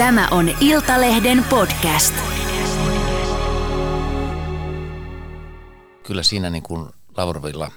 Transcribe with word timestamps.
Tämä 0.00 0.28
on 0.30 0.56
Iltalehden 0.60 1.44
podcast. 1.44 2.14
Kyllä 6.02 6.22
siinä 6.22 6.50
niin 6.50 6.62
kuin 6.62 6.90
Lavrovilla, 7.16 7.70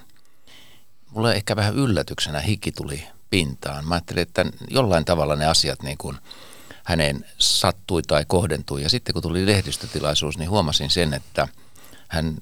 mulle 1.09 1.33
ehkä 1.33 1.55
vähän 1.55 1.75
yllätyksenä 1.75 2.39
hiki 2.39 2.71
tuli 2.71 3.03
pintaan. 3.29 3.87
Mä 3.87 3.95
ajattelin, 3.95 4.21
että 4.21 4.45
jollain 4.69 5.05
tavalla 5.05 5.35
ne 5.35 5.45
asiat 5.45 5.81
niin 5.81 5.97
kuin 5.97 6.17
häneen 6.83 7.25
sattui 7.37 8.01
tai 8.01 8.25
kohdentui. 8.27 8.83
Ja 8.83 8.89
sitten 8.89 9.13
kun 9.13 9.21
tuli 9.21 9.45
lehdistötilaisuus, 9.45 10.37
niin 10.37 10.49
huomasin 10.49 10.89
sen, 10.89 11.13
että 11.13 11.47
hän 12.07 12.37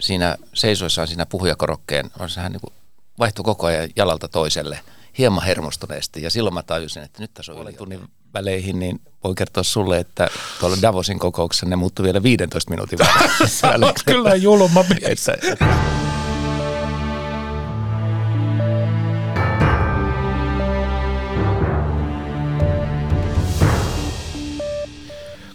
siinä 0.00 0.36
seisoissaan 0.54 1.08
siinä 1.08 1.26
puhujakorokkeen, 1.26 2.10
hän 2.36 2.52
niin 2.52 2.60
kuin 2.60 2.74
vaihtui 3.18 3.44
koko 3.44 3.66
ajan 3.66 3.88
jalalta 3.96 4.28
toiselle 4.28 4.80
hieman 5.18 5.44
hermostuneesti. 5.44 6.22
Ja 6.22 6.30
silloin 6.30 6.54
mä 6.54 6.62
tajusin, 6.62 7.02
että 7.02 7.22
nyt 7.22 7.34
tässä 7.34 7.52
on 7.52 7.62
yli 7.62 7.72
tunnin 7.72 8.08
väleihin, 8.38 8.78
niin 8.78 9.00
voi 9.24 9.34
kertoa 9.34 9.62
sulle, 9.62 9.98
että 9.98 10.28
tuolla 10.60 10.76
Davosin 10.82 11.18
kokouksessa 11.18 11.66
ne 11.66 11.76
muuttui 11.76 12.04
vielä 12.04 12.22
15 12.22 12.70
minuutin 12.70 12.98
välein. 13.62 13.94
kyllä 14.06 14.34
julma 14.34 14.84
mies. 14.88 15.26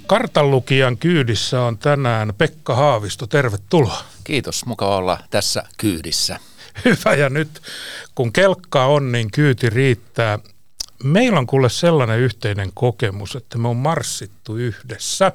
Kartanlukijan 0.08 0.98
kyydissä 0.98 1.62
on 1.62 1.78
tänään 1.78 2.34
Pekka 2.38 2.76
Haavisto. 2.76 3.28
Tervetuloa. 3.28 4.04
Kiitos, 4.24 4.66
mukava 4.66 4.96
olla 4.98 5.18
tässä 5.30 5.64
kyydissä. 5.78 6.40
Hyvä, 6.86 7.16
ja 7.16 7.30
nyt 7.30 7.62
kun 8.16 8.34
kelkka 8.34 8.86
on, 8.86 9.12
niin 9.12 9.32
kyyti 9.32 9.70
riittää. 9.70 10.40
Meillä 11.04 11.40
on 11.40 11.48
kuule 11.48 11.70
sellainen 11.70 12.20
yhteinen 12.20 12.72
kokemus, 12.74 13.36
että 13.36 13.58
me 13.58 13.68
on 13.68 13.78
marssittu 13.78 14.56
yhdessä 14.56 15.32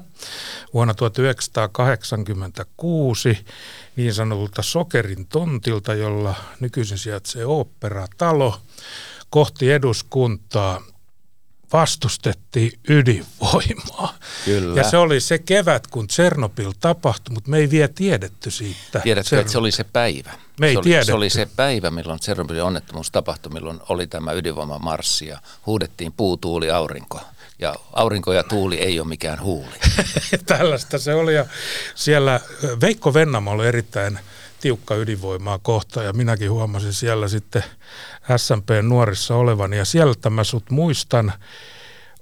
vuonna 0.73 0.93
1986 0.93 3.45
niin 3.95 4.13
sanotulta 4.13 4.61
Sokerin 4.61 5.27
tontilta, 5.27 5.93
jolla 5.93 6.35
nykyisin 6.59 6.97
sijaitsee 6.97 7.45
oopperatalo, 7.45 8.59
kohti 9.29 9.71
eduskuntaa 9.71 10.81
vastustettiin 11.73 12.71
ydinvoimaa. 12.89 14.17
Kyllä. 14.45 14.81
Ja 14.81 14.89
se 14.89 14.97
oli 14.97 15.19
se 15.19 15.39
kevät, 15.39 15.87
kun 15.87 16.07
Tsernobyl 16.07 16.71
tapahtui, 16.79 17.33
mutta 17.33 17.49
me 17.49 17.57
ei 17.57 17.69
vielä 17.69 17.87
tiedetty 17.87 18.51
siitä. 18.51 18.99
Tiedätkö, 18.99 19.39
että 19.39 19.51
se 19.51 19.57
oli 19.57 19.71
se 19.71 19.83
päivä? 19.83 20.31
Me 20.59 20.67
ei 20.67 20.73
se, 20.73 20.77
oli, 20.77 20.83
tiedetty. 20.83 21.05
se 21.05 21.13
oli 21.13 21.29
se 21.29 21.47
päivä, 21.55 21.91
milloin 21.91 22.19
Tsernobylin 22.19 22.63
onnettomuus 22.63 23.11
tapahtui, 23.11 23.51
milloin 23.51 23.79
oli 23.89 24.07
tämä 24.07 24.31
ydinvoimamarssi 24.31 25.27
ja 25.27 25.39
huudettiin 25.65 26.13
puu, 26.13 26.37
tuuli, 26.37 26.71
aurinko. 26.71 27.21
Ja 27.59 27.75
aurinko 27.93 28.33
ja 28.33 28.43
tuuli 28.43 28.75
ei 28.75 28.99
ole 28.99 29.07
mikään 29.07 29.41
huuli. 29.41 29.75
Tällaista 30.45 30.97
se 30.97 31.13
oli 31.13 31.35
ja 31.35 31.45
siellä 31.95 32.39
Veikko 32.81 33.13
Vennamo 33.13 33.51
oli 33.51 33.67
erittäin 33.67 34.19
tiukka 34.61 34.95
ydinvoimaa 34.95 35.59
kohta 35.59 36.03
ja 36.03 36.13
minäkin 36.13 36.51
huomasin 36.51 36.93
siellä 36.93 37.27
sitten 37.27 37.63
SMP 38.37 38.69
nuorissa 38.81 39.35
olevan 39.35 39.73
ja 39.73 39.85
sieltä 39.85 40.29
mä 40.29 40.43
sut 40.43 40.69
muistan. 40.69 41.33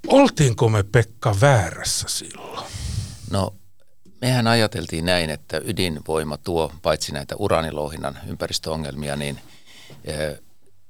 Oltiinko 0.07 0.69
me 0.69 0.83
Pekka 0.83 1.35
väärässä 1.41 2.07
silloin? 2.09 2.65
No 3.31 3.53
mehän 4.21 4.47
ajateltiin 4.47 5.05
näin, 5.05 5.29
että 5.29 5.61
ydinvoima 5.65 6.37
tuo 6.37 6.71
paitsi 6.81 7.11
näitä 7.11 7.35
uraanilouhinnan 7.35 8.19
ympäristöongelmia, 8.27 9.15
niin 9.15 9.39
eh, 10.03 10.39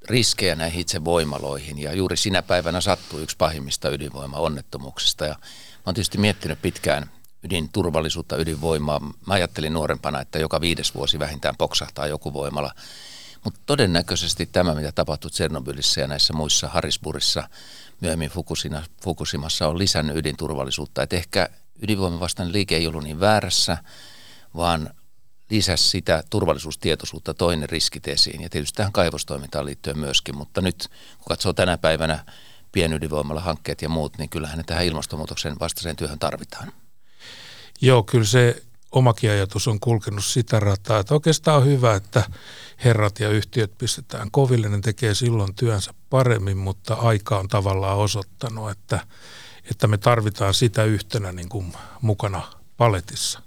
riskejä 0.10 0.56
näihin 0.56 0.82
itse 0.82 1.06
voimaloihin. 1.06 1.80
Ja 1.80 1.94
juuri 1.94 2.18
sinä 2.18 2.42
päivänä 2.42 2.82
sattui 2.82 3.24
yksi 3.24 3.38
pahimmista 3.38 3.90
ydinvoima-onnettomuuksista. 3.90 5.26
Ja 5.26 5.34
mä 5.34 5.82
oon 5.86 5.96
tietysti 5.96 6.18
miettinyt 6.18 6.62
pitkään 6.62 7.10
ydinturvallisuutta, 7.46 8.38
ydinvoimaa. 8.38 9.00
Mä 9.00 9.34
ajattelin 9.34 9.74
nuorempana, 9.74 10.22
että 10.22 10.40
joka 10.40 10.62
viides 10.62 10.96
vuosi 10.96 11.20
vähintään 11.20 11.56
poksahtaa 11.58 12.08
joku 12.08 12.34
voimala. 12.34 12.72
Mutta 13.44 13.60
todennäköisesti 13.66 14.46
tämä, 14.46 14.76
mitä 14.76 14.92
tapahtui 14.92 15.32
Tsernobylissä 15.32 16.02
ja 16.02 16.08
näissä 16.08 16.34
muissa 16.34 16.68
Harrisburgissa, 16.68 17.50
myöhemmin 18.02 18.32
Fukushimassa, 19.04 19.68
on 19.68 19.78
lisännyt 19.78 20.18
ydinturvallisuutta. 20.18 21.04
Et 21.04 21.14
ehkä 21.14 21.50
ydinvoiman 21.82 22.20
vastainen 22.20 22.54
liike 22.54 22.78
ei 22.78 22.88
ollut 22.88 23.04
niin 23.04 23.20
väärässä, 23.20 23.78
vaan 24.56 24.90
lisäsi 25.50 25.90
sitä 25.90 26.24
turvallisuustietoisuutta 26.30 27.34
toinen 27.34 27.70
riskit 27.70 28.08
esiin. 28.08 28.42
Ja 28.42 28.50
tietysti 28.50 28.78
tähän 28.78 28.92
kaivostoimintaan 28.92 29.66
liittyen 29.66 30.00
myöskin, 30.00 30.38
mutta 30.38 30.62
nyt 30.62 30.88
kun 31.18 31.26
katsoo 31.28 31.54
tänä 31.54 31.78
päivänä 31.78 32.26
pienydinvoimalla 32.72 33.42
hankkeet 33.42 33.82
ja 33.82 33.90
muut, 33.90 34.18
niin 34.18 34.30
kyllähän 34.30 34.58
ne 34.58 34.64
tähän 34.64 34.86
ilmastonmuutoksen 34.86 35.56
vastaiseen 35.60 35.96
työhön 35.96 36.20
tarvitaan. 36.20 36.72
Joo, 37.82 38.04
kyllä 38.04 38.26
se 38.26 38.64
omakin 38.92 39.32
ajatus 39.32 39.68
on 39.68 39.80
kulkenut 39.80 40.26
sitä 40.26 40.60
rataa, 40.60 41.00
että 41.00 41.14
oikeastaan 41.14 41.58
on 41.58 41.66
hyvä, 41.66 41.96
että 41.96 42.24
herrat 42.84 43.20
ja 43.20 43.30
yhtiöt 43.30 43.78
pistetään 43.78 44.32
koville, 44.32 44.70
ne 44.70 44.80
tekee 44.82 45.14
silloin 45.14 45.56
työnsä 45.56 45.94
paremmin, 46.10 46.58
mutta 46.58 46.94
aika 46.94 47.40
on 47.40 47.48
tavallaan 47.48 47.98
osoittanut, 47.98 48.72
että, 48.72 49.00
että 49.72 49.88
me 49.88 49.98
tarvitaan 49.98 50.54
sitä 50.54 50.84
yhtenä 50.84 51.32
niin 51.32 51.50
kuin 51.50 51.74
mukana 52.02 52.42
paletissa. 52.78 53.42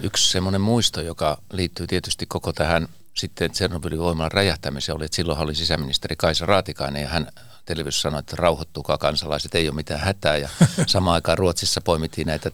Yksi 0.00 0.30
semmoinen 0.30 0.60
muisto, 0.60 1.00
joka 1.00 1.38
liittyy 1.52 1.86
tietysti 1.86 2.26
koko 2.26 2.52
tähän 2.52 2.88
sitten 3.14 3.50
Tsernobylin 3.50 3.98
voimalan 3.98 4.32
räjähtämiseen, 4.32 4.96
oli, 4.96 5.04
että 5.04 5.16
silloin 5.16 5.38
oli 5.38 5.54
sisäministeri 5.54 6.16
Kaisa 6.16 6.46
Raatikainen 6.46 7.02
ja 7.02 7.08
hän 7.08 7.28
televisiossa 7.64 8.02
sanoi, 8.02 8.20
että 8.20 8.36
rauhoittukaa 8.36 8.98
kansalaiset, 8.98 9.54
ei 9.54 9.68
ole 9.68 9.76
mitään 9.76 10.00
hätää. 10.00 10.36
Ja 10.36 10.48
samaan 10.86 11.14
aikaan 11.14 11.38
Ruotsissa 11.38 11.80
poimittiin 11.80 12.26
näitä 12.26 12.50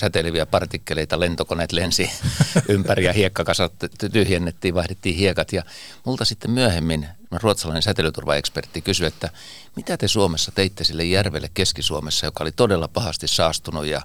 säteileviä 0.00 0.46
partikkeleita, 0.46 1.20
lentokoneet 1.20 1.72
lensi 1.72 2.10
ympäri 2.68 3.04
ja 3.04 3.12
hiekkakasat 3.12 3.72
tyhjennettiin, 4.12 4.74
vaihdettiin 4.74 5.16
hiekat. 5.16 5.52
Ja 5.52 5.62
multa 6.04 6.24
sitten 6.24 6.50
myöhemmin 6.50 7.08
ruotsalainen 7.42 7.82
säteilyturvaekspertti 7.82 8.80
kysyi, 8.80 9.06
että 9.06 9.28
mitä 9.76 9.96
te 9.96 10.08
Suomessa 10.08 10.52
teitte 10.54 10.84
sille 10.84 11.04
järvelle 11.04 11.50
Keski-Suomessa, 11.54 12.26
joka 12.26 12.44
oli 12.44 12.52
todella 12.52 12.88
pahasti 12.88 13.28
saastunut 13.28 13.86
ja 13.86 14.00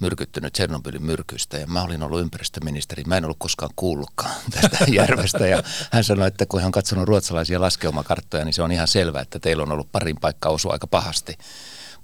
myrkyttynyt 0.00 0.52
Tsernobylin 0.52 1.02
myrkystä 1.02 1.58
ja 1.58 1.66
mä 1.66 1.82
olin 1.82 2.02
ollut 2.02 2.20
ympäristöministeri, 2.20 3.04
mä 3.06 3.16
en 3.16 3.24
ollut 3.24 3.36
koskaan 3.38 3.70
kuullutkaan 3.76 4.34
tästä 4.54 4.84
järvestä 4.88 5.46
ja 5.46 5.62
hän 5.92 6.04
sanoi, 6.04 6.28
että 6.28 6.46
kun 6.46 6.60
hän 6.60 6.66
on 6.66 6.72
katsonut 6.72 7.08
ruotsalaisia 7.08 7.60
laskeumakarttoja, 7.60 8.44
niin 8.44 8.52
se 8.52 8.62
on 8.62 8.72
ihan 8.72 8.88
selvää, 8.88 9.22
että 9.22 9.38
teillä 9.38 9.62
on 9.62 9.72
ollut 9.72 9.92
parin 9.92 10.16
paikkaa 10.20 10.52
osua 10.52 10.72
aika 10.72 10.86
pahasti. 10.86 11.38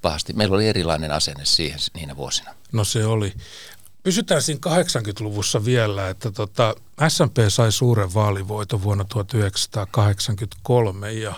Pahasti. 0.03 0.33
Meillä 0.33 0.55
oli 0.55 0.69
erilainen 0.69 1.11
asenne 1.11 1.45
siihen 1.45 1.79
niinä 1.95 2.17
vuosina. 2.17 2.55
No 2.73 2.85
se 2.85 3.07
oli. 3.07 3.33
Pysytään 4.03 4.43
siinä 4.43 4.61
80-luvussa 4.67 5.65
vielä, 5.65 6.09
että 6.09 6.31
tota, 6.31 6.75
SMP 7.09 7.37
sai 7.49 7.73
suuren 7.73 8.15
vaalivoiton 8.15 8.83
vuonna 8.83 9.05
1983 9.05 11.13
ja 11.13 11.35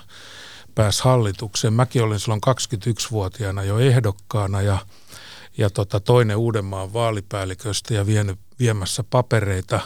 pääsi 0.75 1.05
hallitukseen. 1.05 1.73
Mäkin 1.73 2.03
olin 2.03 2.21
silloin 2.21 2.41
21-vuotiaana 2.51 3.65
jo 3.65 3.79
ehdokkaana 3.79 4.63
ja, 4.63 4.79
ja 5.59 5.71
tota, 5.71 6.01
toinen 6.01 6.37
Uudenmaan 6.37 6.93
vaalipäälliköstä 6.93 7.95
ja 7.95 8.07
vienyt, 8.07 8.39
viemässä 8.59 9.05
papereita 9.05 9.81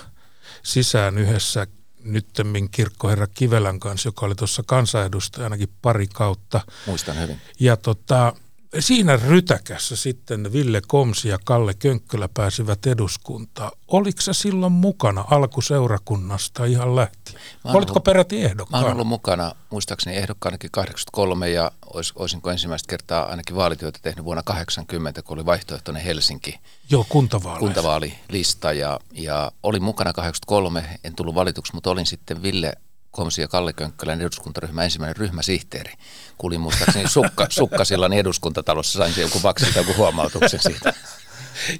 sisään 0.62 1.18
yhdessä 1.18 1.66
nyttemmin 2.04 2.70
kirkkoherra 2.70 3.26
Kivelän 3.26 3.80
kanssa, 3.80 4.08
joka 4.08 4.26
oli 4.26 4.34
tuossa 4.34 4.62
kansanedustajanakin 4.66 5.68
pari 5.82 6.06
kautta. 6.06 6.60
Muistan 6.86 7.20
hyvin. 7.20 7.40
Ja 7.60 7.76
tota, 7.76 8.32
siinä 8.78 9.16
rytäkässä 9.16 9.96
sitten 9.96 10.52
Ville 10.52 10.82
Komsi 10.86 11.28
ja 11.28 11.38
Kalle 11.44 11.74
Könkkölä 11.74 12.28
pääsivät 12.34 12.86
eduskuntaan. 12.86 13.70
Oliko 13.88 14.20
se 14.20 14.32
silloin 14.32 14.72
mukana 14.72 15.24
alkuseurakunnasta 15.30 16.64
ihan 16.64 16.96
lähtien? 16.96 17.40
Olitko 17.64 17.92
ollut, 17.92 18.04
peräti 18.04 18.44
ehdokkaana? 18.44 18.82
Mä 18.82 18.86
olen 18.86 18.94
ollut 18.94 19.06
mukana, 19.06 19.52
muistaakseni 19.70 20.16
ehdokkaanakin 20.16 20.70
83 20.70 21.50
ja 21.50 21.72
olis, 21.94 22.12
olisinko 22.16 22.50
ensimmäistä 22.50 22.90
kertaa 22.90 23.24
ainakin 23.24 23.56
vaalityötä 23.56 23.98
tehnyt 24.02 24.24
vuonna 24.24 24.42
80, 24.42 25.22
kun 25.22 25.38
oli 25.38 25.46
vaihtoehtoinen 25.46 26.02
Helsinki. 26.02 26.58
Joo, 26.90 27.06
kuntavaali. 27.08 27.58
kuntavaalilista 27.58 28.72
ja, 28.72 29.00
ja 29.12 29.52
olin 29.62 29.82
mukana 29.82 30.12
83, 30.12 30.84
en 31.04 31.14
tullut 31.16 31.34
valituksi, 31.34 31.74
mutta 31.74 31.90
olin 31.90 32.06
sitten 32.06 32.42
Ville 32.42 32.72
Komsi 33.14 33.40
ja 33.40 33.48
Kalle 33.48 33.72
Könkkälän 33.72 34.20
eduskuntaryhmä 34.20 34.84
ensimmäinen 34.84 35.16
ryhmäsihteeri. 35.16 35.92
Kuulin 36.38 36.60
muistaakseni 36.60 37.08
sukka, 37.08 37.46
sukkasillan 37.50 38.12
eduskuntatalossa, 38.12 38.98
sain 38.98 39.14
joku 39.16 39.42
vaksilta 39.42 39.78
joku 39.78 39.94
huomautuksen 39.96 40.60
siitä. 40.60 40.94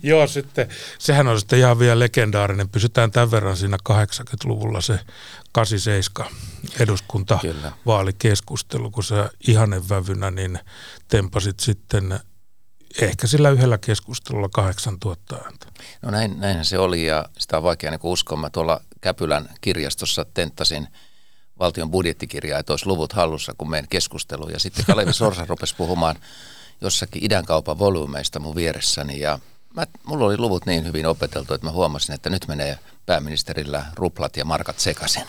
Joo, 0.02 0.26
sitten, 0.26 0.68
sehän 0.98 1.28
on 1.28 1.40
sitten 1.40 1.58
ihan 1.58 1.78
vielä 1.78 1.98
legendaarinen. 1.98 2.68
Pysytään 2.68 3.10
tämän 3.10 3.30
verran 3.30 3.56
siinä 3.56 3.76
80-luvulla 3.90 4.80
se 4.80 4.98
87 5.52 6.32
eduskuntavaalikeskustelu, 6.80 8.90
kun 8.90 9.04
sä 9.04 9.30
ihanevävynä 9.48 10.30
niin 10.30 10.58
tempasit 11.08 11.60
sitten 11.60 12.20
ehkä 13.00 13.26
sillä 13.26 13.50
yhdellä 13.50 13.78
keskustelulla 13.78 14.48
8000 14.48 15.36
ääntä. 15.36 15.66
No 16.02 16.10
näin, 16.10 16.40
näinhän 16.40 16.64
se 16.64 16.78
oli 16.78 17.06
ja 17.06 17.24
sitä 17.38 17.56
on 17.56 17.62
vaikea 17.62 17.90
niin 17.90 18.00
uskoa. 18.02 18.38
Mä 18.38 18.50
tuolla 18.50 18.80
Käpylän 19.00 19.48
kirjastossa 19.60 20.26
tenttasin– 20.34 20.88
valtion 21.58 21.90
budjettikirjaa, 21.90 22.58
että 22.58 22.72
olisi 22.72 22.86
luvut 22.86 23.12
hallussa, 23.12 23.52
kun 23.58 23.70
meidän 23.70 23.88
keskustelu. 23.88 24.48
Ja 24.48 24.58
sitten 24.58 24.84
Kalevi 24.84 25.12
Sorsa 25.12 25.46
rupesi 25.48 25.74
puhumaan 25.76 26.16
jossakin 26.80 27.24
idänkaupan 27.24 27.78
volyymeista 27.78 28.40
mun 28.40 28.54
vieressäni 28.54 29.20
ja 29.20 29.38
mä, 29.76 29.86
mulla 30.04 30.24
oli 30.24 30.38
luvut 30.38 30.66
niin 30.66 30.86
hyvin 30.86 31.06
opeteltu, 31.06 31.54
että 31.54 31.66
mä 31.66 31.70
huomasin, 31.70 32.14
että 32.14 32.30
nyt 32.30 32.48
menee 32.48 32.78
pääministerillä 33.06 33.84
ruplat 33.94 34.36
ja 34.36 34.44
markat 34.44 34.78
sekaisin. 34.78 35.22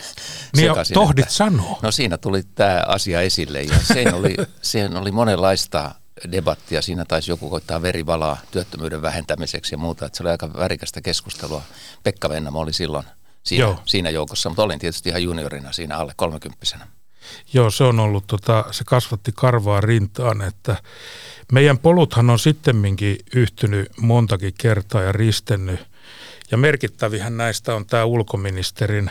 Niin 0.56 0.68
sekaisin 0.68 0.94
tohdit 0.94 1.22
että, 1.22 1.34
sanoa. 1.34 1.78
No 1.82 1.90
siinä 1.90 2.18
tuli 2.18 2.42
tämä 2.54 2.82
asia 2.86 3.20
esille 3.20 3.62
ja 3.62 3.78
siihen 3.92 4.14
oli, 4.14 4.36
siihen 4.62 4.96
oli 4.96 5.10
monenlaista 5.12 5.94
debattia. 6.32 6.82
Siinä 6.82 7.04
taisi 7.04 7.30
joku 7.30 7.50
koittaa 7.50 7.82
verivalaa 7.82 8.36
työttömyyden 8.50 9.02
vähentämiseksi 9.02 9.74
ja 9.74 9.78
muuta. 9.78 10.06
Että 10.06 10.16
se 10.16 10.22
oli 10.22 10.30
aika 10.30 10.52
värikästä 10.52 11.00
keskustelua. 11.00 11.62
Pekka 12.02 12.28
Vennamo 12.28 12.60
oli 12.60 12.72
silloin 12.72 13.06
siinä, 13.46 13.76
siinä 13.84 14.10
joukossa, 14.10 14.48
mutta 14.48 14.62
olin 14.62 14.78
tietysti 14.78 15.08
ihan 15.08 15.22
juniorina 15.22 15.72
siinä 15.72 15.96
alle 15.96 16.12
kolmekymppisenä. 16.16 16.86
Joo, 17.52 17.70
se 17.70 17.84
on 17.84 18.00
ollut, 18.00 18.26
tota, 18.26 18.64
se 18.70 18.84
kasvatti 18.84 19.32
karvaa 19.34 19.80
rintaan, 19.80 20.42
että 20.42 20.76
meidän 21.52 21.78
poluthan 21.78 22.30
on 22.30 22.38
sittemminkin 22.38 23.16
yhtynyt 23.34 23.90
montakin 24.00 24.54
kertaa 24.58 25.02
ja 25.02 25.12
ristennyt. 25.12 25.80
Ja 26.50 26.56
merkittävihän 26.56 27.36
näistä 27.36 27.74
on 27.74 27.86
tämä 27.86 28.04
ulkoministerin 28.04 29.10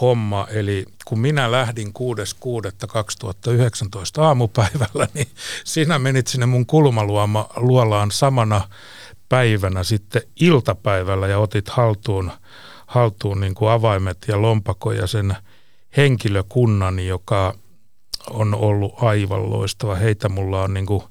homma, 0.00 0.46
eli 0.50 0.84
kun 1.04 1.18
minä 1.18 1.52
lähdin 1.52 1.88
6.6.2019 1.88 4.22
aamupäivällä, 4.22 5.08
niin 5.14 5.28
sinä 5.64 5.98
menit 5.98 6.26
sinne 6.26 6.46
mun 6.46 6.66
kulmaluolaan 6.66 8.10
samana 8.10 8.68
päivänä 9.28 9.82
sitten 9.82 10.22
iltapäivällä 10.40 11.28
ja 11.28 11.38
otit 11.38 11.68
haltuun, 11.68 12.32
haltuun 12.86 13.40
niin 13.40 13.54
kuin 13.54 13.70
avaimet 13.70 14.18
ja 14.28 14.42
lompako 14.42 14.92
ja 14.92 15.06
sen 15.06 15.36
henkilökunnan, 15.96 17.00
joka 17.00 17.54
on 18.30 18.54
ollut 18.54 18.94
aivan 19.02 19.50
loistava. 19.50 19.94
Heitä 19.94 20.28
mulla 20.28 20.62
on 20.62 20.74
niin 20.74 20.86
kuin 20.86 21.02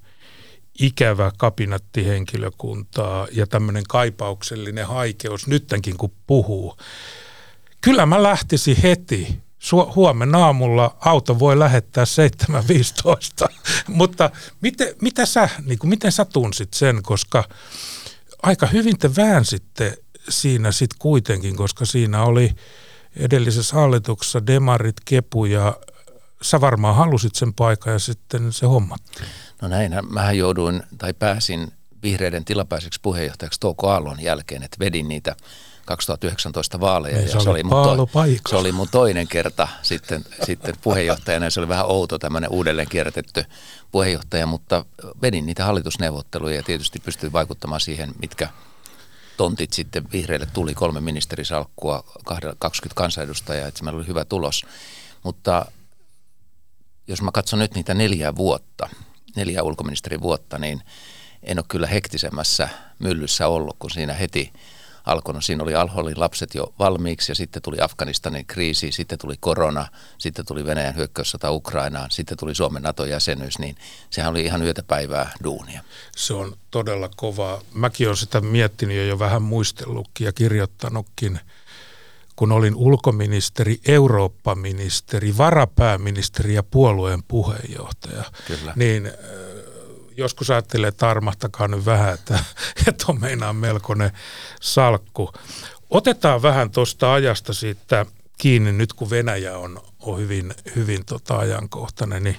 ikävä 0.79 1.31
kabinettihenkilökuntaa 1.37 3.27
ja 3.31 3.47
tämmöinen 3.47 3.83
kaipauksellinen 3.89 4.87
haikeus 4.87 5.47
nyttenkin 5.47 5.97
kun 5.97 6.11
puhuu. 6.27 6.77
Kyllä 7.81 8.05
mä 8.05 8.23
lähtisin 8.23 8.77
heti. 8.83 9.43
Huomenna 9.95 10.45
aamulla 10.45 10.97
auto 10.99 11.39
voi 11.39 11.59
lähettää 11.59 12.05
7.15. 13.47 13.53
Mutta 13.87 14.29
miten, 14.61 14.87
mitä 15.01 15.25
sä, 15.25 15.49
niin 15.65 15.79
kuin, 15.79 15.89
miten 15.89 16.11
sä 16.11 16.25
tunsit 16.25 16.73
sen, 16.73 17.03
koska 17.03 17.43
aika 18.43 18.65
hyvin 18.65 18.97
te 18.97 19.15
väänsitte 19.15 20.02
siinä 20.29 20.71
sitten 20.71 20.99
kuitenkin, 20.99 21.55
koska 21.55 21.85
siinä 21.85 22.23
oli 22.23 22.51
edellisessä 23.15 23.75
hallituksessa 23.75 24.47
demarit, 24.47 24.95
kepu 25.05 25.45
ja 25.45 25.77
sä 26.41 26.61
varmaan 26.61 26.95
halusit 26.95 27.35
sen 27.35 27.53
paikan 27.53 27.93
ja 27.93 27.99
sitten 27.99 28.53
se 28.53 28.65
hommattiin. 28.65 29.27
No 29.61 29.67
näinhän, 29.67 30.13
mähän 30.13 30.37
jouduin 30.37 30.83
tai 30.97 31.13
pääsin 31.13 31.71
vihreiden 32.03 32.45
tilapäiseksi 32.45 32.99
puheenjohtajaksi 33.01 33.59
Touko 33.59 33.89
Aallon 33.89 34.21
jälkeen, 34.21 34.63
että 34.63 34.77
vedin 34.79 35.07
niitä 35.07 35.35
2019 35.85 36.79
vaaleja. 36.79 37.17
Niin, 37.17 37.31
ja 37.31 37.39
se, 37.39 37.49
oli 37.49 37.63
mun 37.63 37.71
to, 37.71 38.09
se 38.49 38.55
oli 38.55 38.71
mun 38.71 38.87
toinen 38.91 39.27
kerta 39.27 39.67
sitten, 39.81 40.25
sitten 40.43 40.75
puheenjohtajana 40.81 41.45
ja 41.45 41.49
se 41.51 41.59
oli 41.59 41.67
vähän 41.67 41.85
outo 41.85 42.19
tämmöinen 42.19 42.49
uudelleen 42.49 42.89
kierrätetty 42.89 43.45
puheenjohtaja, 43.91 44.45
mutta 44.45 44.85
vedin 45.21 45.45
niitä 45.45 45.65
hallitusneuvotteluja 45.65 46.55
ja 46.55 46.63
tietysti 46.63 46.99
pystyin 46.99 47.33
vaikuttamaan 47.33 47.81
siihen, 47.81 48.11
mitkä 48.21 48.49
tontit 49.37 49.73
sitten 49.73 50.11
vihreille 50.11 50.45
tuli, 50.45 50.73
kolme 50.73 51.01
ministerisalkkua, 51.01 52.03
20 52.59 52.95
kansanedustajaa, 52.95 53.67
että 53.67 53.83
meillä 53.83 53.97
oli 53.97 54.07
hyvä 54.07 54.25
tulos. 54.25 54.65
Mutta 55.23 55.65
jos 57.07 57.21
mä 57.21 57.31
katson 57.31 57.59
nyt 57.59 57.75
niitä 57.75 57.93
neljää 57.93 58.35
vuotta, 58.35 58.89
neljä 59.35 59.63
ulkoministerin 59.63 60.21
vuotta, 60.21 60.57
niin 60.57 60.81
en 61.43 61.59
ole 61.59 61.65
kyllä 61.67 61.87
hektisemmässä 61.87 62.69
myllyssä 62.99 63.47
ollut, 63.47 63.75
kun 63.79 63.91
siinä 63.91 64.13
heti 64.13 64.53
alkoi. 65.05 65.33
No, 65.33 65.41
siinä 65.41 65.63
oli 65.63 65.75
Alholin 65.75 66.19
lapset 66.19 66.55
jo 66.55 66.73
valmiiksi 66.79 67.31
ja 67.31 67.35
sitten 67.35 67.61
tuli 67.61 67.77
Afganistanin 67.81 68.45
kriisi, 68.45 68.91
sitten 68.91 69.19
tuli 69.19 69.35
korona, 69.39 69.87
sitten 70.17 70.45
tuli 70.45 70.65
Venäjän 70.65 70.95
hyökkäyssota 70.95 71.51
Ukrainaan, 71.51 72.11
sitten 72.11 72.37
tuli 72.37 72.55
Suomen 72.55 72.83
NATO-jäsenyys, 72.83 73.59
niin 73.59 73.75
sehän 74.09 74.31
oli 74.31 74.41
ihan 74.41 74.63
yötä 74.63 74.83
päivää 74.83 75.31
duunia. 75.43 75.83
Se 76.15 76.33
on 76.33 76.57
todella 76.71 77.09
kovaa. 77.15 77.61
Mäkin 77.73 78.07
olen 78.07 78.17
sitä 78.17 78.41
miettinyt 78.41 78.97
ja 78.97 79.05
jo 79.05 79.19
vähän 79.19 79.41
muistellutkin 79.41 80.25
ja 80.25 80.31
kirjoittanutkin– 80.31 81.39
kun 82.35 82.51
olin 82.51 82.75
ulkoministeri, 82.75 83.79
Eurooppa-ministeri, 83.87 85.37
varapääministeri 85.37 86.53
ja 86.53 86.63
puolueen 86.63 87.23
puheenjohtaja, 87.23 88.23
Kyllä. 88.47 88.73
niin 88.75 89.11
joskus 90.17 90.49
ajattelee, 90.49 90.87
että 90.87 91.09
armahtakaa 91.09 91.67
nyt 91.67 91.85
vähän, 91.85 92.13
että, 92.13 92.39
että 92.87 93.05
on 93.07 93.21
meinaan 93.21 93.55
melkoinen 93.55 94.11
salkku. 94.61 95.31
Otetaan 95.89 96.41
vähän 96.41 96.71
tuosta 96.71 97.13
ajasta 97.13 97.53
siitä 97.53 98.05
kiinni 98.37 98.71
nyt, 98.71 98.93
kun 98.93 99.09
Venäjä 99.09 99.57
on, 99.57 99.81
on 99.99 100.19
hyvin, 100.19 100.53
hyvin 100.75 101.05
tota 101.05 101.37
ajankohtainen, 101.37 102.23
niin 102.23 102.37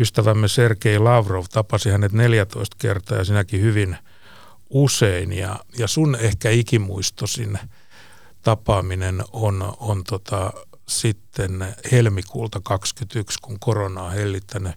ystävämme 0.00 0.48
Sergei 0.48 0.98
Lavrov 0.98 1.44
tapasi 1.52 1.90
hänet 1.90 2.12
14 2.12 2.76
kertaa 2.80 3.18
ja 3.18 3.24
sinäkin 3.24 3.60
hyvin 3.60 3.96
usein. 4.70 5.32
Ja, 5.32 5.56
ja 5.78 5.88
sun 5.88 6.16
ehkä 6.20 6.50
ikimuistosin– 6.50 7.58
tapaaminen 8.42 9.24
on, 9.32 9.74
on 9.80 10.04
tota, 10.04 10.52
sitten 10.88 11.74
helmikuulta 11.92 12.60
2021, 12.60 13.38
kun 13.42 13.60
korona 13.60 14.02
on 14.02 14.12
hellittänyt. 14.12 14.72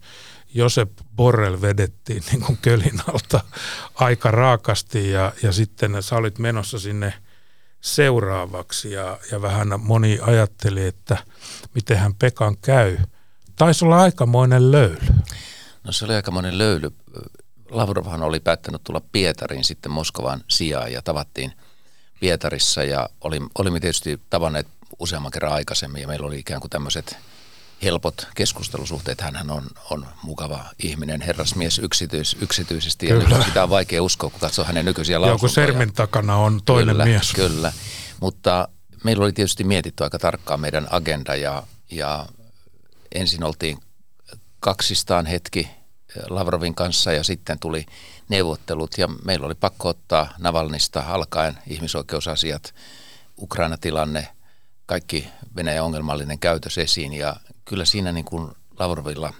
Josep 0.54 0.92
Borrell 1.16 1.62
vedettiin 1.62 2.24
niin 2.32 2.42
kuin 2.42 2.58
kölin 2.62 3.02
alta 3.08 3.42
aika 3.96 4.32
raakasti 4.32 5.12
ja, 5.12 5.34
ja 5.44 5.52
sitten 5.52 6.04
sä 6.04 6.16
olit 6.16 6.40
menossa 6.40 6.80
sinne 6.80 7.14
seuraavaksi 7.82 8.92
ja, 8.92 9.20
ja 9.32 9.42
vähän 9.42 9.74
moni 9.80 10.20
ajatteli, 10.22 10.88
että 10.88 11.18
mitenhän 11.76 12.16
Pekan 12.16 12.58
käy. 12.58 12.98
Taisi 13.56 13.86
olla 13.86 14.02
aikamoinen 14.02 14.72
löyly. 14.72 15.08
No 15.84 15.92
se 15.92 16.06
oli 16.06 16.14
aikamoinen 16.14 16.58
löyly. 16.58 16.92
Lavrovhan 17.70 18.24
oli 18.24 18.40
päättänyt 18.40 18.84
tulla 18.84 19.02
Pietariin 19.12 19.64
sitten 19.64 19.92
Moskovan 19.92 20.44
sijaan 20.48 20.92
ja 20.92 21.02
tavattiin– 21.02 21.54
Pietarissa 22.24 22.84
ja 22.84 23.10
oli, 23.22 23.40
olimme 23.58 23.80
tietysti 23.80 24.22
tavanneet 24.30 24.68
useamman 25.00 25.32
kerran 25.32 25.54
aikaisemmin 25.54 26.02
ja 26.02 26.08
meillä 26.08 26.28
oli 26.28 26.40
ikään 26.40 26.62
kuin 26.62 26.70
tämmöiset 26.70 27.18
helpot 27.84 28.28
keskustelusuhteet. 28.36 29.22
Hänhän 29.22 29.52
on, 29.52 29.64
on 29.90 30.06
mukava 30.24 30.66
ihminen, 30.84 31.22
herrasmies 31.22 31.80
yksityis, 31.80 32.38
yksityisesti 32.42 33.08
kyllä. 33.08 33.38
ja 33.38 33.44
sitä 33.44 33.64
on 33.64 33.70
vaikea 33.70 34.04
uskoa, 34.04 34.30
kun 34.30 34.40
katsoo 34.40 34.66
hänen 34.66 34.86
nykyisiä 34.86 35.22
lausuntoja. 35.22 35.50
Joku 35.50 35.54
sermin 35.54 35.94
takana 35.94 36.36
on 36.36 36.62
toinen 36.66 36.94
kyllä, 36.94 37.06
mies. 37.06 37.34
Kyllä, 37.34 37.74
mutta 38.20 38.68
meillä 39.04 39.24
oli 39.24 39.34
tietysti 39.34 39.64
mietitty 39.64 40.04
aika 40.04 40.20
tarkkaan 40.20 40.60
meidän 40.60 40.88
agenda 40.90 41.36
ja, 41.36 41.64
ja 41.92 42.26
ensin 43.16 43.44
oltiin 43.44 43.78
kaksistaan 44.60 45.26
hetki 45.26 45.70
Lavrovin 46.30 46.76
kanssa 46.76 47.12
ja 47.12 47.24
sitten 47.24 47.60
tuli 47.60 47.86
neuvottelut 48.30 48.98
ja 48.98 49.08
meillä 49.08 49.46
oli 49.46 49.56
pakko 49.56 49.90
ottaa 49.90 50.34
Navalnista 50.40 51.04
alkaen 51.08 51.58
ihmisoikeusasiat, 51.68 52.76
Ukraina-tilanne, 53.42 54.28
kaikki 54.86 55.28
Venäjän 55.56 55.84
ongelmallinen 55.84 56.40
käytös 56.40 56.78
esiin 56.78 57.14
ja 57.14 57.36
kyllä 57.66 57.86
siinä 57.86 58.12
niin 58.12 58.26
kuin 58.26 58.52
Lavrovilla, 58.80 59.34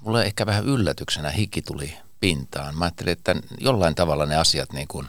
mulle 0.00 0.24
ehkä 0.24 0.46
vähän 0.46 0.64
yllätyksenä 0.64 1.30
hiki 1.30 1.62
tuli 1.62 1.96
pintaan. 2.20 2.78
Mä 2.78 2.84
ajattelin, 2.84 3.12
että 3.12 3.36
jollain 3.58 3.94
tavalla 3.94 4.26
ne 4.26 4.36
asiat 4.36 4.72
niin 4.72 4.88
kuin 4.88 5.06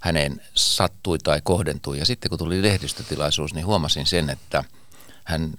häneen 0.00 0.42
sattui 0.54 1.18
tai 1.18 1.40
kohdentui 1.44 1.98
ja 1.98 2.06
sitten 2.06 2.28
kun 2.28 2.38
tuli 2.38 2.62
lehdistötilaisuus, 2.62 3.54
niin 3.54 3.66
huomasin 3.66 4.06
sen, 4.06 4.30
että 4.30 4.64
hän 5.24 5.54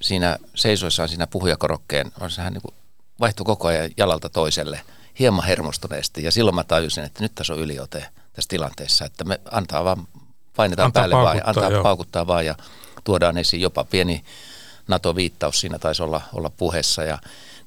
siinä 0.00 0.38
seisoissaan 0.54 1.08
siinä 1.08 1.26
puhujakorokkeen, 1.26 2.12
hän 2.38 2.52
niin 2.52 2.62
kuin 2.62 2.74
vaihtui 3.20 3.44
koko 3.44 3.68
ajan 3.68 3.90
jalalta 3.96 4.28
toiselle 4.28 4.80
hieman 5.18 5.44
hermostuneesti. 5.44 6.24
Ja 6.24 6.30
silloin 6.30 6.54
mä 6.54 6.64
tajusin, 6.64 7.04
että 7.04 7.22
nyt 7.22 7.34
tässä 7.34 7.52
on 7.52 7.58
yliote 7.58 8.06
tässä 8.32 8.48
tilanteessa, 8.48 9.04
että 9.04 9.24
me 9.24 9.40
antaa 9.50 9.84
vaan, 9.84 10.08
painetaan 10.56 10.86
antaa 10.86 11.00
päälle 11.00 11.14
vaan, 11.14 11.42
antaa 11.44 11.70
joo. 11.70 11.82
paukuttaa 11.82 12.26
vaan 12.26 12.46
ja 12.46 12.54
tuodaan 13.04 13.38
esiin 13.38 13.62
jopa 13.62 13.84
pieni 13.84 14.24
NATO-viittaus 14.88 15.60
siinä 15.60 15.78
taisi 15.78 16.02
olla, 16.02 16.20
olla 16.32 16.50
puheessa 16.50 17.02
ja 17.02 17.18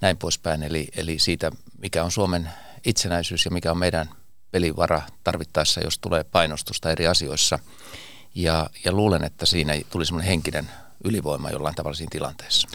näin 0.01 0.17
poispäin. 0.17 0.63
Eli, 0.63 0.87
eli 0.95 1.19
siitä, 1.19 1.51
mikä 1.77 2.03
on 2.03 2.11
Suomen 2.11 2.49
itsenäisyys 2.85 3.45
ja 3.45 3.51
mikä 3.51 3.71
on 3.71 3.77
meidän 3.77 4.09
pelivara 4.51 5.01
tarvittaessa, 5.23 5.81
jos 5.81 5.97
tulee 5.97 6.23
painostusta 6.23 6.91
eri 6.91 7.07
asioissa. 7.07 7.59
Ja, 8.35 8.69
ja 8.85 8.91
luulen, 8.91 9.23
että 9.23 9.45
siinä 9.45 9.73
tuli 9.89 10.05
semmoinen 10.05 10.29
henkinen 10.29 10.69
ylivoima 11.03 11.49
jollain 11.49 11.75
tavalla 11.75 11.95
siinä 11.95 12.11
tilanteessa. 12.11 12.67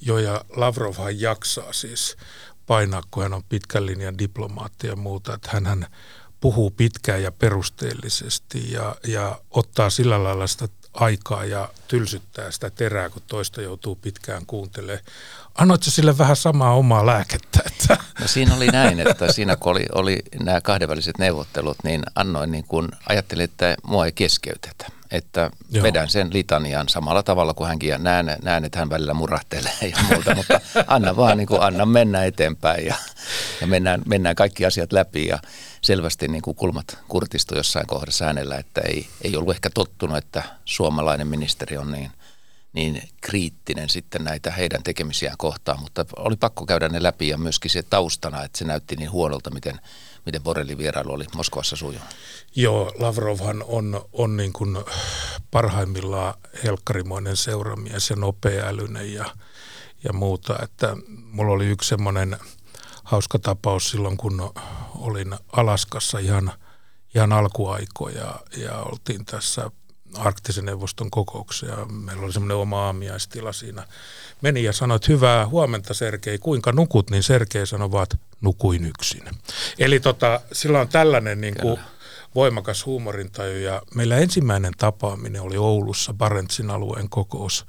Joo, 0.00 0.18
ja 0.18 0.44
Lavrovhan 0.56 1.20
jaksaa 1.20 1.72
siis 1.72 2.16
painaa, 2.66 3.02
kun 3.10 3.22
hän 3.22 3.34
on 3.34 3.44
pitkän 3.48 3.86
linjan 3.86 4.18
diplomaatti 4.18 4.86
ja 4.86 4.96
muuta, 4.96 5.34
että 5.34 5.50
hän 5.52 5.86
puhuu 6.40 6.70
pitkään 6.70 7.22
ja 7.22 7.32
perusteellisesti 7.32 8.72
ja, 8.72 8.96
ja 9.06 9.40
ottaa 9.50 9.90
sillä 9.90 10.24
lailla 10.24 10.46
sitä 10.46 10.68
aikaa 10.94 11.44
ja 11.44 11.68
tylsyttää 11.88 12.50
sitä 12.50 12.70
terää, 12.70 13.10
kun 13.10 13.22
toista 13.26 13.62
joutuu 13.62 13.96
pitkään 13.96 14.46
kuuntelemaan. 14.46 15.04
Annoitko 15.54 15.90
sille 15.90 16.18
vähän 16.18 16.36
samaa 16.36 16.74
omaa 16.74 17.06
lääkettä? 17.06 17.60
Että? 17.66 17.96
No 18.20 18.28
siinä 18.28 18.54
oli 18.54 18.66
näin, 18.66 19.00
että 19.00 19.32
siinä 19.32 19.56
kun 19.56 19.72
oli, 19.72 19.86
oli 19.94 20.18
nämä 20.42 20.60
kahdenväliset 20.60 21.18
neuvottelut, 21.18 21.76
niin 21.84 22.02
annoin 22.14 22.52
niin 22.52 22.64
kuin, 22.68 22.88
ajattelin, 23.08 23.44
että 23.44 23.76
mua 23.82 24.06
ei 24.06 24.12
keskeytetä. 24.12 24.86
Että 25.10 25.50
Joo. 25.70 25.82
vedän 25.82 26.08
sen 26.08 26.32
litanian 26.32 26.88
samalla 26.88 27.22
tavalla 27.22 27.54
kuin 27.54 27.68
hänkin 27.68 27.90
ja 27.90 27.98
näen, 27.98 28.36
näen 28.42 28.64
että 28.64 28.78
hän 28.78 28.90
välillä 28.90 29.14
murahtelee 29.14 29.72
ja 29.82 29.96
muuta, 30.10 30.34
mutta 30.34 30.60
anna 30.86 31.16
vaan 31.16 31.36
niin 31.36 31.46
kuin, 31.46 31.62
anna 31.62 31.86
mennä 31.86 32.24
eteenpäin 32.24 32.86
ja, 32.86 32.94
ja 33.60 33.66
mennään, 33.66 34.02
mennään 34.06 34.36
kaikki 34.36 34.66
asiat 34.66 34.92
läpi 34.92 35.26
ja 35.26 35.38
selvästi 35.82 36.28
niin 36.28 36.42
kuin 36.42 36.56
kulmat 36.56 36.98
kurtistu 37.08 37.56
jossain 37.56 37.86
kohdassa 37.86 38.24
hänellä, 38.24 38.56
että 38.56 38.80
ei, 38.80 39.08
ei 39.22 39.36
ollut 39.36 39.54
ehkä 39.54 39.70
tottunut, 39.70 40.16
että 40.16 40.42
suomalainen 40.64 41.26
ministeri 41.26 41.76
on 41.76 41.92
niin 41.92 42.10
niin 42.72 43.08
kriittinen 43.20 43.88
sitten 43.88 44.24
näitä 44.24 44.50
heidän 44.50 44.82
tekemisiään 44.82 45.36
kohtaan, 45.38 45.80
mutta 45.80 46.06
oli 46.16 46.36
pakko 46.36 46.66
käydä 46.66 46.88
ne 46.88 47.02
läpi 47.02 47.28
ja 47.28 47.38
myöskin 47.38 47.70
se 47.70 47.82
taustana, 47.82 48.44
että 48.44 48.58
se 48.58 48.64
näytti 48.64 48.96
niin 48.96 49.10
huonolta, 49.10 49.50
miten, 49.50 49.80
miten 50.26 50.42
Borrellin 50.42 50.78
vierailu 50.78 51.12
oli 51.12 51.24
Moskovassa 51.34 51.76
sujunut. 51.76 52.08
Joo, 52.56 52.92
Lavrovhan 52.98 53.64
on, 53.66 54.04
on 54.12 54.36
niin 54.36 54.52
kuin 54.52 54.78
parhaimmillaan 55.50 56.34
helkkarimoinen 56.64 57.36
seuramies 57.36 58.10
ja 58.10 58.16
nopeaälyinen 58.16 59.12
ja, 59.12 59.24
ja 60.04 60.12
muuta. 60.12 60.58
Että 60.62 60.96
mulla 61.08 61.52
oli 61.52 61.66
yksi 61.66 61.88
semmoinen 61.88 62.36
hauska 63.08 63.38
tapaus 63.38 63.90
silloin, 63.90 64.16
kun 64.16 64.52
olin 64.94 65.34
Alaskassa 65.52 66.18
ihan, 66.18 66.52
ihan 67.14 67.32
alkuaikoja 67.32 68.34
ja 68.56 68.78
oltiin 68.78 69.24
tässä 69.24 69.70
arktisen 70.14 70.64
neuvoston 70.64 71.10
kokouksia. 71.10 71.76
Meillä 71.90 72.24
oli 72.24 72.32
semmoinen 72.32 72.56
oma 72.56 72.86
aamiaistila 72.86 73.52
siinä. 73.52 73.86
Meni 74.42 74.64
ja 74.64 74.72
sanoi, 74.72 74.96
että 74.96 75.12
hyvää 75.12 75.46
huomenta 75.46 75.94
Sergei, 75.94 76.38
kuinka 76.38 76.72
nukut? 76.72 77.10
Niin 77.10 77.22
Sergei 77.22 77.66
sanoi 77.66 77.90
vaan, 77.90 78.02
että 78.02 78.16
nukuin 78.40 78.84
yksin. 78.86 79.22
Eli 79.78 80.00
tota, 80.00 80.40
sillä 80.52 80.80
on 80.80 80.88
tällainen 80.88 81.40
niin 81.40 81.54
kuin 81.62 81.78
voimakas 82.34 82.86
huumorintaju 82.86 83.58
ja 83.58 83.82
meillä 83.94 84.16
ensimmäinen 84.16 84.72
tapaaminen 84.78 85.42
oli 85.42 85.56
Oulussa 85.56 86.14
Barentsin 86.14 86.70
alueen 86.70 87.08
kokous. 87.08 87.64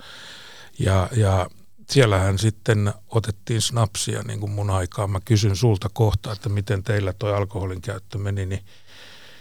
Ja, 0.79 1.09
ja 1.15 1.49
siellähän 1.89 2.37
sitten 2.37 2.93
otettiin 3.09 3.61
snapsia 3.61 4.21
niin 4.23 4.39
kuin 4.39 4.51
mun 4.51 4.69
aikaan. 4.69 5.09
Mä 5.09 5.19
kysyn 5.25 5.55
sulta 5.55 5.89
kohta, 5.93 6.31
että 6.31 6.49
miten 6.49 6.83
teillä 6.83 7.13
toi 7.13 7.33
alkoholin 7.33 7.81
käyttö 7.81 8.17
meni, 8.17 8.45
niin 8.45 8.65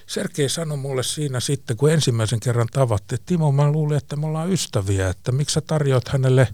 Sergei 0.06 0.48
sanoi 0.48 0.78
mulle 0.78 1.02
siinä 1.02 1.40
sitten, 1.40 1.76
kun 1.76 1.90
ensimmäisen 1.90 2.40
kerran 2.40 2.68
tavattiin, 2.72 3.20
että 3.20 3.26
Timo, 3.26 3.52
mä 3.52 3.70
luulin, 3.70 3.96
että 3.96 4.16
me 4.16 4.26
ollaan 4.26 4.52
ystäviä, 4.52 5.08
että 5.08 5.32
miksi 5.32 5.54
sä 5.54 5.60
tarjoat 5.60 6.08
hänelle 6.08 6.48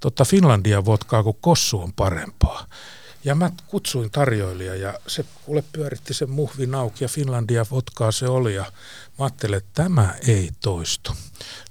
tota 0.00 0.24
Finlandia 0.24 0.84
vodkaa, 0.84 1.22
kun 1.22 1.38
kossu 1.40 1.80
on 1.80 1.92
parempaa. 1.92 2.66
Ja 3.24 3.34
mä 3.34 3.50
kutsuin 3.66 4.10
tarjoilija 4.10 4.74
ja 4.74 4.98
se 5.06 5.24
kuule 5.44 5.64
pyöritti 5.72 6.14
sen 6.14 6.30
muhvin 6.30 6.74
auki 6.74 7.04
ja 7.04 7.08
Finlandia 7.08 7.66
vodkaa 7.70 8.12
se 8.12 8.28
oli 8.28 8.54
ja 8.54 8.64
mä 9.18 9.24
ajattelin, 9.24 9.56
että 9.56 9.82
tämä 9.82 10.14
ei 10.28 10.50
toistu. 10.60 11.12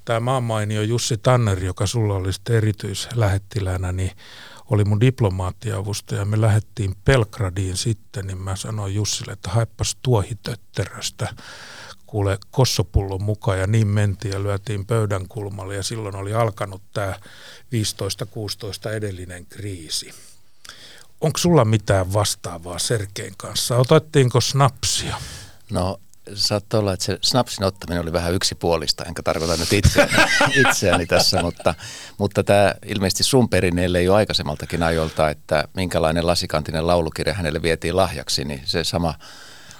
Tämä 0.05 0.19
maanmainio 0.19 0.81
Jussi 0.81 1.17
Tanner, 1.17 1.63
joka 1.63 1.87
sulla 1.87 2.15
oli 2.15 2.33
sitten 2.33 2.55
erityislähettilänä, 2.55 3.91
niin 3.91 4.11
oli 4.69 4.83
mun 4.83 5.01
diplomaattiavustaja. 5.01 6.25
Me 6.25 6.41
lähdettiin 6.41 6.95
Pelgradiin 7.05 7.77
sitten, 7.77 8.27
niin 8.27 8.37
mä 8.37 8.55
sanoin 8.55 8.95
Jussille, 8.95 9.31
että 9.31 9.49
haippas 9.49 9.97
tuohitötteröstä 10.01 11.35
kuule 12.13 12.37
kossopullon 12.51 13.23
mukaan 13.23 13.59
ja 13.59 13.67
niin 13.67 13.87
mentiin 13.87 14.31
ja 14.31 14.43
lyötiin 14.43 14.85
pöydän 14.85 15.27
kulmalle 15.27 15.75
ja 15.75 15.83
silloin 15.83 16.15
oli 16.15 16.33
alkanut 16.33 16.81
tämä 16.93 17.19
15-16 18.89 18.89
edellinen 18.89 19.45
kriisi. 19.45 20.13
Onko 21.21 21.37
sulla 21.37 21.65
mitään 21.65 22.13
vastaavaa 22.13 22.79
Serkein 22.79 23.33
kanssa? 23.37 23.77
Otettiinko 23.77 24.41
snapsia? 24.41 25.15
No 25.71 25.99
saattoi 26.33 26.79
olla, 26.79 26.93
että 26.93 27.05
se 27.05 27.17
snapsin 27.21 27.63
ottaminen 27.63 28.01
oli 28.01 28.13
vähän 28.13 28.33
yksipuolista, 28.33 29.03
enkä 29.05 29.23
tarkoita 29.23 29.57
nyt 29.57 29.73
itseäni, 29.73 30.11
itseäni 30.67 31.05
tässä, 31.05 31.41
mutta, 31.41 31.75
mutta 32.17 32.43
tämä 32.43 32.73
ilmeisesti 32.85 33.23
sun 33.23 33.49
perinneelle 33.49 34.03
jo 34.03 34.13
aikaisemmaltakin 34.13 34.83
ajolta, 34.83 35.29
että 35.29 35.67
minkälainen 35.73 36.27
lasikantinen 36.27 36.87
laulukirja 36.87 37.33
hänelle 37.33 37.61
vietiin 37.61 37.95
lahjaksi, 37.95 38.45
niin 38.45 38.61
se 38.65 38.83
sama 38.83 39.13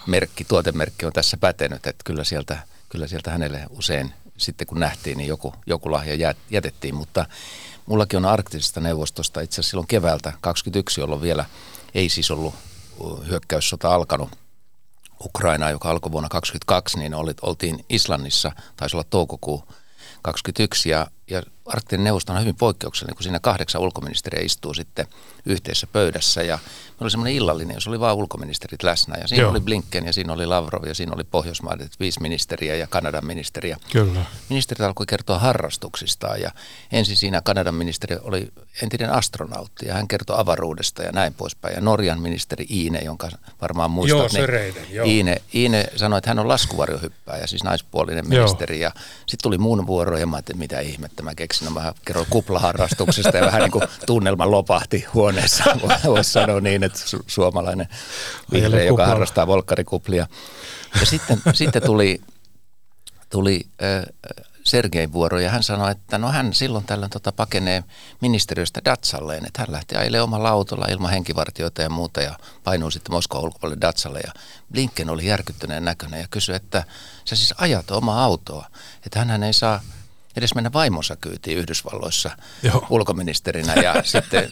merkki, 0.08 0.44
tuotemerkki 0.44 1.06
on 1.06 1.14
tässä 1.14 1.38
pätenyt, 1.38 1.88
että 1.88 2.04
kyllä 2.06 2.24
sieltä, 2.24 2.58
kyllä 2.90 3.08
sieltä 3.08 3.32
hänelle 3.32 3.64
usein 3.70 4.14
sitten 4.38 4.68
kun 4.68 4.80
nähtiin, 4.80 5.18
niin 5.18 5.28
joku, 5.28 5.54
joku 5.66 5.92
lahja 5.92 6.34
jätettiin, 6.50 6.96
mutta 6.96 7.26
mullakin 7.86 8.18
on 8.18 8.26
arktisesta 8.26 8.80
neuvostosta 8.80 9.42
itse 9.42 9.56
asiassa 9.56 9.70
silloin 9.70 9.88
keväältä 9.88 10.34
21, 10.42 11.02
jolloin 11.02 11.22
vielä 11.22 11.46
ei 11.96 12.10
siis 12.10 12.32
ollut 12.32 12.56
hyökkäyssota 13.28 13.96
alkanut 13.96 14.43
Ukrainaa, 15.26 15.72
joka 15.72 15.90
alkoi 15.90 16.12
vuonna 16.12 16.30
2022, 16.30 17.00
niin 17.00 17.14
oltiin 17.42 17.86
Islannissa, 17.90 18.52
taisi 18.76 18.96
olla 18.96 19.06
toukokuu 19.10 19.58
2021, 20.22 20.90
ja 20.90 21.08
ja 21.30 21.44
arktinen 21.66 22.04
neuvosto 22.04 22.34
on 22.34 22.42
hyvin 22.42 22.56
poikkeuksellinen, 22.56 23.16
kun 23.16 23.24
siinä 23.24 23.40
kahdeksan 23.40 23.82
ulkoministeriä 23.82 24.46
istuu 24.46 24.74
sitten 24.74 25.08
yhteisessä 25.46 25.88
pöydässä 25.88 26.44
ja 26.44 26.60
me 27.00 27.04
oli 27.04 27.12
semmoinen 27.12 27.36
illallinen, 27.36 27.74
jos 27.74 27.88
oli 27.88 28.00
vain 28.00 28.18
ulkoministerit 28.18 28.84
läsnä 28.84 29.16
ja 29.22 29.28
siinä 29.28 29.42
Joo. 29.42 29.52
oli 29.52 29.60
Blinken 29.60 30.06
ja 30.06 30.14
siinä 30.14 30.34
oli 30.34 30.46
Lavrov 30.46 30.86
ja 30.86 30.96
siinä 30.96 31.14
oli 31.16 31.24
Pohjoismaiset 31.24 32.00
viisi 32.00 32.22
ministeriä 32.22 32.76
ja 32.76 32.88
Kanadan 32.88 33.26
ministeriä. 33.26 33.78
Kyllä. 33.92 34.26
Ministerit 34.50 34.82
alkoi 34.82 35.06
kertoa 35.06 35.40
harrastuksistaan 35.40 36.42
ja 36.42 36.52
ensin 36.92 37.16
siinä 37.16 37.42
Kanadan 37.42 37.76
ministeri 37.76 38.18
oli 38.22 38.48
entinen 38.84 39.10
astronautti 39.10 39.86
ja 39.88 39.94
hän 39.94 40.08
kertoi 40.08 40.36
avaruudesta 40.40 41.04
ja 41.04 41.12
näin 41.12 41.34
poispäin. 41.34 41.76
Ja 41.76 41.82
Norjan 41.82 42.22
ministeri 42.22 42.66
Iine, 42.70 43.00
jonka 43.00 43.30
varmaan 43.62 43.92
muistat. 43.92 44.20
Joo, 44.20 44.30
se 44.30 44.46
reiden, 44.46 44.86
joo. 44.90 45.06
Iine, 45.06 45.42
Iine 45.56 45.86
sanoi, 45.96 46.18
että 46.18 46.30
hän 46.30 46.40
on 46.40 46.48
laskuvarjohyppääjä, 46.48 47.48
siis 47.48 47.64
naispuolinen 47.64 48.30
ministeri 48.30 48.80
joo. 48.80 48.90
ja 48.90 49.02
sitten 49.20 49.44
tuli 49.44 49.58
muun 49.58 49.88
vuoro 49.88 50.18
ja 50.18 50.28
mä 50.28 50.36
ajattelin, 50.36 50.60
mitä 50.60 50.80
ihmettä 50.80 51.13
että 51.14 51.24
mä 51.24 51.36
keksin, 51.36 51.66
no 51.66 51.72
mä 51.72 51.94
kerron 52.06 52.26
kuplaharrastuksesta 52.30 53.38
ja 53.38 53.46
vähän 53.46 53.62
niin 53.62 53.72
kuin 53.72 53.84
tunnelma 54.06 54.52
lopahti 54.52 55.06
huoneessa, 55.14 55.64
voisi 56.06 56.32
sanoa 56.32 56.60
niin, 56.60 56.84
että 56.84 57.00
su- 57.00 57.24
suomalainen 57.28 57.88
vihreä, 58.52 58.84
joka 58.84 59.06
harrastaa 59.06 59.48
volkkarikuplia. 59.48 60.28
Ja 61.00 61.06
sitten, 61.06 61.42
sitten 61.54 61.82
tuli, 61.82 62.22
tuli 63.30 63.62
äh, 63.84 64.04
Sergein 64.64 65.14
vuoro 65.14 65.40
ja 65.40 65.50
hän 65.50 65.64
sanoi, 65.64 65.92
että 65.92 66.18
no 66.18 66.32
hän 66.32 66.54
silloin 66.54 66.86
tällöin 66.86 67.12
tota 67.12 67.32
pakenee 67.32 67.84
ministeriöstä 68.22 68.82
Datsalleen, 68.86 69.46
että 69.46 69.62
hän 69.62 69.72
lähti 69.72 69.96
ajelemaan 69.96 70.24
omalla 70.24 70.50
autolla 70.50 70.86
ilman 70.86 71.12
henkivartioita 71.12 71.82
ja 71.82 71.90
muuta 71.90 72.22
ja 72.22 72.38
painuu 72.64 72.92
sitten 72.92 73.14
Moskovan 73.14 73.46
ulkopuolelle 73.46 73.82
Datsalle 73.82 74.20
ja 74.20 74.34
Blinken 74.72 75.10
oli 75.10 75.26
järkyttyneen 75.26 75.86
näköinen 75.86 76.22
ja 76.22 76.28
kysyi, 76.32 76.56
että 76.56 76.84
sä 77.26 77.36
siis 77.36 77.54
ajat 77.58 77.92
omaa 77.92 78.24
autoa, 78.24 78.68
että 79.06 79.26
hän 79.26 79.44
ei 79.44 79.54
saa 79.54 79.82
edes 80.36 80.56
mennä 80.56 80.74
vaimonsa 80.74 81.16
kyytiin 81.16 81.58
Yhdysvalloissa 81.58 82.32
Joo. 82.64 82.88
ulkoministerinä 82.90 83.74
ja 83.74 84.04
sitten 84.04 84.52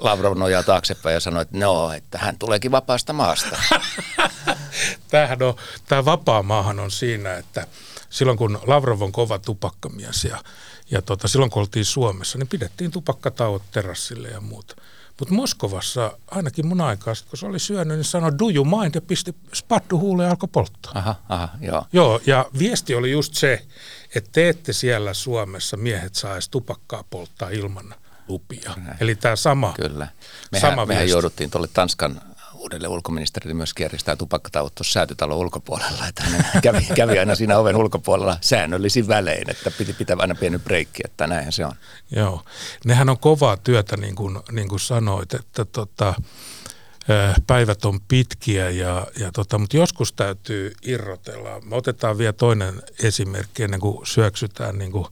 Lavrov 0.00 0.38
nojaa 0.38 0.62
taaksepäin 0.62 1.14
ja 1.14 1.20
sanoi, 1.20 1.42
että 1.42 1.58
no, 1.58 1.92
että 1.92 2.18
hän 2.18 2.38
tuleekin 2.38 2.70
vapaasta 2.70 3.12
maasta. 3.12 3.56
Tämähän 5.10 5.42
on, 5.42 5.54
tämä 5.86 6.04
vapaa 6.04 6.42
maahan 6.42 6.80
on 6.80 6.90
siinä, 6.90 7.34
että 7.34 7.66
silloin 8.10 8.38
kun 8.38 8.60
Lavrov 8.66 9.02
on 9.02 9.12
kova 9.12 9.38
tupakkamies 9.38 10.24
ja, 10.24 10.42
ja 10.90 11.02
tota, 11.02 11.28
silloin 11.28 11.50
kun 11.50 11.60
oltiin 11.60 11.84
Suomessa, 11.84 12.38
niin 12.38 12.48
pidettiin 12.48 12.90
tupakkatauot 12.90 13.62
terassille 13.72 14.28
ja 14.28 14.40
muuta. 14.40 14.76
Mutta 15.20 15.34
Moskovassa, 15.34 16.18
ainakin 16.30 16.66
mun 16.66 16.80
aikaa, 16.80 17.14
kun 17.30 17.38
se 17.38 17.46
oli 17.46 17.58
syönyt, 17.58 17.96
niin 17.96 18.04
sanoi, 18.04 18.32
do 18.38 18.50
you 18.54 18.64
mind, 18.64 18.94
ja 18.94 19.00
pisti 19.00 19.34
spattu 19.54 19.98
huuleen 19.98 20.26
ja 20.26 20.30
alkoi 20.30 20.48
polttaa. 20.52 20.92
Aha, 20.94 21.14
aha, 21.28 21.48
joo. 21.60 21.86
Joo, 21.92 22.20
ja 22.26 22.46
viesti 22.58 22.94
oli 22.94 23.10
just 23.10 23.34
se, 23.34 23.66
että 24.14 24.30
te 24.32 24.48
ette 24.48 24.72
siellä 24.72 25.14
Suomessa 25.14 25.76
miehet 25.76 26.12
edes 26.32 26.48
tupakkaa 26.48 27.04
polttaa 27.10 27.48
ilman 27.48 27.94
lupia. 28.28 28.74
Näin. 28.76 28.96
Eli 29.00 29.14
tämä 29.14 29.36
sama 29.36 29.72
Kyllä. 29.76 30.08
Mehän, 30.52 30.70
sama 30.70 30.86
mehän 30.86 31.08
jouduttiin 31.08 31.50
tuolle 31.50 31.68
Tanskan 31.72 32.20
uudelle 32.62 32.88
ulkoministerille 32.88 33.54
myös 33.54 33.74
järjestää 33.80 34.16
tupakkatauot 34.16 34.72
säätytalon 34.82 35.38
ulkopuolella. 35.38 36.06
Että 36.08 36.22
hän 36.22 36.62
kävi, 36.62 36.86
kävi 36.94 37.18
aina 37.18 37.34
siinä 37.34 37.58
oven 37.58 37.76
ulkopuolella 37.76 38.38
säännöllisin 38.40 39.08
välein, 39.08 39.50
että 39.50 39.70
piti 39.70 39.92
pitää 39.92 40.16
aina 40.18 40.34
pieni 40.34 40.58
breikki, 40.58 41.02
että 41.04 41.26
näin 41.26 41.52
se 41.52 41.66
on. 41.66 41.74
Joo, 42.10 42.42
nehän 42.84 43.08
on 43.08 43.18
kovaa 43.18 43.56
työtä 43.56 43.96
niin 43.96 44.14
kuin, 44.14 44.38
niin 44.52 44.68
kuin 44.68 44.80
sanoit, 44.80 45.34
että 45.34 45.64
tota, 45.64 46.14
päivät 47.46 47.84
on 47.84 48.00
pitkiä, 48.00 48.70
ja, 48.70 49.06
ja 49.18 49.32
tota, 49.32 49.58
mutta 49.58 49.76
joskus 49.76 50.12
täytyy 50.12 50.72
irrotella. 50.82 51.60
Me 51.60 51.76
otetaan 51.76 52.18
vielä 52.18 52.32
toinen 52.32 52.82
esimerkki 53.02 53.62
ennen 53.62 53.80
kuin 53.80 54.06
syöksytään 54.06 54.78
niin 54.78 54.92
kuin 54.92 55.06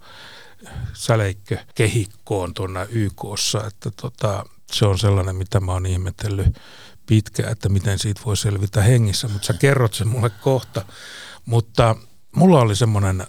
säleikkö 0.92 1.58
kehikkoon 1.74 2.54
tuonne 2.54 2.86
YKssa, 2.90 3.66
että 3.66 3.90
tota, 4.00 4.44
se 4.72 4.86
on 4.86 4.98
sellainen, 4.98 5.36
mitä 5.36 5.60
mä 5.60 5.72
oon 5.72 5.86
ihmetellyt 5.86 6.56
pitkään, 7.10 7.52
että 7.52 7.68
miten 7.68 7.98
siitä 7.98 8.20
voi 8.24 8.36
selvitä 8.36 8.82
hengissä, 8.82 9.28
mutta 9.28 9.46
sä 9.46 9.52
kerrot 9.52 9.94
sen 9.94 10.08
mulle 10.08 10.30
kohta. 10.30 10.84
Mutta 11.44 11.96
mulla 12.36 12.60
oli 12.60 12.76
semmoinen 12.76 13.26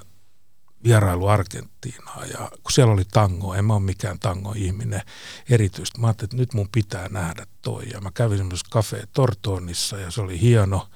vierailu 0.84 1.28
Argentiinaan 1.28 2.30
ja 2.30 2.52
kun 2.64 2.72
siellä 2.72 2.94
oli 2.94 3.04
tango, 3.06 3.54
en 3.54 3.66
mä 3.66 3.74
ole 3.74 3.82
mikään 3.82 4.20
tango-ihminen 4.20 5.02
erityisesti. 5.50 6.00
Mä 6.00 6.08
ajattelin, 6.08 6.28
että 6.28 6.38
nyt 6.38 6.54
mun 6.54 6.70
pitää 6.72 7.10
nähdä 7.10 7.46
toi 7.62 7.90
ja 7.94 8.02
mä 8.02 8.12
kävin 8.14 8.38
semmoisessa 8.38 8.72
Cafe 8.72 9.04
Tortonissa 9.14 9.98
ja 9.98 10.12
se 10.12 10.22
oli 10.22 10.42
hieno. 10.42 10.88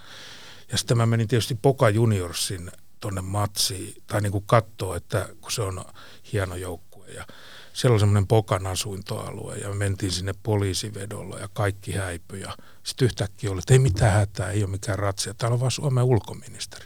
Ja 0.71 0.77
sitten 0.77 0.97
mä 0.97 1.05
menin 1.05 1.27
tietysti 1.27 1.55
Poka 1.55 1.89
Juniorsin 1.89 2.71
tonne 2.99 3.21
matsiin 3.21 4.03
tai 4.07 4.21
niin 4.21 4.31
kuin 4.31 4.43
katsoa, 4.47 4.97
että 4.97 5.29
kun 5.41 5.51
se 5.51 5.61
on 5.61 5.85
hieno 6.33 6.55
joukkue 6.55 7.07
ja 7.07 7.25
siellä 7.73 7.93
oli 7.93 7.99
semmoinen 7.99 8.27
Pokan 8.27 8.67
asuintoalue 8.67 9.55
ja 9.55 9.69
me 9.69 9.75
mentiin 9.75 10.11
sinne 10.11 10.33
poliisivedolla 10.43 11.39
ja 11.39 11.47
kaikki 11.53 11.91
häipyi 11.91 12.41
ja 12.41 12.57
sitten 12.85 13.05
yhtäkkiä 13.05 13.51
oli, 13.51 13.59
että 13.59 13.73
ei 13.73 13.79
mitään 13.79 14.13
hätää, 14.13 14.51
ei 14.51 14.63
ole 14.63 14.71
mikään 14.71 14.99
ratsia, 14.99 15.33
täällä 15.33 15.53
on 15.53 15.59
vaan 15.59 15.71
Suomen 15.71 16.03
ulkoministeri. 16.03 16.85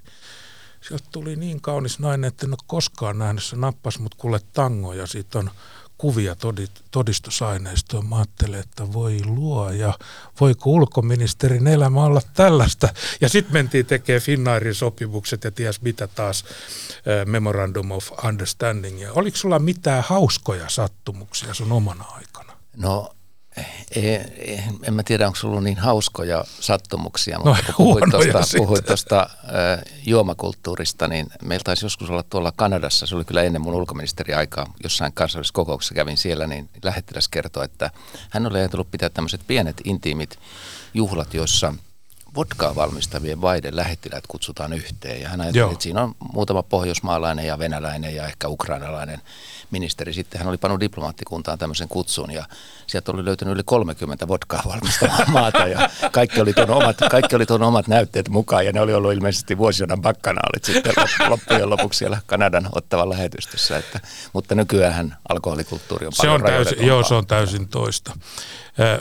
Sieltä 0.87 1.05
tuli 1.11 1.35
niin 1.35 1.61
kaunis 1.61 1.99
nainen, 1.99 2.27
että 2.27 2.45
en 2.45 2.51
ole 2.53 2.57
koskaan 2.67 3.19
nähnyt, 3.19 3.43
se 3.43 3.55
nappas 3.55 3.99
mut 3.99 4.15
kuule 4.15 4.39
tango 4.53 4.93
ja 4.93 5.07
siitä 5.07 5.39
on 5.39 5.51
kuvia 5.97 6.35
todistusaineistoa. 6.91 8.01
Mä 8.01 8.15
ajattelin, 8.15 8.59
että 8.59 8.93
voi 8.93 9.19
luo 9.25 9.69
ja 9.69 9.93
voiko 10.39 10.69
ulkoministerin 10.69 11.67
elämä 11.67 12.03
olla 12.03 12.21
tällaista. 12.33 12.89
Ja 13.21 13.29
sitten 13.29 13.53
mentiin 13.53 13.85
tekemään 13.85 14.21
Finnairin 14.21 14.75
sopimukset 14.75 15.43
ja 15.43 15.51
ties 15.51 15.81
mitä 15.81 16.07
taas 16.07 16.45
Memorandum 17.25 17.91
of 17.91 18.11
Understanding. 18.25 19.01
Ja 19.01 19.13
oliko 19.13 19.37
sulla 19.37 19.59
mitään 19.59 20.03
hauskoja 20.07 20.69
sattumuksia 20.69 21.53
sun 21.53 21.71
omana 21.71 22.03
aikana? 22.03 22.53
No 22.77 23.15
en, 24.83 24.93
mä 24.93 25.03
tiedä, 25.03 25.27
onko 25.27 25.39
ollut 25.43 25.63
niin 25.63 25.77
hauskoja 25.77 26.43
sattumuksia, 26.59 27.39
mutta 27.39 27.63
no, 27.67 27.73
kun 27.75 27.85
puhuit 27.85 28.03
tuosta, 28.11 28.57
puhuit 28.57 28.85
tuosta 28.85 29.29
äh, 29.43 29.81
juomakulttuurista, 30.05 31.07
niin 31.07 31.27
meillä 31.43 31.63
taisi 31.63 31.85
joskus 31.85 32.09
olla 32.09 32.23
tuolla 32.23 32.53
Kanadassa, 32.55 33.05
se 33.05 33.15
oli 33.15 33.25
kyllä 33.25 33.43
ennen 33.43 33.61
mun 33.61 33.73
ulkoministeriaikaa, 33.73 34.73
jossain 34.83 35.13
kansallisessa 35.13 35.53
kokouksessa 35.53 35.95
kävin 35.95 36.17
siellä, 36.17 36.47
niin 36.47 36.69
lähettiläs 36.83 37.27
kertoi, 37.27 37.65
että 37.65 37.91
hän 38.29 38.45
oli 38.47 38.57
ajatellut 38.57 38.91
pitää 38.91 39.09
tämmöiset 39.09 39.41
pienet 39.47 39.81
intiimit 39.83 40.39
juhlat, 40.93 41.33
joissa– 41.33 41.73
vodkaa 42.35 42.75
valmistavien 42.75 43.41
vaiden 43.41 43.75
lähettiläät 43.75 44.27
kutsutaan 44.27 44.73
yhteen. 44.73 45.21
Ja 45.21 45.29
hän 45.29 45.41
ajatteli, 45.41 45.71
että 45.71 45.83
siinä 45.83 46.03
on 46.03 46.15
muutama 46.33 46.63
pohjoismaalainen 46.63 47.45
ja 47.45 47.59
venäläinen 47.59 48.15
ja 48.15 48.25
ehkä 48.25 48.47
ukrainalainen 48.47 49.21
ministeri. 49.71 50.13
Sitten 50.13 50.39
hän 50.39 50.47
oli 50.47 50.57
pannut 50.57 50.79
diplomaattikuntaan 50.79 51.57
tämmöisen 51.57 51.87
kutsun 51.87 52.31
ja 52.31 52.45
sieltä 52.87 53.11
oli 53.11 53.25
löytynyt 53.25 53.53
yli 53.53 53.63
30 53.65 54.27
vodkaa 54.27 54.63
valmistavaa 54.65 55.25
maata 55.31 55.67
ja 55.67 55.89
kaikki 56.11 56.41
oli, 56.41 56.53
tuon 56.53 56.69
omat, 56.69 56.97
kaikki 57.11 57.35
oli 57.35 57.45
tuon 57.45 57.63
omat 57.63 57.87
näytteet 57.87 58.29
mukaan 58.29 58.65
ja 58.65 58.71
ne 58.71 58.81
oli 58.81 58.93
ollut 58.93 59.13
ilmeisesti 59.13 59.57
vuosisodan 59.57 60.01
bakkanaalit 60.01 60.63
sitten 60.63 60.93
loppujen 61.29 61.69
lopuksi 61.69 61.97
siellä 61.97 62.21
Kanadan 62.25 62.69
ottavan 62.75 63.09
lähetystössä. 63.09 63.77
Että, 63.77 63.99
mutta 64.33 64.55
nykyään 64.55 65.17
alkoholikulttuuri 65.29 66.05
on 66.05 66.13
se 66.13 66.17
paljon 66.17 66.35
on 66.35 66.47
täysin, 66.47 66.87
Joo, 66.87 67.03
se 67.03 67.13
on 67.13 67.27
täysin 67.27 67.67
toista. 67.67 68.13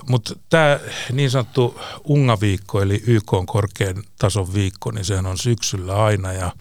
Mutta 0.08 0.35
tämä 0.50 0.80
niin 1.12 1.30
sanottu 1.30 1.80
UNGA-viikko, 2.04 2.82
eli 2.82 3.02
YK 3.06 3.32
on 3.32 3.47
korkean 3.47 4.02
tason 4.18 4.54
viikko, 4.54 4.90
niin 4.90 5.04
sehän 5.04 5.26
on 5.26 5.38
syksyllä 5.38 6.04
aina 6.04 6.32
ja 6.32 6.52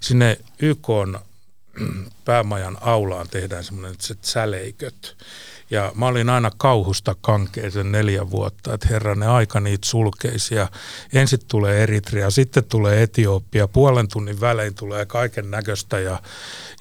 sinne 0.00 0.38
YK 0.58 0.90
on 0.90 1.18
päämajan 2.24 2.78
aulaan 2.80 3.28
tehdään 3.28 3.64
semmoinen 3.64 3.94
säleiköt. 4.20 5.16
Ja 5.70 5.92
mä 5.94 6.06
olin 6.06 6.30
aina 6.30 6.50
kauhusta 6.56 7.16
kankeisen 7.20 7.92
neljä 7.92 8.30
vuotta, 8.30 8.74
että 8.74 8.88
herranen 8.90 9.28
aika 9.28 9.60
niitä 9.60 9.88
sulkeisia. 9.88 10.68
Ensin 11.12 11.38
tulee 11.48 11.82
Eritrea, 11.82 12.30
sitten 12.30 12.64
tulee 12.64 13.02
Etiopia, 13.02 13.68
puolen 13.68 14.08
tunnin 14.08 14.40
välein 14.40 14.74
tulee 14.74 15.06
kaiken 15.06 15.50
näköistä. 15.50 16.00
Ja, 16.00 16.22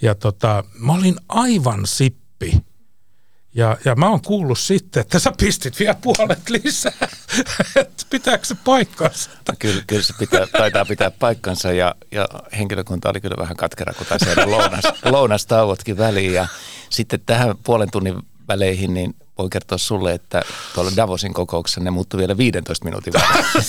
ja 0.02 0.16
tota, 0.16 0.64
mä 0.80 0.94
olin 0.94 1.16
aivan 1.30 1.86
sippi 1.86 2.62
ja, 3.56 3.78
ja 3.86 3.96
mä 3.96 4.10
oon 4.10 4.22
kuullut 4.22 4.60
sitten, 4.60 5.02
että 5.02 5.20
sä 5.20 5.32
pistit 5.38 5.80
vielä 5.80 5.96
puolet 6.02 6.50
lisää. 6.50 7.08
Pitääkö 8.10 8.46
se 8.46 8.56
paikkansa? 8.64 9.30
Kyllä, 9.60 9.84
kyllä 9.88 10.04
se 10.04 10.14
pitää, 10.20 10.48
taitaa 10.48 10.86
pitää 10.86 11.12
paikkansa 11.12 11.72
ja, 11.72 11.96
ja 12.12 12.28
henkilökunta 12.58 13.10
oli 13.10 13.22
kyllä 13.22 13.36
vähän 13.40 13.58
katkera, 13.58 13.94
kun 13.94 14.08
taisi 14.08 14.26
lounas, 14.46 14.84
lounastauotkin 15.12 15.98
väliin. 15.98 16.34
Ja 16.34 16.48
sitten 16.90 17.20
tähän 17.26 17.56
puolen 17.64 17.92
tunnin 17.92 18.16
väleihin, 18.48 18.94
niin 18.94 19.16
voin 19.38 19.50
kertoa 19.50 19.78
sulle, 19.78 20.14
että 20.14 20.42
tuolla 20.74 20.92
Davosin 20.96 21.34
kokouksessa 21.34 21.82
ne 21.82 21.92
muuttui 21.92 22.18
vielä 22.18 22.38
15 22.38 22.86
minuutin 22.86 23.14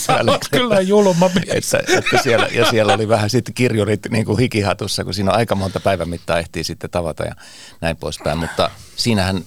välein. 0.08 0.40
kyllä 0.50 0.80
julma 0.80 1.30
mies. 1.34 1.74
Että, 1.74 1.98
että 1.98 2.22
siellä, 2.22 2.46
ja 2.46 2.70
siellä 2.70 2.94
oli 2.94 3.08
vähän 3.08 3.30
sitten 3.30 3.54
kirjurit 3.54 4.00
niin 4.10 4.24
kuin 4.24 4.38
hikihatussa, 4.38 5.04
kun 5.04 5.14
siinä 5.14 5.30
on 5.30 5.36
aika 5.36 5.54
monta 5.54 5.80
päivän 5.80 6.08
mittaa 6.08 6.38
ehtii 6.38 6.64
sitten 6.64 6.90
tavata 6.90 7.24
ja 7.24 7.34
näin 7.80 7.96
poispäin. 7.96 8.38
Mutta 8.38 8.70
siinähän 8.96 9.44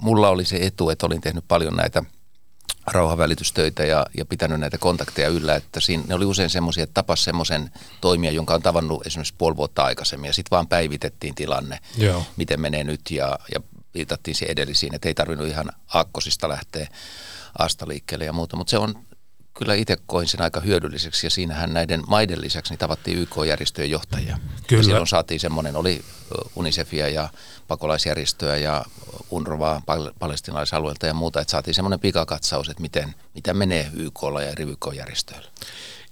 mulla 0.00 0.28
oli 0.28 0.44
se 0.44 0.56
etu, 0.56 0.90
että 0.90 1.06
olin 1.06 1.20
tehnyt 1.20 1.44
paljon 1.48 1.76
näitä 1.76 2.02
rauhavälitystöitä 2.86 3.84
ja, 3.84 4.06
ja 4.16 4.26
pitänyt 4.26 4.60
näitä 4.60 4.78
kontakteja 4.78 5.28
yllä, 5.28 5.56
että 5.56 5.80
siinä, 5.80 6.04
ne 6.06 6.14
oli 6.14 6.24
usein 6.24 6.50
semmoisia, 6.50 6.84
että 6.84 6.94
tapas 6.94 7.24
semmoisen 7.24 7.70
toimia, 8.00 8.30
jonka 8.30 8.54
on 8.54 8.62
tavannut 8.62 9.06
esimerkiksi 9.06 9.34
puoli 9.38 9.56
vuotta 9.56 9.84
aikaisemmin 9.84 10.28
ja 10.28 10.32
sitten 10.32 10.50
vaan 10.50 10.66
päivitettiin 10.66 11.34
tilanne, 11.34 11.78
Joo. 11.96 12.22
miten 12.36 12.60
menee 12.60 12.84
nyt 12.84 13.00
ja, 13.10 13.38
ja 13.54 13.60
viitattiin 13.94 14.34
siihen 14.34 14.52
edellisiin, 14.52 14.94
että 14.94 15.08
ei 15.08 15.14
tarvinnut 15.14 15.48
ihan 15.48 15.72
aakkosista 15.94 16.48
lähteä 16.48 16.88
asta 17.58 17.88
liikkeelle 17.88 18.24
ja 18.24 18.32
muuta, 18.32 18.56
mutta 18.56 18.70
se 18.70 18.78
on 18.78 18.94
kyllä 19.58 19.74
itse 19.74 19.96
koin 20.06 20.28
sen 20.28 20.42
aika 20.42 20.60
hyödylliseksi 20.60 21.26
ja 21.26 21.30
siinähän 21.30 21.72
näiden 21.72 22.02
maiden 22.06 22.40
lisäksi 22.40 22.72
niin 22.72 22.78
tavattiin 22.78 23.18
YK-järjestöjen 23.18 23.90
johtajia. 23.90 24.38
Kyllä. 24.66 24.80
Ja 24.80 24.84
silloin 24.84 25.06
saatiin 25.06 25.40
semmoinen, 25.40 25.76
oli 25.76 26.04
Unicefia 26.56 27.08
ja 27.08 27.28
pakolaisjärjestöä 27.68 28.56
ja 28.56 28.84
UNRWA 29.30 29.82
palestinalaisalueelta 30.18 31.06
ja 31.06 31.14
muuta, 31.14 31.40
että 31.40 31.50
saatiin 31.50 31.74
semmoinen 31.74 32.00
pikakatsaus, 32.00 32.68
että 32.68 32.80
miten, 32.80 33.14
mitä 33.34 33.54
menee 33.54 33.90
YKlla 33.94 34.42
ja 34.42 34.48
eri 34.50 34.64
YK-järjestöillä. 34.64 35.48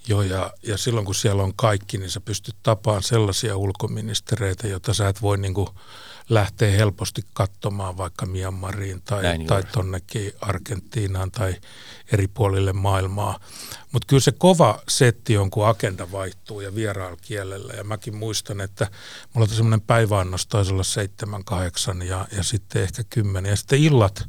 Joo, 0.09 0.23
ja, 0.23 0.51
ja 0.63 0.79
silloin 0.79 1.07
kun 1.07 1.15
siellä 1.15 1.43
on 1.43 1.53
kaikki, 1.57 1.99
niin 1.99 2.11
sä 2.11 2.21
pystyt 2.21 2.57
tapaan 2.63 3.03
sellaisia 3.03 3.57
ulkoministereitä, 3.57 4.69
joita 4.69 4.95
sä 4.95 5.09
et 5.09 5.23
voi 5.23 5.39
niin 5.39 5.55
kuin 5.55 5.69
lähteä 6.29 6.71
helposti 6.71 7.23
katsomaan 7.33 7.97
vaikka 7.97 8.27
Myanmariin 8.27 9.03
tai, 9.03 9.23
tai 9.47 9.63
tonnekin 9.73 10.33
Argentiinaan 10.41 11.31
tai 11.31 11.55
eri 12.13 12.29
puolille 12.29 12.73
maailmaa. 12.73 13.41
Mutta 13.93 14.07
kyllä 14.07 14.21
se 14.21 14.33
kova 14.33 14.83
setti 14.89 15.37
on, 15.37 15.51
kun 15.51 15.67
agenda 15.67 16.13
vaihtuu 16.13 16.61
ja 16.61 16.75
kielellä. 17.23 17.73
Ja 17.73 17.85
mäkin 17.85 18.17
muistan, 18.17 18.61
että 18.61 18.91
mulla 19.33 19.45
on 19.51 19.57
semmoinen 19.57 19.81
päiväannos 19.81 20.47
taisi 20.47 20.73
olla 20.73 20.83
seitsemän, 20.83 21.45
kahdeksan 21.45 22.03
ja, 22.03 22.27
ja 22.37 22.43
sitten 22.43 22.83
ehkä 22.83 23.05
kymmenen. 23.11 23.51
Ja 23.51 23.57
sitten 23.57 23.79
illat 23.79 24.29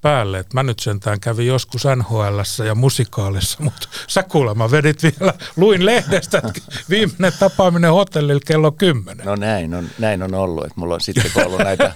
päälle. 0.00 0.38
Et 0.38 0.54
mä 0.54 0.62
nyt 0.62 0.78
sentään 0.78 1.20
kävin 1.20 1.46
joskus 1.46 1.84
nhl 1.96 2.64
ja 2.66 2.74
musikaalissa, 2.74 3.58
mutta 3.62 3.88
sä 4.08 4.22
kuulemma 4.22 4.70
vedit 4.70 5.02
vielä, 5.02 5.34
luin 5.56 5.86
lehdestä, 5.86 6.38
että 6.38 6.60
viimeinen 6.90 7.32
tapaaminen 7.38 7.92
hotellilla 7.92 8.40
kello 8.46 8.72
10. 8.72 9.26
No 9.26 9.36
näin 9.36 9.74
on, 9.74 9.88
näin 9.98 10.22
on 10.22 10.34
ollut, 10.34 10.64
että 10.64 10.80
mulla 10.80 10.94
on 10.94 11.00
sitten 11.00 11.30
kun 11.32 11.44
ollut 11.44 11.58
näitä 11.58 11.92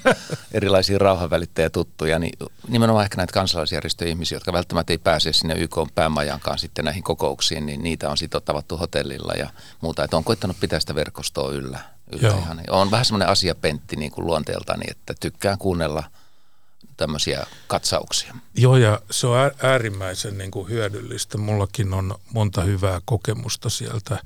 erilaisia 0.52 0.98
rauhanvälittäjä 0.98 1.70
tuttuja, 1.70 2.18
niin 2.18 2.32
nimenomaan 2.68 3.04
ehkä 3.04 3.16
näitä 3.16 3.32
kansalaisjärjestöjä 3.32 4.10
ihmisiä, 4.10 4.36
jotka 4.36 4.52
välttämättä 4.52 4.92
ei 4.92 4.98
pääse 4.98 5.32
sinne 5.32 5.54
YK 5.54 5.76
päämajankaan 5.94 6.58
sitten 6.58 6.84
näihin 6.84 7.02
kokouksiin, 7.02 7.66
niin 7.66 7.82
niitä 7.82 8.10
on 8.10 8.16
sitten 8.16 8.42
tavattu 8.44 8.76
hotellilla 8.76 9.32
ja 9.32 9.50
muuta. 9.80 10.04
Että 10.04 10.16
on 10.16 10.24
koittanut 10.24 10.60
pitää 10.60 10.80
sitä 10.80 10.94
verkostoa 10.94 11.52
yllä. 11.52 11.78
yllä 12.12 12.38
ihan. 12.38 12.60
On 12.70 12.90
vähän 12.90 13.04
semmoinen 13.04 13.28
asiapentti 13.28 13.96
niin 13.96 14.10
kuin 14.10 14.26
luonteeltani, 14.26 14.84
että 14.88 15.14
tykkään 15.20 15.58
kuunnella– 15.58 16.04
tämmöisiä 17.00 17.46
katsauksia. 17.66 18.34
Joo, 18.56 18.76
ja 18.76 19.00
se 19.10 19.26
on 19.26 19.50
äärimmäisen 19.62 20.38
niin 20.38 20.50
kuin 20.50 20.68
hyödyllistä. 20.68 21.38
Mullakin 21.38 21.94
on 21.94 22.14
monta 22.32 22.62
hyvää 22.62 23.00
kokemusta 23.04 23.70
sieltä. 23.70 24.18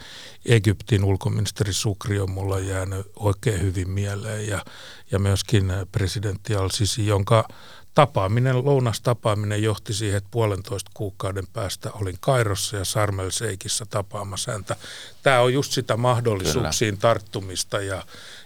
Egyptin 0.44 1.04
ulkoministeri 1.04 1.72
Sukri 1.72 2.20
on 2.20 2.30
mulla 2.30 2.58
jäänyt 2.58 3.06
oikein 3.16 3.62
hyvin 3.62 3.90
mieleen 3.90 4.48
ja, 4.48 4.64
ja 5.10 5.18
myöskin 5.18 5.72
presidentti 5.92 6.54
Al-Sisi, 6.54 7.06
jonka 7.06 7.48
tapaaminen, 7.94 8.64
lounastapaaminen 8.64 9.62
johti 9.62 9.94
siihen, 9.94 10.18
että 10.18 10.28
puolentoista 10.30 10.90
kuukauden 10.94 11.44
päästä 11.52 11.90
olin 11.92 12.16
Kairossa 12.20 12.76
ja 12.76 12.85
Sarmel 12.85 13.30
Seikissä 13.30 13.87
tapaamassa 13.90 14.52
häntä. 14.52 14.76
Tämä 15.22 15.40
on 15.40 15.54
just 15.54 15.72
sitä 15.72 15.96
mahdollisuuksiin 15.96 16.94
Kyllä. 16.94 17.00
tarttumista 17.00 17.80
ja, 17.80 18.02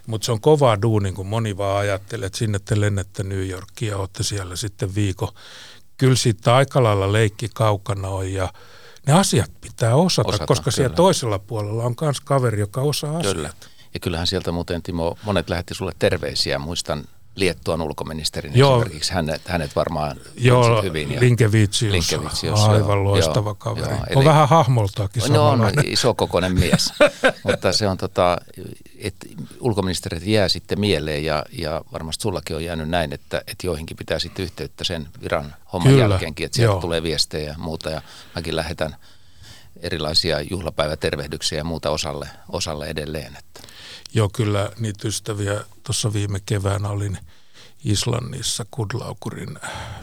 mutta 0.07 0.25
se 0.25 0.33
on 0.33 0.41
kovaa 0.41 0.83
duuni, 0.83 1.13
kun 1.13 1.27
moni 1.27 1.57
vaan 1.57 1.81
ajattelee, 1.81 2.27
että 2.27 2.39
sinne 2.39 2.59
te 2.59 2.81
lennette 2.81 3.23
New 3.23 3.49
Yorkia 3.49 3.91
ja 3.91 3.97
olette 3.97 4.23
siellä 4.23 4.57
sitten 4.57 4.95
viikon. 4.95 5.29
Kyllä 5.97 6.17
siitä 6.17 6.57
aika 6.57 6.83
lailla 6.83 7.13
leikki 7.13 7.51
kaukana 7.55 8.09
on 8.09 8.33
ja 8.33 8.53
ne 9.07 9.13
asiat 9.13 9.51
pitää 9.61 9.95
osata, 9.95 10.29
osata 10.29 10.47
koska 10.47 10.65
kyllä. 10.65 10.75
siellä 10.75 10.97
toisella 10.97 11.39
puolella 11.39 11.85
on 11.85 11.95
myös 12.01 12.21
kaveri, 12.21 12.61
joka 12.61 12.81
osaa 12.81 13.17
asiat. 13.17 13.35
Kyllä. 13.35 13.51
Ja 13.95 14.01
kyllähän 14.01 14.27
sieltä 14.27 14.53
muuten 14.53 14.83
Timo, 14.83 15.19
monet 15.23 15.49
lähetti 15.49 15.75
sulle 15.75 15.93
terveisiä. 15.99 16.59
Muistan 16.59 17.05
Liettuan 17.39 17.83
ulkoministerin 17.83 18.53
joo. 18.55 18.77
esimerkiksi. 18.77 19.13
Hänet, 19.13 19.49
hänet 19.49 19.77
varmaan 19.77 20.17
joo, 20.37 20.83
hyvin. 20.83 21.13
Ja 21.13 21.21
Linkevitsius, 21.21 21.93
Linkevitsius 21.93 22.61
aivan 22.61 22.97
joo, 22.97 23.05
loistava 23.05 23.49
joo, 23.49 23.55
kaveri. 23.55 23.91
Joo, 23.91 24.05
eli, 24.09 24.17
on 24.19 24.25
vähän 24.25 24.49
hahmoltaakin 24.49 25.23
No 25.29 25.49
on 25.49 25.61
iso 25.85 26.15
kokoinen 26.15 26.55
mies, 26.55 26.93
mutta 27.45 27.73
se 27.73 27.89
on 27.89 27.99
tota, 27.99 28.39
että 28.99 29.27
ulkoministerit 29.61 30.27
jää 30.27 30.49
sitten 30.49 30.81
mieleen 30.81 31.25
ja, 31.25 31.45
ja 31.53 31.83
varmasti 31.93 32.23
sullakin 32.23 32.57
on 32.57 32.65
jäänyt 32.65 32.89
näin, 32.89 33.13
että, 33.13 33.39
että 33.39 33.67
joihinkin 33.67 33.97
pitää 33.97 34.19
sitten 34.19 34.43
yhteyttä 34.43 34.85
sen 34.85 35.09
viran 35.23 35.55
homman 35.73 35.93
Kyllä, 35.93 36.05
jälkeenkin, 36.05 36.47
että 36.47 36.57
sieltä 36.57 36.73
joo. 36.73 36.81
tulee 36.81 37.03
viestejä 37.03 37.49
ja 37.49 37.55
muuta 37.59 37.91
ja 37.91 38.03
mäkin 38.35 38.57
lähetän 38.57 38.97
erilaisia 39.81 40.41
juhlapäivätervehdyksiä 40.41 41.59
ja 41.59 41.65
muuta 41.65 41.91
osalle, 41.91 42.29
osalle 42.49 42.87
edelleen. 42.87 43.37
Että. 43.39 43.69
Joo, 44.15 44.29
kyllä 44.29 44.71
niitä 44.79 45.09
ystäviä 45.09 45.65
tuossa 45.83 46.13
viime 46.13 46.41
keväänä 46.47 46.89
olin 46.89 47.19
Islannissa 47.85 48.67
Kudlaukurin 48.71 49.59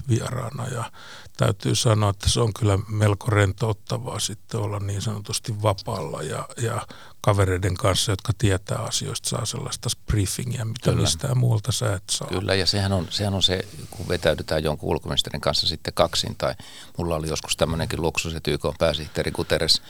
vieraana 0.10 0.68
ja 0.68 0.92
täytyy 1.38 1.76
sanoa, 1.76 2.10
että 2.10 2.30
se 2.30 2.40
on 2.40 2.54
kyllä 2.54 2.80
melko 2.88 3.30
rentouttavaa 3.30 4.20
sitten 4.20 4.60
olla 4.60 4.80
niin 4.80 5.02
sanotusti 5.02 5.62
vapaalla 5.62 6.22
ja, 6.22 6.48
ja 6.58 6.88
kavereiden 7.22 7.76
kanssa, 7.76 8.12
jotka 8.12 8.34
tietää 8.38 8.78
asioista, 8.78 9.30
saa 9.30 9.46
sellaista 9.46 9.90
briefingia, 10.06 10.66
mitä 10.66 10.90
kyllä. 10.90 11.02
mistään 11.02 11.38
muualta 11.38 11.72
sä 11.72 11.94
et 11.94 12.04
saa. 12.12 12.28
Kyllä, 12.28 12.56
ja 12.56 12.66
sehän 12.66 12.92
on, 12.92 13.08
sehän 13.10 13.34
on 13.34 13.44
se, 13.44 13.68
kun 13.92 14.08
vetäydytään 14.08 14.64
jonkun 14.64 14.90
ulkoministerin 14.90 15.42
kanssa 15.42 15.68
sitten 15.68 15.94
kaksin, 15.94 16.36
tai 16.36 16.56
mulla 16.98 17.16
oli 17.16 17.30
joskus 17.30 17.58
tämmöinenkin 17.58 18.02
luksus, 18.02 18.36
että 18.36 18.52
YK 18.52 18.66
pääsihteeri 18.80 19.32
Guterres 19.32 19.82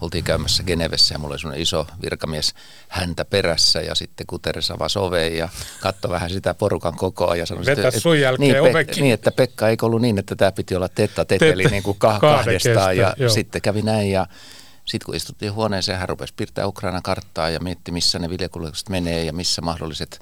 oltiin 0.00 0.24
käymässä 0.24 0.62
Genevessä 0.62 1.14
ja 1.14 1.18
mulla 1.18 1.32
oli 1.32 1.38
semmoinen 1.38 1.62
iso 1.62 1.86
virkamies 2.02 2.54
häntä 2.88 3.24
perässä 3.24 3.80
ja 3.80 3.94
sitten 3.94 4.24
Guterres 4.28 4.70
avasi 4.70 4.98
oveen 4.98 5.36
ja 5.36 5.48
katsoi 5.80 6.10
vähän 6.10 6.30
sitä 6.30 6.54
porukan 6.54 6.96
kokoa 6.96 7.36
ja 7.36 7.46
sanoi, 7.46 7.64
että, 7.66 7.90
sun 7.90 8.20
jälkeen 8.20 8.62
niin, 8.62 8.72
Pe- 8.72 9.00
niin, 9.00 9.14
että 9.14 9.30
Pekka 9.30 9.68
ei 9.68 9.76
ollut 9.82 10.00
niin, 10.00 10.18
että 10.18 10.36
tämä 10.36 10.52
piti 10.52 10.76
olla 10.76 10.88
tetta 10.88 11.24
teteli 11.24 11.64
niin 11.64 11.82
kuin 11.82 11.96
kah- 12.04 12.20
kahdestaan 12.20 12.96
ja 12.96 13.14
joo. 13.16 13.30
sitten 13.30 13.62
kävi 13.62 13.82
näin 13.82 14.10
ja 14.10 14.26
sitten 14.84 15.06
kun 15.06 15.14
istuttiin 15.14 15.52
huoneeseen, 15.52 15.98
hän 15.98 16.08
rupesi 16.08 16.34
piirtää 16.36 16.66
Ukrainan 16.66 17.02
karttaa 17.02 17.50
ja 17.50 17.60
mietti, 17.60 17.92
missä 17.92 18.18
ne 18.18 18.30
viljakuljetukset 18.30 18.88
menee 18.88 19.24
ja 19.24 19.32
missä 19.32 19.62
mahdolliset 19.62 20.20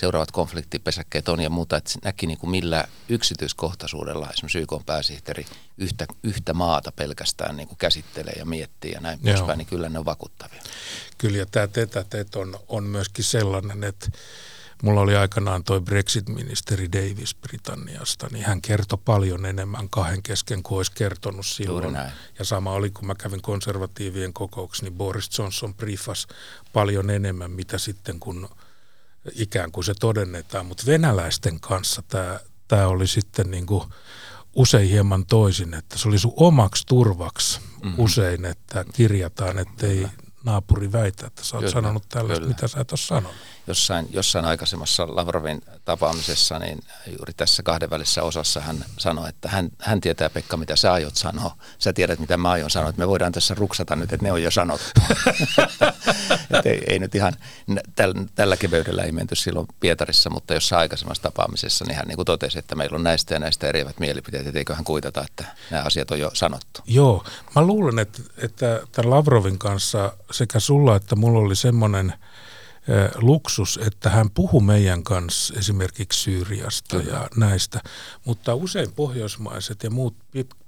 seuraavat 0.00 0.30
konfliktipesäkkeet 0.30 1.28
on 1.28 1.40
ja 1.40 1.50
muuta, 1.50 1.76
että 1.76 1.90
näki 2.04 2.26
niin 2.26 2.38
kuin 2.38 2.50
millä 2.50 2.84
yksityiskohtaisuudella 3.08 4.30
esimerkiksi 4.30 4.58
YK 4.58 4.72
pääsihteeri 4.86 5.46
yhtä, 5.78 6.06
yhtä 6.22 6.54
maata 6.54 6.92
pelkästään 6.92 7.56
niin 7.56 7.68
kuin 7.68 7.78
käsittelee 7.78 8.34
ja 8.38 8.44
miettii 8.44 8.92
ja 8.92 9.00
näin 9.00 9.18
poispäin, 9.18 9.58
niin 9.58 9.66
kyllä 9.66 9.88
ne 9.88 9.98
on 9.98 10.04
vakuuttavia. 10.04 10.62
Kyllä 11.18 11.38
ja 11.38 11.46
tämä 11.46 11.66
tetätet 11.66 12.34
on, 12.34 12.60
on 12.68 12.84
myöskin 12.84 13.24
sellainen, 13.24 13.84
että 13.84 14.10
Mulla 14.82 15.00
oli 15.00 15.16
aikanaan 15.16 15.64
toi 15.64 15.80
Brexit-ministeri 15.80 16.92
Davis 16.92 17.34
Britanniasta, 17.34 18.28
niin 18.32 18.44
hän 18.44 18.62
kertoi 18.62 18.98
paljon 19.04 19.46
enemmän 19.46 19.88
kahden 19.88 20.22
kesken 20.22 20.62
kuin 20.62 20.76
olisi 20.76 20.92
kertonut 20.92 21.46
silloin. 21.46 21.96
Ja 22.38 22.44
sama 22.44 22.72
oli, 22.72 22.90
kun 22.90 23.06
mä 23.06 23.14
kävin 23.14 23.42
konservatiivien 23.42 24.32
kokouksessa, 24.32 24.86
niin 24.86 24.98
Boris 24.98 25.38
Johnson 25.38 25.74
briefasi 25.74 26.28
paljon 26.72 27.10
enemmän, 27.10 27.50
mitä 27.50 27.78
sitten 27.78 28.20
kun 28.20 28.48
ikään 29.34 29.72
kuin 29.72 29.84
se 29.84 29.94
todennetaan. 30.00 30.66
Mutta 30.66 30.86
venäläisten 30.86 31.60
kanssa 31.60 32.02
tämä, 32.08 32.40
tämä 32.68 32.86
oli 32.86 33.06
sitten 33.06 33.50
niin 33.50 33.66
kuin 33.66 33.84
usein 34.56 34.88
hieman 34.88 35.26
toisin, 35.26 35.74
että 35.74 35.98
se 35.98 36.08
oli 36.08 36.18
sun 36.18 36.32
omaksi 36.36 36.86
turvaksi 36.86 37.60
mm-hmm. 37.60 37.98
usein, 37.98 38.44
että 38.44 38.84
kirjataan, 38.92 39.58
ettei 39.58 40.06
naapuri 40.44 40.92
väitä, 40.92 41.26
että 41.26 41.44
sä 41.44 41.56
oot 41.56 41.60
kyllä, 41.60 41.72
sanonut 41.72 42.08
tällaista, 42.08 42.40
kyllä. 42.40 42.54
mitä 42.54 42.68
sä 42.68 42.80
et 42.80 42.92
ole 42.92 42.98
sanonut 42.98 43.36
jossain, 43.66 44.08
jossain 44.12 44.44
aikaisemmassa 44.44 45.16
Lavrovin 45.16 45.62
tapaamisessa, 45.84 46.58
niin 46.58 46.78
juuri 47.06 47.32
tässä 47.32 47.62
kahdenvälisessä 47.62 48.22
osassa 48.22 48.60
hän 48.60 48.84
sanoi, 48.98 49.28
että 49.28 49.48
hän, 49.48 49.70
hän 49.78 50.00
tietää 50.00 50.30
Pekka, 50.30 50.56
mitä 50.56 50.76
sä 50.76 50.92
aiot 50.92 51.16
sanoa. 51.16 51.56
Sä 51.78 51.92
tiedät, 51.92 52.18
mitä 52.18 52.36
mä 52.36 52.50
aion 52.50 52.70
sanoa, 52.70 52.90
että 52.90 53.00
me 53.00 53.08
voidaan 53.08 53.32
tässä 53.32 53.54
ruksata 53.54 53.96
nyt, 53.96 54.12
että 54.12 54.26
ne 54.26 54.32
on 54.32 54.42
jo 54.42 54.50
sanottu. 54.50 55.00
ei, 56.64 56.82
ei, 56.86 56.98
nyt 56.98 57.14
ihan 57.14 57.32
täl, 57.96 58.14
tällä 58.34 58.56
keveydellä 58.56 59.02
ei 59.02 59.12
menty 59.12 59.34
silloin 59.34 59.66
Pietarissa, 59.80 60.30
mutta 60.30 60.54
jossain 60.54 60.80
aikaisemmassa 60.80 61.22
tapaamisessa, 61.22 61.84
niin 61.84 61.96
hän 61.96 62.06
niin 62.08 62.16
kuin 62.16 62.26
totesi, 62.26 62.58
että 62.58 62.74
meillä 62.74 62.94
on 62.94 63.02
näistä 63.02 63.34
ja 63.34 63.40
näistä 63.40 63.66
eriävät 63.66 64.00
mielipiteet, 64.00 64.46
että 64.46 64.58
eiköhän 64.58 64.84
kuitata, 64.84 65.24
että 65.24 65.44
nämä 65.70 65.82
asiat 65.82 66.10
on 66.10 66.20
jo 66.20 66.30
sanottu. 66.32 66.80
Joo, 66.86 67.24
mä 67.56 67.62
luulen, 67.62 67.98
että, 67.98 68.22
että 68.38 68.80
tämän 68.92 69.10
Lavrovin 69.10 69.58
kanssa 69.58 70.12
sekä 70.30 70.60
sulla 70.60 70.96
että 70.96 71.16
mulla 71.16 71.38
oli 71.38 71.56
semmoinen– 71.56 72.12
luksus, 73.14 73.78
että 73.86 74.10
hän 74.10 74.30
puhuu 74.30 74.60
meidän 74.60 75.02
kanssa 75.02 75.54
esimerkiksi 75.58 76.20
Syyriasta 76.20 77.00
Kyllä. 77.00 77.12
ja 77.12 77.28
näistä, 77.36 77.80
mutta 78.24 78.54
usein 78.54 78.92
pohjoismaiset 78.92 79.82
ja 79.82 79.90
muut 79.90 80.16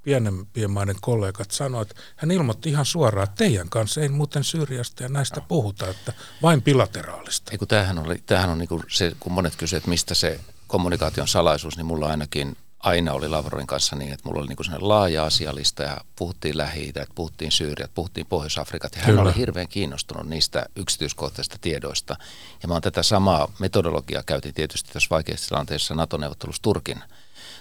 pienempien 0.02 0.70
maiden 0.70 0.96
kollegat 1.00 1.50
sanoivat, 1.50 1.90
että 1.90 2.02
hän 2.16 2.30
ilmoitti 2.30 2.68
ihan 2.68 2.86
suoraan, 2.86 3.24
että 3.24 3.44
teidän 3.44 3.68
kanssa 3.68 4.00
ei 4.00 4.08
muuten 4.08 4.44
Syyriasta 4.44 5.02
ja 5.02 5.08
näistä 5.08 5.40
no. 5.40 5.46
puhuta, 5.48 5.88
että 5.88 6.12
vain 6.42 6.62
bilateraalista. 6.62 7.52
Ei, 7.52 7.58
kun 7.58 7.68
tämähän, 7.68 7.98
oli, 7.98 8.22
tämähän 8.26 8.50
on 8.50 8.58
niin 8.58 8.68
se, 8.88 9.12
kun 9.20 9.32
monet 9.32 9.56
kysyvät, 9.56 9.80
että 9.80 9.90
mistä 9.90 10.14
se 10.14 10.40
kommunikaation 10.66 11.28
salaisuus, 11.28 11.76
niin 11.76 11.86
mulla 11.86 12.06
ainakin 12.06 12.56
aina 12.82 13.12
oli 13.12 13.28
Lavrovin 13.28 13.66
kanssa 13.66 13.96
niin, 13.96 14.12
että 14.12 14.28
mulla 14.28 14.40
oli 14.40 14.48
niin 14.48 14.64
sellainen 14.64 14.88
laaja 14.88 15.24
asialista 15.24 15.82
ja 15.82 16.00
puhuttiin 16.16 16.58
lähi 16.58 16.88
että 16.88 17.06
puhuttiin 17.14 17.52
Syyriat, 17.52 17.94
puhuttiin 17.94 18.26
Pohjois-Afrikat. 18.26 18.96
Ja 18.96 19.02
hän 19.02 19.18
oli 19.18 19.36
hirveän 19.36 19.68
kiinnostunut 19.68 20.28
niistä 20.28 20.66
yksityiskohtaisista 20.76 21.58
tiedoista. 21.60 22.16
Ja 22.62 22.68
mä 22.68 22.74
oon 22.74 22.82
tätä 22.82 23.02
samaa 23.02 23.52
metodologiaa 23.58 24.22
käytin 24.22 24.54
tietysti 24.54 24.92
tässä 24.92 25.08
vaikeassa 25.10 25.48
tilanteessa 25.48 25.94
NATO-neuvottelussa 25.94 26.62
Turkin 26.62 27.02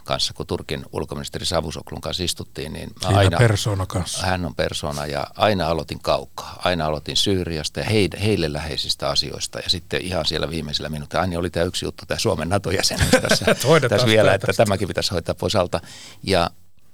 kanssa, 0.03 0.33
kun 0.33 0.47
Turkin 0.47 0.85
ulkoministeri 0.91 1.45
Savusoklun 1.45 2.01
kanssa 2.01 2.23
istuttiin, 2.23 2.73
niin 2.73 2.89
mä 3.03 3.17
aina, 3.17 3.37
persona 3.37 3.85
kanssa. 3.85 4.25
hän 4.25 4.45
on 4.45 4.55
persona 4.55 5.05
ja 5.05 5.27
aina 5.35 5.67
aloitin 5.67 5.99
kaukaa. 5.99 6.61
Aina 6.63 6.85
aloitin 6.85 7.17
Syyriasta 7.17 7.79
ja 7.79 7.85
heille, 7.85 8.21
heille 8.23 8.53
läheisistä 8.53 9.09
asioista 9.09 9.59
ja 9.59 9.69
sitten 9.69 10.01
ihan 10.01 10.25
siellä 10.25 10.49
viimeisellä 10.49 10.89
minuutilla, 10.89 11.21
aina 11.21 11.39
oli 11.39 11.49
tämä 11.49 11.65
yksi 11.65 11.85
juttu, 11.85 12.05
tämä 12.05 12.19
Suomen 12.19 12.49
NATO-jäsenyys 12.49 13.11
tässä, 13.29 13.45
tässä 13.89 14.07
vielä, 14.07 14.33
että 14.33 14.53
tämäkin 14.57 14.87
pitäisi 14.87 15.11
hoitaa 15.11 15.35
pois 15.35 15.55
alta. 15.55 15.79
Ja 16.23 16.49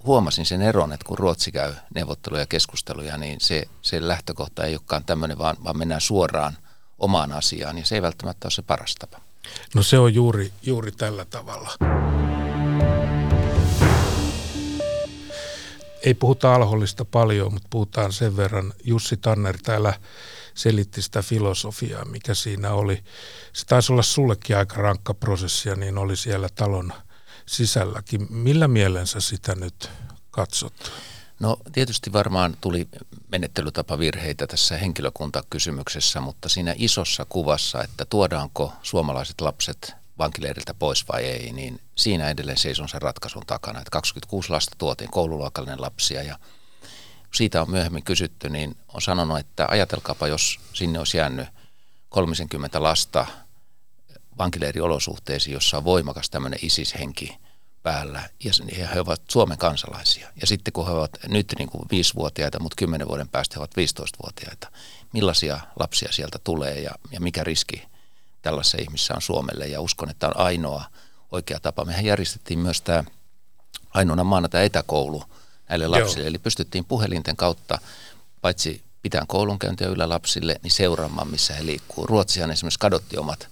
huomasin 0.06 0.46
sen 0.46 0.62
eron, 0.62 0.93
että 0.93 1.06
kun 1.06 1.17
Ruotsi 1.17 1.52
käy 1.52 1.74
neuvotteluja 1.96 2.41
ja 2.41 2.48
keskusteluja, 2.48 3.17
niin 3.17 3.41
se, 3.41 3.63
se 3.82 4.08
lähtökohta 4.08 4.63
ei 4.63 4.74
olekaan 4.74 5.06
tämmöinen, 5.06 5.38
vaan, 5.38 5.58
vaan 5.63 5.78
mennään 5.78 6.02
suoraan 6.02 6.58
omaan 7.00 7.32
asiaan 7.32 7.78
ja 7.78 7.86
se 7.86 7.96
ei 7.96 8.02
välttämättä 8.02 8.46
ole 8.46 8.52
se 8.52 8.62
paras 8.62 8.96
tapa. 8.96 9.20
No 9.76 9.84
se 9.84 10.00
on 10.00 10.13
juuri, 10.13 10.52
juuri 10.63 10.91
tällä 10.91 11.26
tavalla. 11.26 11.70
Ei 16.04 16.14
puhuta 16.14 16.56
alhollista 16.56 17.06
paljon, 17.06 17.54
mutta 17.54 17.68
puhutaan 17.70 18.14
sen 18.14 18.38
verran. 18.38 18.74
Jussi 18.84 19.18
Tanner 19.18 19.58
täällä 19.64 19.94
selitti 20.54 21.02
sitä 21.02 21.22
filosofiaa, 21.22 22.06
mikä 22.06 22.34
siinä 22.34 22.74
oli. 22.74 23.04
Se 23.54 23.66
taisi 23.66 23.92
olla 23.92 24.04
sullekin 24.04 24.58
aika 24.58 24.76
rankka 24.76 25.14
prosessia, 25.14 25.76
niin 25.76 25.98
oli 25.98 26.16
siellä 26.16 26.50
talon 26.56 26.94
sisälläkin. 27.46 28.28
Millä 28.30 28.68
mielensä 28.68 29.20
sitä 29.20 29.56
nyt 29.56 29.90
katsot? 30.32 30.92
No 31.40 31.58
tietysti 31.72 32.14
varmaan 32.14 32.58
tuli 32.62 32.88
menettelytapavirheitä 33.32 34.48
tässä 34.48 34.78
henkilökuntakysymyksessä, 34.78 36.22
mutta 36.22 36.50
siinä 36.50 36.74
isossa 36.78 37.26
kuvassa, 37.30 37.84
että 37.84 38.06
tuodaanko 38.06 38.74
suomalaiset 38.84 39.42
lapset 39.42 39.96
vankileiriltä 40.19 40.73
pois 40.73 41.08
vai 41.08 41.23
ei, 41.23 41.51
niin 41.51 41.82
siinä 41.95 42.30
edelleen 42.30 42.58
seison 42.58 42.89
sen 42.89 43.01
ratkaisun 43.01 43.45
takana. 43.47 43.80
Että 43.80 43.91
26 43.91 44.49
lasta 44.49 44.75
tuotiin 44.77 45.12
koululuokallinen 45.12 45.82
lapsia 45.82 46.23
ja 46.23 46.39
siitä 47.34 47.62
on 47.62 47.71
myöhemmin 47.71 48.03
kysytty, 48.03 48.49
niin 48.49 48.77
on 48.93 49.01
sanonut, 49.01 49.39
että 49.39 49.65
ajatelkaapa, 49.69 50.27
jos 50.27 50.60
sinne 50.73 50.99
olisi 50.99 51.17
jäänyt 51.17 51.47
30 52.10 52.84
lasta 52.84 53.25
vankileiriolosuhteisiin, 54.38 55.53
jossa 55.53 55.77
on 55.77 55.84
voimakas 55.84 56.30
tämmöinen 56.30 56.60
ISIS-henki 56.62 57.38
päällä, 57.84 58.30
ja 58.77 58.88
he 58.88 58.99
ovat 58.99 59.21
Suomen 59.30 59.58
kansalaisia. 59.58 60.27
Ja 60.41 60.47
sitten 60.47 60.73
kun 60.73 60.86
he 60.86 60.91
ovat 60.91 61.12
nyt 61.27 61.53
niin 61.58 61.69
kuin 61.69 61.84
5-vuotiaita, 61.84 62.60
mutta 62.60 62.75
10 62.75 63.08
vuoden 63.08 63.30
päästä 63.30 63.56
he 63.56 63.60
ovat 63.60 63.71
15-vuotiaita, 63.71 64.71
millaisia 65.13 65.60
lapsia 65.80 66.12
sieltä 66.12 66.39
tulee 66.43 66.80
ja, 66.80 66.91
ja 67.12 67.19
mikä 67.19 67.43
riski 67.43 67.84
tällaisessa 68.48 68.78
ihmisessä 68.82 69.14
on 69.16 69.22
Suomelle 69.22 69.68
ja 69.68 69.82
uskon, 69.82 70.10
että 70.10 70.28
on 70.28 70.38
ainoa 70.38 70.84
oikea 71.32 71.60
tapa. 71.60 71.86
Mehän 71.86 72.06
järjestettiin 72.06 72.60
myös 72.60 72.82
tämä 72.82 73.04
ainoana 73.94 74.24
maana 74.24 74.50
tämä 74.50 74.64
etäkoulu 74.64 75.24
näille 75.70 75.88
lapsille, 75.88 76.24
Joo. 76.24 76.28
eli 76.28 76.38
pystyttiin 76.38 76.86
puhelinten 76.86 77.36
kautta 77.36 77.80
paitsi 78.42 78.84
pitää 79.02 79.24
koulunkäyntiä 79.28 79.88
yllä 79.88 80.10
lapsille, 80.10 80.60
niin 80.64 80.72
seuraamaan, 80.72 81.28
missä 81.28 81.54
he 81.54 81.66
liikkuu. 81.66 82.08
Ruotsihan 82.08 82.52
esimerkiksi 82.52 82.80
kadotti 82.80 83.18
omat 83.18 83.50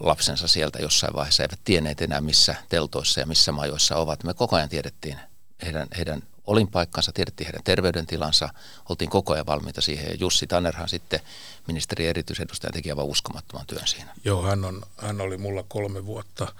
lapsensa 0.00 0.48
sieltä 0.48 0.78
jossain 0.78 1.14
vaiheessa, 1.14 1.42
eivät 1.42 1.60
tienneet 1.64 2.00
enää 2.00 2.20
missä 2.20 2.54
teltoissa 2.68 3.20
ja 3.20 3.26
missä 3.26 3.52
majoissa 3.52 3.96
ovat. 3.96 4.24
Me 4.24 4.34
koko 4.34 4.56
ajan 4.56 4.68
tiedettiin 4.68 5.16
heidän, 5.62 5.88
heidän 5.96 6.22
olinpaikkansa, 6.46 7.12
tiedettiin 7.12 7.46
heidän 7.46 7.64
terveydentilansa, 7.64 8.48
oltiin 8.88 9.10
koko 9.10 9.32
ajan 9.32 9.46
valmiita 9.46 9.80
siihen. 9.80 10.10
Ja 10.10 10.16
Jussi 10.20 10.46
Tannerhan 10.46 10.88
sitten, 10.88 11.20
ministeri 11.66 12.06
erityisedustaja, 12.06 12.72
teki 12.72 12.90
aivan 12.90 13.04
uskomattoman 13.04 13.66
työn 13.66 13.86
siinä. 13.86 14.14
Joo, 14.24 14.42
hän, 14.42 14.64
on, 14.64 14.82
hän 14.96 15.20
oli 15.20 15.36
mulla 15.36 15.64
kolme 15.68 16.06
vuotta 16.06 16.52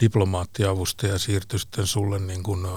diplomaattiavustaja 0.00 1.12
ja 1.12 1.18
siirtyi 1.18 1.58
sitten 1.58 1.86
sulle 1.86 2.18
niin 2.18 2.42
kuin 2.42 2.68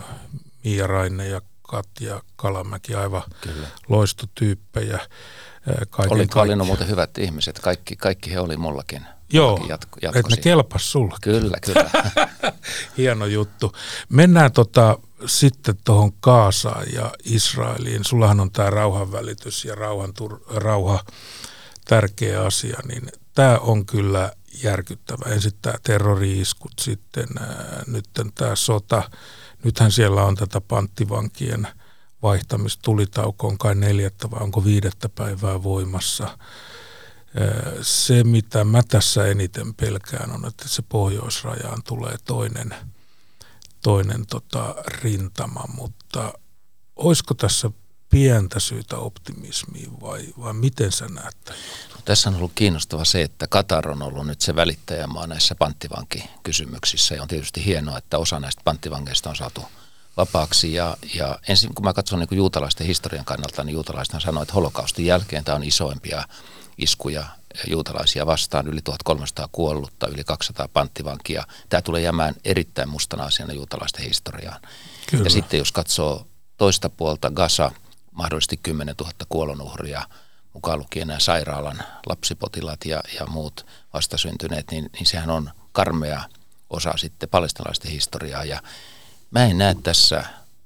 Mia 0.63 0.87
Raine 0.87 1.27
ja 1.27 1.41
Katja 1.61 2.21
Kalamäki, 2.35 2.95
aivan 2.95 3.23
Kyllä. 3.41 3.67
loistotyyppejä. 3.89 4.99
Kaiken 5.89 6.17
oli 6.17 6.27
paljon 6.33 6.65
muuten 6.65 6.87
hyvät 6.87 7.17
ihmiset, 7.17 7.59
kaikki, 7.59 7.95
kaikki 7.95 8.31
he 8.31 8.39
oli 8.39 8.57
mullakin. 8.57 9.05
Joo, 9.33 9.65
jatko, 9.69 9.99
jatko 10.01 10.19
että 10.19 10.35
ne 10.35 10.41
kelpas 10.41 10.91
sulla. 10.91 11.17
Kyllä, 11.21 11.57
kyllä. 11.65 11.89
Hieno 12.97 13.25
juttu. 13.25 13.75
Mennään 14.09 14.51
tota, 14.51 14.97
sitten 15.25 15.75
tuohon 15.83 16.13
Kaasaan 16.13 16.85
ja 16.93 17.11
Israeliin. 17.23 18.03
Sullahan 18.03 18.39
on 18.39 18.51
tämä 18.51 18.69
rauhanvälitys 18.69 19.65
ja 19.65 19.75
rauhan, 19.75 20.13
rauha 20.55 21.03
tärkeä 21.85 22.43
asia, 22.43 22.79
niin 22.87 23.07
tämä 23.33 23.57
on 23.57 23.85
kyllä 23.85 24.31
järkyttävä. 24.63 25.33
Ensin 25.33 25.51
tämä 25.61 25.75
terrori-iskut, 25.83 26.73
sitten 26.79 27.27
ää, 27.39 27.83
nyt 27.87 28.09
tämä 28.35 28.55
sota. 28.55 29.11
Nythän 29.63 29.91
siellä 29.91 30.23
on 30.23 30.35
tätä 30.35 30.61
panttivankien 30.61 31.67
vaihtamista. 32.21 32.81
Tulitauko 32.81 33.47
on 33.47 33.57
kai 33.57 33.75
neljättä 33.75 34.31
vai 34.31 34.39
onko 34.41 34.65
viidettä 34.65 35.09
päivää 35.09 35.63
voimassa. 35.63 36.37
Se, 37.81 38.23
mitä 38.23 38.63
mä 38.63 38.81
tässä 38.87 39.27
eniten 39.27 39.73
pelkään, 39.73 40.31
on, 40.31 40.45
että 40.45 40.67
se 40.67 40.81
pohjoisrajaan 40.89 41.83
tulee 41.83 42.15
toinen, 42.25 42.75
toinen 43.81 44.25
tota, 44.25 44.75
rintama, 44.87 45.63
mutta 45.75 46.33
olisiko 46.95 47.33
tässä 47.33 47.71
pientä 48.09 48.59
syytä 48.59 48.97
optimismiin 48.97 50.01
vai, 50.01 50.25
vai 50.39 50.53
miten 50.53 50.91
sä 50.91 51.07
näet? 51.07 51.37
No, 51.89 52.01
tässä 52.05 52.29
on 52.29 52.35
ollut 52.35 52.51
kiinnostava 52.55 53.05
se, 53.05 53.21
että 53.21 53.47
Katar 53.47 53.89
on 53.89 54.01
ollut 54.01 54.27
nyt 54.27 54.41
se 54.41 54.55
välittäjämaa 54.55 55.27
näissä 55.27 55.55
panttivankikysymyksissä 55.55 57.15
ja 57.15 57.21
on 57.21 57.27
tietysti 57.27 57.65
hienoa, 57.65 57.97
että 57.97 58.17
osa 58.17 58.39
näistä 58.39 58.61
panttivankeista 58.65 59.29
on 59.29 59.35
saatu 59.35 59.61
vapaaksi. 60.17 60.73
Ja, 60.73 60.97
ja 61.15 61.39
ensin 61.47 61.75
kun 61.75 61.85
mä 61.85 61.93
katson 61.93 62.19
niin 62.19 62.37
juutalaisten 62.37 62.87
historian 62.87 63.25
kannalta, 63.25 63.63
niin 63.63 63.73
juutalaiset 63.73 64.21
sanoo, 64.21 64.43
että 64.43 64.53
holokaustin 64.53 65.05
jälkeen 65.05 65.43
tämä 65.43 65.55
on 65.55 65.63
isoimpia 65.63 66.23
iskuja 66.77 67.25
juutalaisia 67.67 68.25
vastaan, 68.25 68.67
yli 68.67 68.81
1300 68.81 69.49
kuollutta, 69.51 70.07
yli 70.07 70.23
200 70.23 70.67
panttivankia. 70.67 71.43
Tämä 71.69 71.81
tulee 71.81 72.01
jäämään 72.01 72.35
erittäin 72.45 72.89
mustana 72.89 73.23
asiana 73.23 73.53
juutalaisten 73.53 74.05
historiaan. 74.05 74.61
Kyllä. 75.09 75.23
Ja 75.23 75.29
sitten 75.29 75.57
jos 75.57 75.71
katsoo 75.71 76.27
toista 76.57 76.89
puolta, 76.89 77.31
Gaza, 77.31 77.71
mahdollisesti 78.11 78.59
10 78.63 78.95
000 78.99 79.13
kuolonuhria, 79.29 80.01
mukaan 80.53 80.79
lukien 80.79 81.07
nämä 81.07 81.19
sairaalan 81.19 81.83
lapsipotilaat 82.05 82.85
ja, 82.85 83.03
ja 83.19 83.25
muut 83.25 83.65
vastasyntyneet, 83.93 84.71
niin, 84.71 84.89
niin 84.93 85.05
sehän 85.05 85.29
on 85.29 85.49
karmea 85.71 86.21
osa 86.69 86.93
sitten 86.97 87.29
palestinalaisten 87.29 87.91
historiaa. 87.91 88.43
Ja 88.43 88.61
mä 89.31 89.45
en 89.45 89.57
näe 89.57 89.75
tässä 89.83 90.23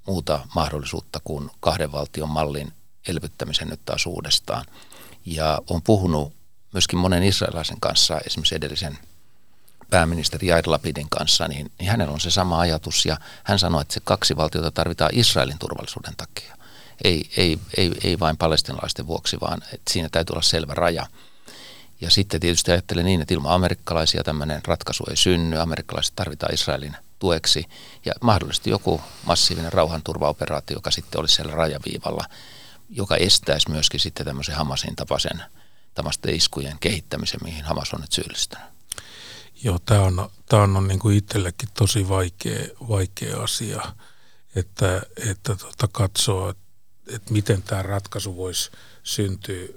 muuta 0.08 0.48
mahdollisuutta 0.56 1.20
kuin 1.24 1.50
kahden 1.60 1.92
valtion 1.92 2.30
mallin 2.30 2.74
elvyttämisen 3.08 3.68
nyt 3.68 3.86
taas 3.86 4.06
uudestaan. 4.06 4.66
Ja 5.26 5.62
on 5.70 5.82
puhunut 5.82 6.34
myöskin 6.74 7.00
monen 7.00 7.24
israelaisen 7.24 7.80
kanssa, 7.80 8.20
esimerkiksi 8.26 8.56
edellisen 8.56 8.98
pääministeri 9.90 10.48
Jair 10.48 10.64
Lapidin 10.68 11.10
kanssa, 11.10 11.48
niin, 11.48 11.72
niin 11.80 11.90
hänellä 11.90 12.14
on 12.14 12.20
se 12.20 12.32
sama 12.32 12.60
ajatus 12.60 13.06
ja 13.06 13.18
hän 13.44 13.60
sanoi, 13.60 13.82
että 13.82 13.94
se 13.94 14.00
kaksi 14.04 14.38
valtiota 14.38 14.72
tarvitaan 14.72 15.12
Israelin 15.14 15.60
turvallisuuden 15.60 16.14
takia. 16.18 16.58
Ei, 17.04 17.30
ei, 17.38 17.60
ei, 17.78 17.92
ei 18.04 18.20
vain 18.20 18.38
palestinalaisten 18.38 19.08
vuoksi, 19.08 19.38
vaan 19.42 19.62
että 19.74 19.94
siinä 19.94 20.10
täytyy 20.12 20.34
olla 20.34 20.42
selvä 20.42 20.74
raja. 20.74 21.06
Ja 22.02 22.10
sitten 22.10 22.40
tietysti 22.40 22.72
ajattelen 22.72 23.06
niin, 23.06 23.22
että 23.22 23.34
ilman 23.34 23.52
amerikkalaisia 23.52 24.24
tämmöinen 24.24 24.62
ratkaisu 24.66 25.04
ei 25.10 25.18
synny. 25.18 25.60
Amerikkalaiset 25.60 26.16
tarvitaan 26.16 26.54
Israelin 26.54 26.96
tueksi 27.20 27.66
ja 28.06 28.14
mahdollisesti 28.22 28.70
joku 28.70 29.02
massiivinen 29.26 29.74
rauhanturvaoperaatio, 29.74 30.78
joka 30.78 30.92
sitten 30.92 31.20
olisi 31.20 31.36
siellä 31.36 31.56
rajaviivalla, 31.56 32.26
joka 32.90 33.16
estäisi 33.16 33.70
myöskin 33.70 34.00
sitten 34.00 34.26
tämmöisen 34.26 34.56
Hamasin 34.56 34.96
tapaisen 34.96 35.44
tämmöisten 35.94 36.36
iskujen 36.36 36.78
kehittämisen, 36.80 37.40
mihin 37.44 37.66
Hamas 37.66 37.94
on 37.94 38.02
nyt 38.02 38.12
syyllistynyt. 38.12 38.74
Joo, 39.64 39.80
tämä 39.80 40.02
on, 40.02 40.30
tämä 40.46 40.64
on 40.64 40.88
niin 40.88 41.00
kuin 41.00 41.18
itsellekin 41.18 41.70
tosi 41.74 42.10
vaikea, 42.10 42.68
vaikea 42.90 43.44
asia, 43.44 43.82
että, 44.56 45.02
että 45.30 45.56
tota 45.56 45.88
katsoo, 45.92 46.50
että, 46.50 46.64
että 47.08 47.34
miten 47.34 47.64
tämä 47.64 47.82
ratkaisu 47.82 48.38
voisi 48.38 48.72
syntyä. 49.04 49.68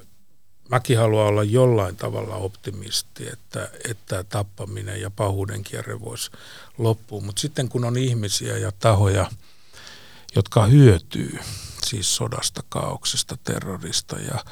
Mäkin 0.69 0.99
haluan 0.99 1.27
olla 1.27 1.45
jollain 1.45 1.97
tavalla 1.97 2.37
optimisti, 2.37 3.29
että, 3.29 3.71
että 3.91 4.25
tappaminen 4.25 5.01
ja 5.01 5.11
pahuuden 5.11 5.65
kierre 5.65 6.01
voisi 6.01 6.31
loppua. 6.79 7.21
Mutta 7.21 7.41
sitten 7.41 7.69
kun 7.69 7.85
on 7.85 7.97
ihmisiä 7.97 8.59
ja 8.59 8.73
tahoja, 8.73 9.31
jotka 10.37 10.67
hyötyy 10.67 11.39
siis 11.87 12.17
sodasta, 12.17 12.63
kaauksesta, 12.69 13.37
terrorista 13.45 14.17
ja 14.19 14.45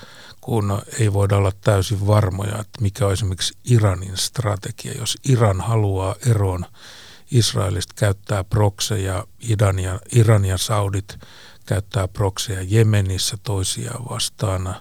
kun 0.45 0.83
ei 0.99 1.13
voida 1.13 1.37
olla 1.37 1.53
täysin 1.61 2.07
varmoja, 2.07 2.59
että 2.61 2.81
mikä 2.81 3.07
on 3.07 3.13
esimerkiksi 3.13 3.55
Iranin 3.65 4.17
strategia. 4.17 4.93
Jos 4.99 5.19
Iran 5.29 5.61
haluaa 5.61 6.15
eroon 6.27 6.65
Israelista 7.31 7.95
käyttää 7.97 8.45
prokseja, 8.45 9.27
Iran 10.13 10.45
ja, 10.45 10.59
Saudit 10.59 11.19
käyttää 11.67 12.09
prokseja 12.09 12.63
Jemenissä 12.63 13.37
toisiaan 13.43 14.05
vastaan, 14.11 14.75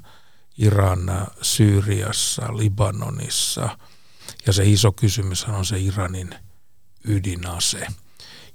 Iran 0.58 1.28
Syyriassa, 1.41 2.58
Libanonissa. 2.58 3.78
Ja 4.45 4.54
se 4.54 4.65
iso 4.65 4.91
kysymys 4.91 5.45
on 5.45 5.65
se 5.65 5.80
Iranin 5.80 6.36
ydinase. 7.04 7.80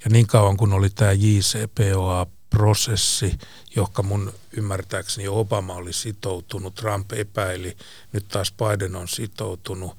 Ja 0.05 0.11
niin 0.11 0.27
kauan 0.27 0.57
kun 0.57 0.73
oli 0.73 0.91
tämä 0.91 1.13
JCPOA 1.13 2.27
prosessi, 2.51 3.39
joka 3.77 4.03
mun 4.03 4.33
ymmärtääkseni 4.53 5.29
Obama 5.29 5.75
oli 5.75 5.93
sitoutunut, 5.93 6.75
Trump 6.75 7.13
epäili, 7.13 7.77
nyt 8.13 8.29
taas 8.29 8.53
Biden 8.53 8.97
on 8.97 9.09
sitoutunut, 9.09 9.99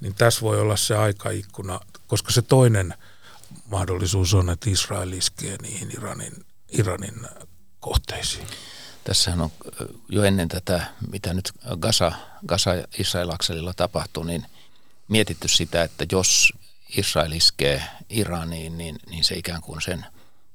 niin 0.00 0.14
tässä 0.14 0.40
voi 0.40 0.60
olla 0.60 0.76
se 0.76 0.96
aikaikkuna, 0.96 1.80
koska 2.06 2.32
se 2.32 2.42
toinen 2.42 2.94
mahdollisuus 3.66 4.34
on, 4.34 4.50
että 4.50 4.70
Israel 4.70 5.12
iskee 5.12 5.56
niihin 5.62 5.90
Iranin, 5.96 6.44
Iranin 6.68 7.26
kohteisiin. 7.80 8.46
Tässähän 9.04 9.40
on 9.40 9.50
jo 10.08 10.22
ennen 10.22 10.48
tätä, 10.48 10.86
mitä 11.10 11.34
nyt 11.34 11.52
Gaza, 11.80 12.12
Gaza 12.46 12.70
Israel-akselilla 12.98 13.72
tapahtuu, 13.74 14.22
niin 14.22 14.46
mietitty 15.08 15.48
sitä, 15.48 15.82
että 15.82 16.06
jos 16.12 16.52
Israel 16.96 17.32
iskee 17.32 17.82
Iraniin, 18.10 18.78
niin, 18.78 18.96
niin 19.10 19.24
se 19.24 19.34
ikään 19.34 19.62
kuin 19.62 19.80
sen 19.80 20.06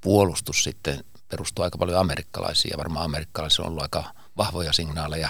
puolustus 0.01 0.63
sitten 0.63 1.03
perustuu 1.29 1.63
aika 1.63 1.77
paljon 1.77 1.99
amerikkalaisia. 1.99 2.77
Varmaan 2.77 3.05
amerikkalaisilla 3.05 3.65
on 3.65 3.71
ollut 3.71 3.83
aika 3.83 4.13
vahvoja 4.37 4.73
signaaleja 4.73 5.29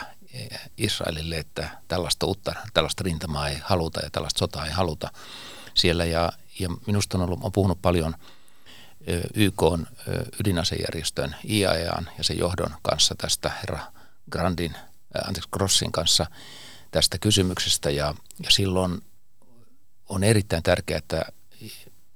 Israelille, 0.77 1.37
että 1.37 1.69
tällaista 1.87 2.25
uutta, 2.25 2.53
tällaista 2.73 3.03
rintamaa 3.03 3.49
ei 3.49 3.57
haluta 3.63 3.99
ja 3.99 4.09
tällaista 4.09 4.39
sotaa 4.39 4.65
ei 4.65 4.71
haluta 4.71 5.11
siellä. 5.73 6.05
Ja, 6.05 6.31
ja 6.59 6.69
minusta 6.87 7.17
on, 7.17 7.23
ollut, 7.23 7.39
on 7.43 7.51
puhunut 7.51 7.81
paljon 7.81 8.15
YK 9.33 9.61
ydinasejärjestön 10.39 11.35
IAEAn 11.49 12.09
ja 12.17 12.23
sen 12.23 12.37
johdon 12.37 12.75
kanssa 12.81 13.15
tästä 13.15 13.49
herra 13.49 13.79
Grandin, 14.31 14.75
anteeksi 15.27 15.49
Grossin 15.51 15.91
kanssa 15.91 16.25
tästä 16.91 17.17
kysymyksestä 17.17 17.89
ja, 17.89 18.15
ja 18.43 18.51
silloin 18.51 19.01
on 20.09 20.23
erittäin 20.23 20.63
tärkeää, 20.63 20.97
että 20.97 21.25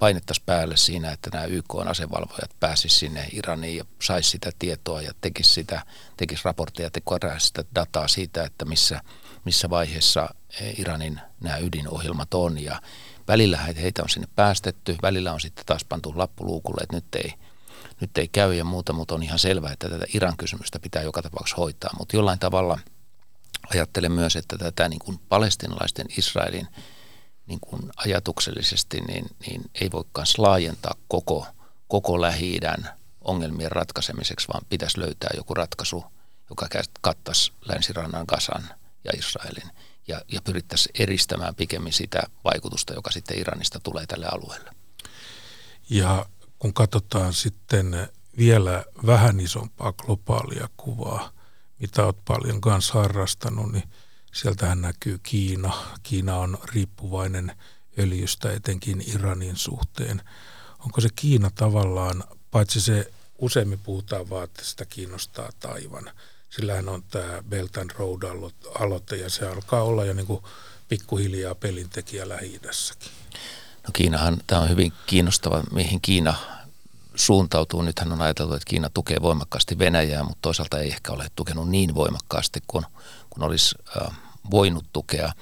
painettaisiin 0.03 0.45
päälle 0.45 0.77
siinä, 0.77 1.11
että 1.11 1.29
nämä 1.33 1.45
YK-asevalvojat 1.45 2.59
pääsisivät 2.59 2.99
sinne 2.99 3.27
Iraniin 3.33 3.77
ja 3.77 3.85
saisi 4.01 4.29
sitä 4.29 4.51
tietoa 4.59 5.01
ja 5.01 5.11
tekisi, 5.21 5.49
sitä, 5.53 5.85
tekisi 6.17 6.41
raportteja 6.45 6.89
ja 7.23 7.39
sitä 7.39 7.65
dataa 7.75 8.07
siitä, 8.07 8.43
että 8.43 8.65
missä, 8.65 9.01
missä 9.45 9.69
vaiheessa 9.69 10.29
eh, 10.61 10.79
Iranin 10.79 11.21
nämä 11.41 11.57
ydinohjelmat 11.57 12.33
on. 12.33 12.63
Ja 12.63 12.81
välillä 13.27 13.57
heitä 13.57 14.03
on 14.03 14.09
sinne 14.09 14.27
päästetty, 14.35 14.95
välillä 15.01 15.33
on 15.33 15.41
sitten 15.41 15.65
taas 15.65 15.85
pantu 15.85 16.13
lappuluukulle, 16.15 16.83
että 16.83 16.95
nyt 16.95 17.15
ei, 17.15 17.33
nyt 18.01 18.17
ei 18.17 18.27
käy 18.27 18.53
ja 18.53 18.63
muuta, 18.63 18.93
mutta 18.93 19.15
on 19.15 19.23
ihan 19.23 19.39
selvää, 19.39 19.73
että 19.73 19.89
tätä 19.89 20.05
Iran-kysymystä 20.13 20.79
pitää 20.79 21.01
joka 21.01 21.21
tapauksessa 21.21 21.61
hoitaa. 21.61 21.91
Mutta 21.99 22.15
jollain 22.15 22.39
tavalla 22.39 22.79
ajattelen 23.73 24.11
myös, 24.11 24.35
että 24.35 24.57
tätä 24.57 24.89
niin 24.89 24.99
kuin 24.99 25.19
palestinalaisten 25.29 26.07
Israelin– 26.17 26.67
niin 27.47 27.59
kuin 27.59 27.81
ajatuksellisesti, 27.95 29.01
niin, 29.01 29.25
niin 29.47 29.61
ei 29.81 29.91
voi 29.91 30.03
myös 30.17 30.37
laajentaa 30.37 30.95
koko, 31.07 31.45
koko 31.87 32.21
lähi 32.21 32.59
ongelmien 33.21 33.71
ratkaisemiseksi, 33.71 34.47
vaan 34.47 34.65
pitäisi 34.69 34.99
löytää 34.99 35.29
joku 35.35 35.53
ratkaisu, 35.53 36.03
joka 36.49 36.67
kattaisi 37.01 37.51
länsirannan 37.65 38.25
Gasan 38.27 38.69
ja 39.03 39.11
Israelin 39.17 39.69
ja, 40.07 40.21
ja 40.31 40.41
pyrittäisiin 40.41 41.01
eristämään 41.01 41.55
pikemmin 41.55 41.93
sitä 41.93 42.23
vaikutusta, 42.43 42.93
joka 42.93 43.11
sitten 43.11 43.39
Iranista 43.39 43.79
tulee 43.79 44.05
tälle 44.05 44.25
alueelle. 44.25 44.71
Ja 45.89 46.25
kun 46.59 46.73
katsotaan 46.73 47.33
sitten 47.33 48.09
vielä 48.37 48.85
vähän 49.05 49.39
isompaa 49.39 49.93
globaalia 49.93 50.69
kuvaa, 50.77 51.31
mitä 51.79 52.05
olet 52.05 52.25
paljon 52.25 52.61
kanssa 52.61 52.93
harrastanut, 52.93 53.71
niin– 53.71 53.83
Sieltähän 54.33 54.81
näkyy 54.81 55.19
Kiina. 55.23 55.73
Kiina 56.03 56.37
on 56.37 56.57
riippuvainen 56.73 57.55
öljystä 57.99 58.51
etenkin 58.51 59.03
Iranin 59.07 59.55
suhteen. 59.55 60.21
Onko 60.79 61.01
se 61.01 61.09
Kiina 61.15 61.51
tavallaan, 61.55 62.23
paitsi 62.51 62.81
se 62.81 63.11
useimmin 63.37 63.79
puhutaan 63.79 64.29
vaan, 64.29 64.43
että 64.43 64.65
sitä 64.65 64.85
kiinnostaa 64.85 65.49
Taivan. 65.59 66.11
Sillähän 66.49 66.89
on 66.89 67.03
tämä 67.03 67.43
Belt 67.49 67.77
and 67.77 67.91
Road-aloite 67.91 69.15
ja 69.15 69.29
se 69.29 69.47
alkaa 69.47 69.83
olla 69.83 70.05
jo 70.05 70.13
niin 70.13 70.27
kuin 70.27 70.43
pikkuhiljaa 70.87 71.55
pelintekijä 71.55 72.29
lähi 72.29 72.61
No 73.83 73.89
Kiinahan, 73.93 74.37
tämä 74.47 74.61
on 74.61 74.69
hyvin 74.69 74.93
kiinnostava, 75.05 75.63
mihin 75.71 76.01
Kiina 76.01 76.35
suuntautuu. 77.15 77.81
Nythän 77.81 78.11
on 78.11 78.21
ajateltu, 78.21 78.53
että 78.53 78.69
Kiina 78.69 78.89
tukee 78.89 79.17
voimakkaasti 79.21 79.79
Venäjää, 79.79 80.23
mutta 80.23 80.41
toisaalta 80.41 80.79
ei 80.79 80.87
ehkä 80.87 81.11
ole 81.11 81.27
tukenut 81.35 81.69
niin 81.69 81.95
voimakkaasti 81.95 82.59
kuin, 82.67 82.85
kuin 83.29 83.43
olisi 83.43 83.75
äh, 83.97 84.22
voinut 84.51 84.85
tukea. 84.93 85.33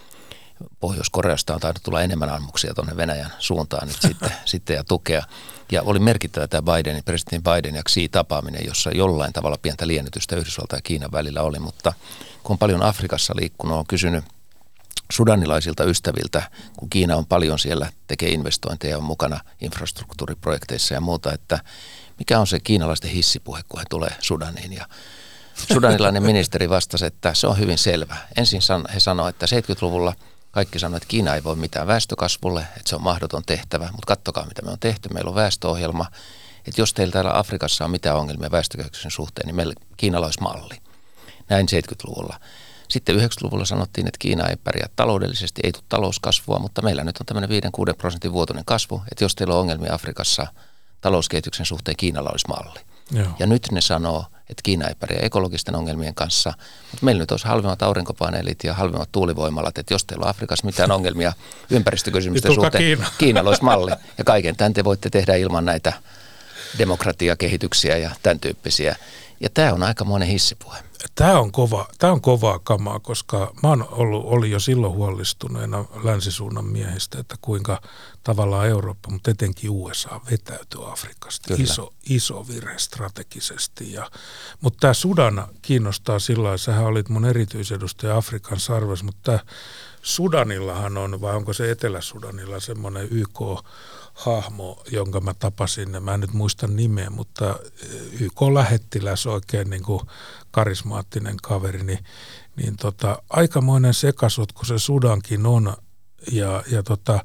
Pohjois-Koreasta 0.79 1.53
on 1.53 1.59
tainnut 1.59 1.83
tulla 1.83 2.01
enemmän 2.01 2.29
ammuksia 2.29 2.73
tuonne 2.73 2.97
Venäjän 2.97 3.33
suuntaan 3.39 3.87
nyt 3.87 3.97
sitten, 4.01 4.31
sitten 4.45 4.75
ja 4.75 4.83
tukea. 4.83 5.23
Ja 5.71 5.81
oli 5.81 5.99
merkittävä 5.99 6.47
tämä 6.47 6.75
Bidenin, 6.75 7.03
presidentin 7.03 7.43
Biden 7.43 7.75
ja 7.75 7.83
Xi 7.83 8.09
tapaaminen, 8.09 8.65
jossa 8.65 8.91
jollain 8.91 9.33
tavalla 9.33 9.57
pientä 9.61 9.87
liennytystä 9.87 10.35
Yhdysvaltain 10.35 10.77
ja 10.77 10.81
Kiinan 10.81 11.11
välillä 11.11 11.41
oli, 11.41 11.59
mutta 11.59 11.93
kun 12.43 12.53
on 12.53 12.57
paljon 12.57 12.83
Afrikassa 12.83 13.33
liikkunut, 13.37 13.77
on 13.77 13.87
kysynyt 13.87 14.25
sudanilaisilta 15.11 15.83
ystäviltä, 15.83 16.51
kun 16.77 16.89
Kiina 16.89 17.15
on 17.15 17.25
paljon 17.25 17.59
siellä, 17.59 17.91
tekee 18.07 18.29
investointeja, 18.29 18.97
on 18.97 19.03
mukana 19.03 19.39
infrastruktuuriprojekteissa 19.61 20.93
ja 20.93 21.01
muuta, 21.01 21.33
että 21.33 21.59
mikä 22.19 22.39
on 22.39 22.47
se 22.47 22.59
kiinalaisten 22.59 23.11
hissipuhe, 23.11 23.61
kun 23.69 23.79
he 23.79 23.85
tulee 23.89 24.11
Sudaniin. 24.19 24.73
Ja 24.73 24.85
sudanilainen 25.73 26.23
ministeri 26.23 26.69
vastasi, 26.69 27.05
että 27.05 27.33
se 27.33 27.47
on 27.47 27.57
hyvin 27.57 27.77
selvä. 27.77 28.17
Ensin 28.37 28.61
he 28.93 28.99
sanoivat, 28.99 29.43
että 29.43 29.45
70-luvulla 29.45 30.13
kaikki 30.51 30.79
sanoivat, 30.79 31.03
että 31.03 31.11
Kiina 31.11 31.35
ei 31.35 31.43
voi 31.43 31.55
mitään 31.55 31.87
väestökasvulle, 31.87 32.61
että 32.61 32.89
se 32.89 32.95
on 32.95 33.03
mahdoton 33.03 33.43
tehtävä, 33.45 33.89
mutta 33.91 34.07
kattokaa 34.07 34.45
mitä 34.45 34.61
me 34.61 34.71
on 34.71 34.79
tehty. 34.79 35.09
Meillä 35.13 35.29
on 35.29 35.35
väestöohjelma, 35.35 36.05
että 36.67 36.81
jos 36.81 36.93
teillä 36.93 37.11
täällä 37.11 37.37
Afrikassa 37.37 37.85
on 37.85 37.91
mitään 37.91 38.17
ongelmia 38.17 38.51
väestökehityksen 38.51 39.11
suhteen, 39.11 39.45
niin 39.45 39.55
meillä 39.55 39.73
kiinalaismalli. 39.97 40.75
Näin 41.49 41.67
70-luvulla. 41.71 42.39
Sitten 42.87 43.15
90-luvulla 43.15 43.65
sanottiin, 43.65 44.07
että 44.07 44.17
Kiina 44.19 44.47
ei 44.47 44.55
pärjää 44.55 44.89
taloudellisesti, 44.95 45.61
ei 45.63 45.71
tule 45.71 45.83
talouskasvua, 45.89 46.59
mutta 46.59 46.81
meillä 46.81 47.03
nyt 47.03 47.17
on 47.17 47.25
tämmöinen 47.25 47.63
5-6 47.93 47.95
prosentin 47.97 48.33
vuotuinen 48.33 48.65
kasvu, 48.65 49.01
että 49.11 49.23
jos 49.23 49.35
teillä 49.35 49.53
on 49.53 49.59
ongelmia 49.59 49.93
Afrikassa 49.93 50.47
talouskehityksen 51.01 51.65
suhteen, 51.65 51.97
Kiinalla 51.97 52.29
olisi 52.29 52.47
malli. 52.47 52.79
Joo. 53.11 53.27
Ja 53.39 53.47
nyt 53.47 53.67
ne 53.71 53.81
sanoo, 53.81 54.25
että 54.51 54.61
Kiina 54.63 54.87
ei 54.87 54.95
pärjää 54.99 55.21
ekologisten 55.21 55.75
ongelmien 55.75 56.15
kanssa, 56.15 56.53
mutta 56.91 57.05
meillä 57.05 57.19
nyt 57.19 57.31
olisi 57.31 57.47
halvimmat 57.47 57.81
aurinkopaneelit 57.81 58.63
ja 58.63 58.73
halvimmat 58.73 59.09
tuulivoimalat, 59.11 59.77
että 59.77 59.93
jos 59.93 60.05
teillä 60.05 60.23
on 60.23 60.29
Afrikassa 60.29 60.65
mitään 60.65 60.91
ongelmia 60.91 61.33
ympäristökysymysten 61.69 62.49
niin 62.49 62.61
suhteen, 62.61 62.83
Kiina. 62.83 63.11
Kiina 63.17 63.41
olisi 63.41 63.63
malli. 63.63 63.91
Ja 64.17 64.23
kaiken 64.23 64.55
tämän 64.55 64.73
te 64.73 64.83
voitte 64.83 65.09
tehdä 65.09 65.35
ilman 65.35 65.65
näitä 65.65 65.93
demokratiakehityksiä 66.77 67.97
ja 67.97 68.11
tämän 68.23 68.39
tyyppisiä. 68.39 68.95
Ja 69.41 69.49
tämä 69.49 69.73
on 69.73 69.83
aikamoinen 69.83 70.27
hissipuhe. 70.29 70.77
Tämä 71.15 71.39
on, 71.39 71.51
kova, 71.51 71.87
tämä 71.97 72.13
on 72.13 72.21
kovaa 72.21 72.59
kamaa, 72.59 72.99
koska 72.99 73.53
mä 73.63 73.69
oon 73.69 73.87
ollut, 73.91 74.25
oli 74.25 74.51
jo 74.51 74.59
silloin 74.59 74.93
huolestuneena 74.93 75.85
länsisuunnan 76.03 76.65
miehistä, 76.65 77.19
että 77.19 77.35
kuinka 77.41 77.81
tavallaan 78.23 78.67
Eurooppa, 78.67 79.09
mutta 79.09 79.31
etenkin 79.31 79.69
USA 79.69 80.21
vetäytyy 80.31 80.91
Afrikasta. 80.91 81.53
Iso, 81.57 81.93
iso 82.09 82.47
virhe 82.47 82.77
strategisesti. 82.77 83.93
Ja, 83.93 84.11
mutta 84.61 84.77
tämä 84.79 84.93
Sudan 84.93 85.47
kiinnostaa 85.61 86.19
sillä 86.19 86.43
lailla, 86.43 86.57
sähän 86.57 86.85
olit 86.85 87.09
mun 87.09 87.25
erityisedustaja 87.25 88.17
Afrikan 88.17 88.59
sarves, 88.59 89.03
mutta 89.03 89.21
tämä 89.23 89.39
Sudanillahan 90.01 90.97
on, 90.97 91.21
vai 91.21 91.35
onko 91.35 91.53
se 91.53 91.71
Etelä-Sudanilla 91.71 92.59
semmoinen 92.59 93.07
YK 93.11 93.39
hahmo, 94.13 94.83
jonka 94.91 95.19
mä 95.19 95.33
tapasin, 95.33 96.03
mä 96.03 96.13
en 96.13 96.19
nyt 96.19 96.33
muista 96.33 96.67
nimeä, 96.67 97.09
mutta 97.09 97.59
YK-lähettiläs 98.19 99.27
oikein 99.27 99.69
niin 99.69 99.83
kuin 99.83 100.01
karismaattinen 100.51 101.37
kaveri, 101.41 101.83
niin, 101.83 101.99
niin 102.55 102.77
tota, 102.77 103.23
aikamoinen 103.29 103.93
sekasotku 103.93 104.65
se 104.65 104.79
Sudankin 104.79 105.45
on 105.45 105.73
ja, 106.31 106.63
ja 106.71 106.83
tota, 106.83 107.19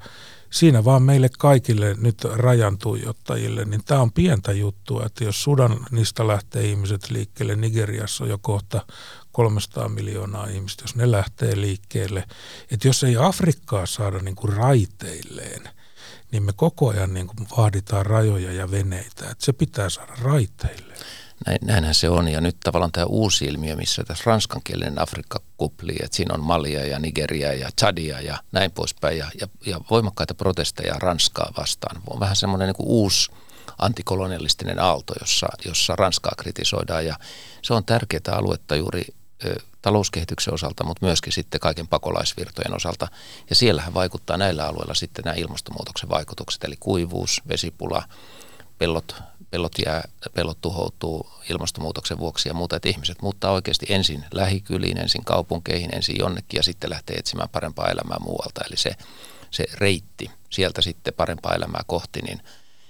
siinä 0.50 0.84
vaan 0.84 1.02
meille 1.02 1.28
kaikille 1.38 1.94
nyt 1.98 2.24
rajan 2.24 2.78
tuijottajille, 2.78 3.64
niin 3.64 3.84
tämä 3.84 4.00
on 4.00 4.12
pientä 4.12 4.52
juttua, 4.52 5.06
että 5.06 5.24
jos 5.24 5.42
Sudanista 5.42 6.26
lähtee 6.26 6.64
ihmiset 6.64 7.10
liikkeelle, 7.10 7.56
Nigeriassa 7.56 8.24
on 8.24 8.30
jo 8.30 8.38
kohta 8.38 8.86
300 9.32 9.88
miljoonaa 9.88 10.46
ihmistä, 10.46 10.84
jos 10.84 10.96
ne 10.96 11.10
lähtee 11.10 11.60
liikkeelle, 11.60 12.24
että 12.70 12.88
jos 12.88 13.04
ei 13.04 13.16
Afrikkaa 13.16 13.86
saada 13.86 14.18
niin 14.18 14.36
kuin 14.36 14.52
raiteilleen, 14.52 15.75
niin 16.32 16.42
me 16.42 16.52
koko 16.56 16.88
ajan 16.88 17.14
niin 17.14 17.26
kuin 17.26 17.48
vaaditaan 17.56 18.06
rajoja 18.06 18.52
ja 18.52 18.70
veneitä, 18.70 19.30
että 19.30 19.44
se 19.44 19.52
pitää 19.52 19.90
saada 19.90 20.12
raiteille. 20.22 20.94
Näin, 21.46 21.58
näinhän 21.64 21.94
se 21.94 22.08
on 22.08 22.28
ja 22.28 22.40
nyt 22.40 22.56
tavallaan 22.64 22.92
tämä 22.92 23.06
uusi 23.06 23.44
ilmiö, 23.44 23.76
missä 23.76 24.04
tässä 24.04 24.22
ranskankielinen 24.26 25.02
Afrikka 25.02 25.40
kuplii, 25.56 25.96
että 26.02 26.16
siinä 26.16 26.34
on 26.34 26.40
Malia 26.40 26.86
ja 26.86 26.98
Nigeria 26.98 27.52
ja 27.52 27.68
Chadia 27.80 28.20
ja 28.20 28.38
näin 28.52 28.70
poispäin 28.70 29.18
ja, 29.18 29.30
ja, 29.40 29.48
ja 29.66 29.80
voimakkaita 29.90 30.34
protesteja 30.34 30.94
Ranskaa 30.94 31.52
vastaan. 31.56 32.02
On 32.10 32.20
vähän 32.20 32.36
semmoinen 32.36 32.66
niin 32.66 32.88
uusi 32.88 33.30
antikolonialistinen 33.78 34.78
aalto, 34.78 35.14
jossa, 35.20 35.46
jossa 35.64 35.96
Ranskaa 35.96 36.32
kritisoidaan 36.38 37.06
ja 37.06 37.16
se 37.62 37.74
on 37.74 37.84
tärkeää 37.84 38.36
aluetta 38.36 38.76
juuri 38.76 39.04
talouskehityksen 39.86 40.54
osalta, 40.54 40.84
mutta 40.84 41.06
myöskin 41.06 41.32
sitten 41.32 41.60
kaiken 41.60 41.88
pakolaisvirtojen 41.88 42.74
osalta. 42.76 43.08
Ja 43.50 43.56
siellähän 43.56 43.94
vaikuttaa 43.94 44.36
näillä 44.36 44.66
alueilla 44.66 44.94
sitten 44.94 45.24
nämä 45.24 45.34
ilmastonmuutoksen 45.36 46.08
vaikutukset, 46.08 46.64
eli 46.64 46.76
kuivuus, 46.80 47.42
vesipula, 47.48 48.02
pellot, 48.78 49.22
pellot, 49.50 49.72
jää, 49.86 50.08
pellot 50.34 50.60
tuhoutuu 50.60 51.30
ilmastonmuutoksen 51.50 52.18
vuoksi 52.18 52.48
ja 52.48 52.54
muuta, 52.54 52.76
että 52.76 52.88
ihmiset 52.88 53.22
muuttaa 53.22 53.52
oikeasti 53.52 53.86
ensin 53.88 54.24
lähikyliin, 54.32 54.98
ensin 54.98 55.24
kaupunkeihin, 55.24 55.94
ensin 55.94 56.16
jonnekin 56.18 56.58
ja 56.58 56.62
sitten 56.62 56.90
lähtee 56.90 57.16
etsimään 57.16 57.48
parempaa 57.48 57.88
elämää 57.88 58.18
muualta. 58.20 58.64
Eli 58.68 58.76
se, 58.76 58.90
se 59.50 59.64
reitti 59.74 60.30
sieltä 60.50 60.82
sitten 60.82 61.14
parempaa 61.14 61.54
elämää 61.54 61.82
kohti, 61.86 62.22
niin 62.22 62.42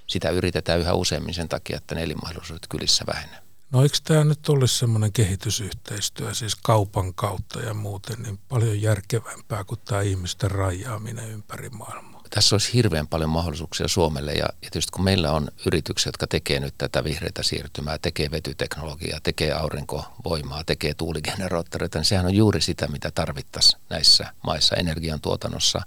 sitä 0.06 0.30
yritetään 0.30 0.80
yhä 0.80 0.94
useammin 0.94 1.34
sen 1.34 1.48
takia, 1.48 1.76
että 1.76 1.94
ne 1.94 2.02
elinmahdollisuudet 2.02 2.66
kylissä 2.68 3.04
vähenee. 3.06 3.45
No 3.72 3.82
eikö 3.82 3.96
tämä 4.04 4.24
nyt 4.24 4.48
olisi 4.48 4.78
semmoinen 4.78 5.12
kehitysyhteistyö, 5.12 6.34
siis 6.34 6.56
kaupan 6.56 7.14
kautta 7.14 7.60
ja 7.60 7.74
muuten, 7.74 8.22
niin 8.22 8.38
paljon 8.48 8.82
järkevämpää 8.82 9.64
kuin 9.64 9.80
tämä 9.84 10.00
ihmisten 10.00 10.50
rajaaminen 10.50 11.30
ympäri 11.30 11.68
maailmaa? 11.68 12.16
Tässä 12.30 12.54
olisi 12.54 12.72
hirveän 12.72 13.06
paljon 13.06 13.30
mahdollisuuksia 13.30 13.88
Suomelle 13.88 14.32
ja, 14.32 14.46
tietysti 14.60 14.92
kun 14.92 15.04
meillä 15.04 15.32
on 15.32 15.48
yrityksiä, 15.66 16.08
jotka 16.08 16.26
tekee 16.26 16.60
nyt 16.60 16.74
tätä 16.78 17.04
vihreitä 17.04 17.42
siirtymää, 17.42 17.98
tekee 17.98 18.30
vetyteknologiaa, 18.30 19.20
tekee 19.22 19.52
aurinkovoimaa, 19.52 20.64
tekee 20.64 20.94
tuuligeneraattoreita, 20.94 21.98
niin 21.98 22.04
sehän 22.04 22.26
on 22.26 22.34
juuri 22.34 22.60
sitä, 22.60 22.88
mitä 22.88 23.10
tarvittaisiin 23.10 23.82
näissä 23.90 24.32
maissa 24.46 24.76
energiantuotannossa, 24.76 25.80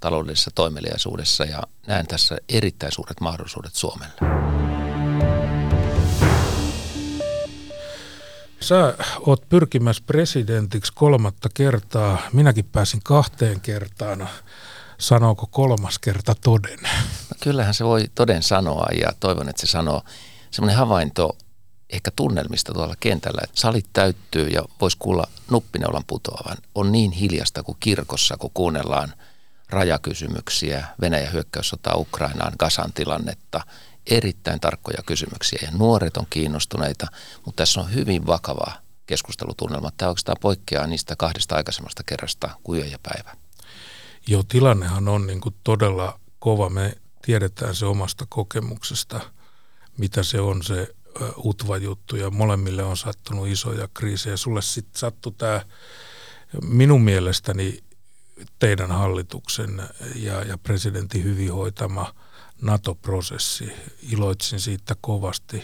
taloudellisessa 0.00 0.50
toimeliaisuudessa 0.54 1.44
ja 1.44 1.62
näen 1.86 2.06
tässä 2.06 2.38
erittäin 2.48 2.92
suuret 2.92 3.20
mahdollisuudet 3.20 3.74
Suomelle. 3.74 4.14
Sä 8.60 8.94
oot 9.26 9.48
pyrkimässä 9.48 10.02
presidentiksi 10.06 10.92
kolmatta 10.94 11.48
kertaa. 11.54 12.18
Minäkin 12.32 12.64
pääsin 12.64 13.00
kahteen 13.04 13.60
kertaan. 13.60 14.28
Sanooko 14.98 15.48
kolmas 15.50 15.98
kerta 15.98 16.34
toden? 16.44 16.78
No, 16.82 17.36
kyllähän 17.42 17.74
se 17.74 17.84
voi 17.84 18.04
toden 18.14 18.42
sanoa 18.42 18.86
ja 19.00 19.12
toivon, 19.20 19.48
että 19.48 19.60
se 19.60 19.66
sanoo 19.66 20.02
semmoinen 20.50 20.78
havainto 20.78 21.36
ehkä 21.90 22.10
tunnelmista 22.16 22.72
tuolla 22.72 22.94
kentällä, 23.00 23.40
että 23.44 23.60
salit 23.60 23.86
täyttyy 23.92 24.48
ja 24.48 24.62
voisi 24.80 24.96
kuulla 24.98 25.26
nuppineulan 25.50 26.04
putoavan. 26.06 26.56
On 26.74 26.92
niin 26.92 27.12
hiljasta 27.12 27.62
kuin 27.62 27.76
kirkossa, 27.80 28.36
kun 28.36 28.50
kuunnellaan 28.54 29.12
rajakysymyksiä, 29.70 30.86
Venäjän 31.00 31.32
hyökkäyssota 31.32 31.96
Ukrainaan, 31.96 32.52
Gasan 32.58 32.92
tilannetta– 32.92 33.60
erittäin 34.10 34.60
tarkkoja 34.60 35.02
kysymyksiä 35.06 35.58
ja 35.62 35.70
nuoret 35.70 36.16
on 36.16 36.26
kiinnostuneita, 36.30 37.06
mutta 37.44 37.62
tässä 37.62 37.80
on 37.80 37.94
hyvin 37.94 38.26
vakava 38.26 38.72
keskustelutunnelma. 39.06 39.90
Tämä 39.96 40.08
oikeastaan 40.08 40.36
poikkeaa 40.40 40.86
niistä 40.86 41.16
kahdesta 41.16 41.56
aikaisemmasta 41.56 42.02
kerrasta 42.06 42.50
kuin 42.62 42.90
ja 42.90 42.98
päivä. 43.02 43.36
Joo, 44.26 44.42
tilannehan 44.42 45.08
on 45.08 45.26
niin 45.26 45.40
kuin 45.40 45.54
todella 45.64 46.20
kova. 46.38 46.70
Me 46.70 46.94
tiedetään 47.22 47.74
se 47.74 47.86
omasta 47.86 48.26
kokemuksesta, 48.28 49.20
mitä 49.98 50.22
se 50.22 50.40
on 50.40 50.62
se 50.62 50.94
UTVA-juttu 51.44 52.16
ja 52.16 52.30
molemmille 52.30 52.82
on 52.82 52.96
sattunut 52.96 53.48
isoja 53.48 53.88
kriisejä. 53.94 54.36
Sulle 54.36 54.62
sitten 54.62 54.98
sattui 54.98 55.32
tämä 55.38 55.60
minun 56.62 57.02
mielestäni 57.02 57.78
teidän 58.58 58.90
hallituksen 58.90 59.82
ja, 60.14 60.42
ja 60.42 60.58
presidentin 60.58 61.24
hyvin 61.24 61.52
hoitama– 61.52 62.12
NATO-prosessi. 62.62 63.72
Iloitsin 64.12 64.60
siitä 64.60 64.96
kovasti. 65.00 65.62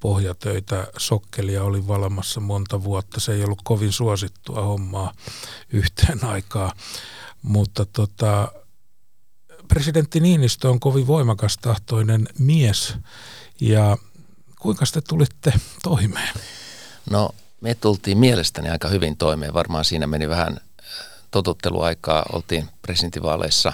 Pohjatöitä 0.00 0.86
sokkelia 0.98 1.64
oli 1.64 1.86
valamassa 1.86 2.40
monta 2.40 2.84
vuotta. 2.84 3.20
Se 3.20 3.32
ei 3.32 3.44
ollut 3.44 3.62
kovin 3.64 3.92
suosittua 3.92 4.62
hommaa 4.62 5.12
yhteen 5.72 6.24
aikaa. 6.24 6.72
Mutta 7.42 7.84
tota, 7.84 8.52
presidentti 9.68 10.20
Niinistö 10.20 10.70
on 10.70 10.80
kovin 10.80 11.06
voimakastahtoinen 11.06 12.28
mies 12.38 12.94
ja 13.60 13.96
kuinka 14.60 14.84
te 14.92 15.00
tulitte 15.00 15.52
toimeen? 15.82 16.34
No 17.10 17.30
me 17.60 17.74
tultiin 17.74 18.18
mielestäni 18.18 18.70
aika 18.70 18.88
hyvin 18.88 19.16
toimeen. 19.16 19.54
Varmaan 19.54 19.84
siinä 19.84 20.06
meni 20.06 20.28
vähän 20.28 20.60
äh, 20.80 20.86
totutteluaikaa. 21.30 22.24
Oltiin 22.32 22.68
presidentinvaaleissa 22.82 23.72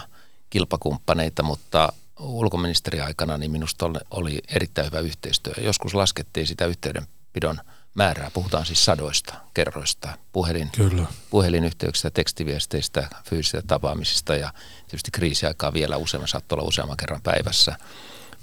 kilpakumppaneita, 0.50 1.42
mutta 1.42 1.92
ulkoministeriaikana 2.20 3.38
niin 3.38 3.50
minusta 3.50 3.90
oli 4.10 4.38
erittäin 4.48 4.86
hyvä 4.86 5.00
yhteistyö. 5.00 5.52
Joskus 5.60 5.94
laskettiin 5.94 6.46
sitä 6.46 6.66
yhteydenpidon 6.66 7.60
määrää. 7.94 8.30
Puhutaan 8.30 8.66
siis 8.66 8.84
sadoista 8.84 9.34
kerroista, 9.54 10.08
puhelin, 10.32 10.70
Kyllä. 10.70 11.06
puhelinyhteyksistä, 11.30 12.10
tekstiviesteistä, 12.10 13.08
fyysisistä 13.24 13.62
tapaamisista 13.66 14.36
ja 14.36 14.52
tietysti 14.86 15.10
kriisiaikaa 15.10 15.72
vielä 15.72 15.96
useamman, 15.96 16.28
saattoi 16.28 16.56
olla 16.56 16.68
useamman 16.68 16.96
kerran 16.96 17.22
päivässä. 17.22 17.76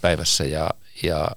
päivässä 0.02 0.44
ja, 0.44 0.70
ja 1.04 1.28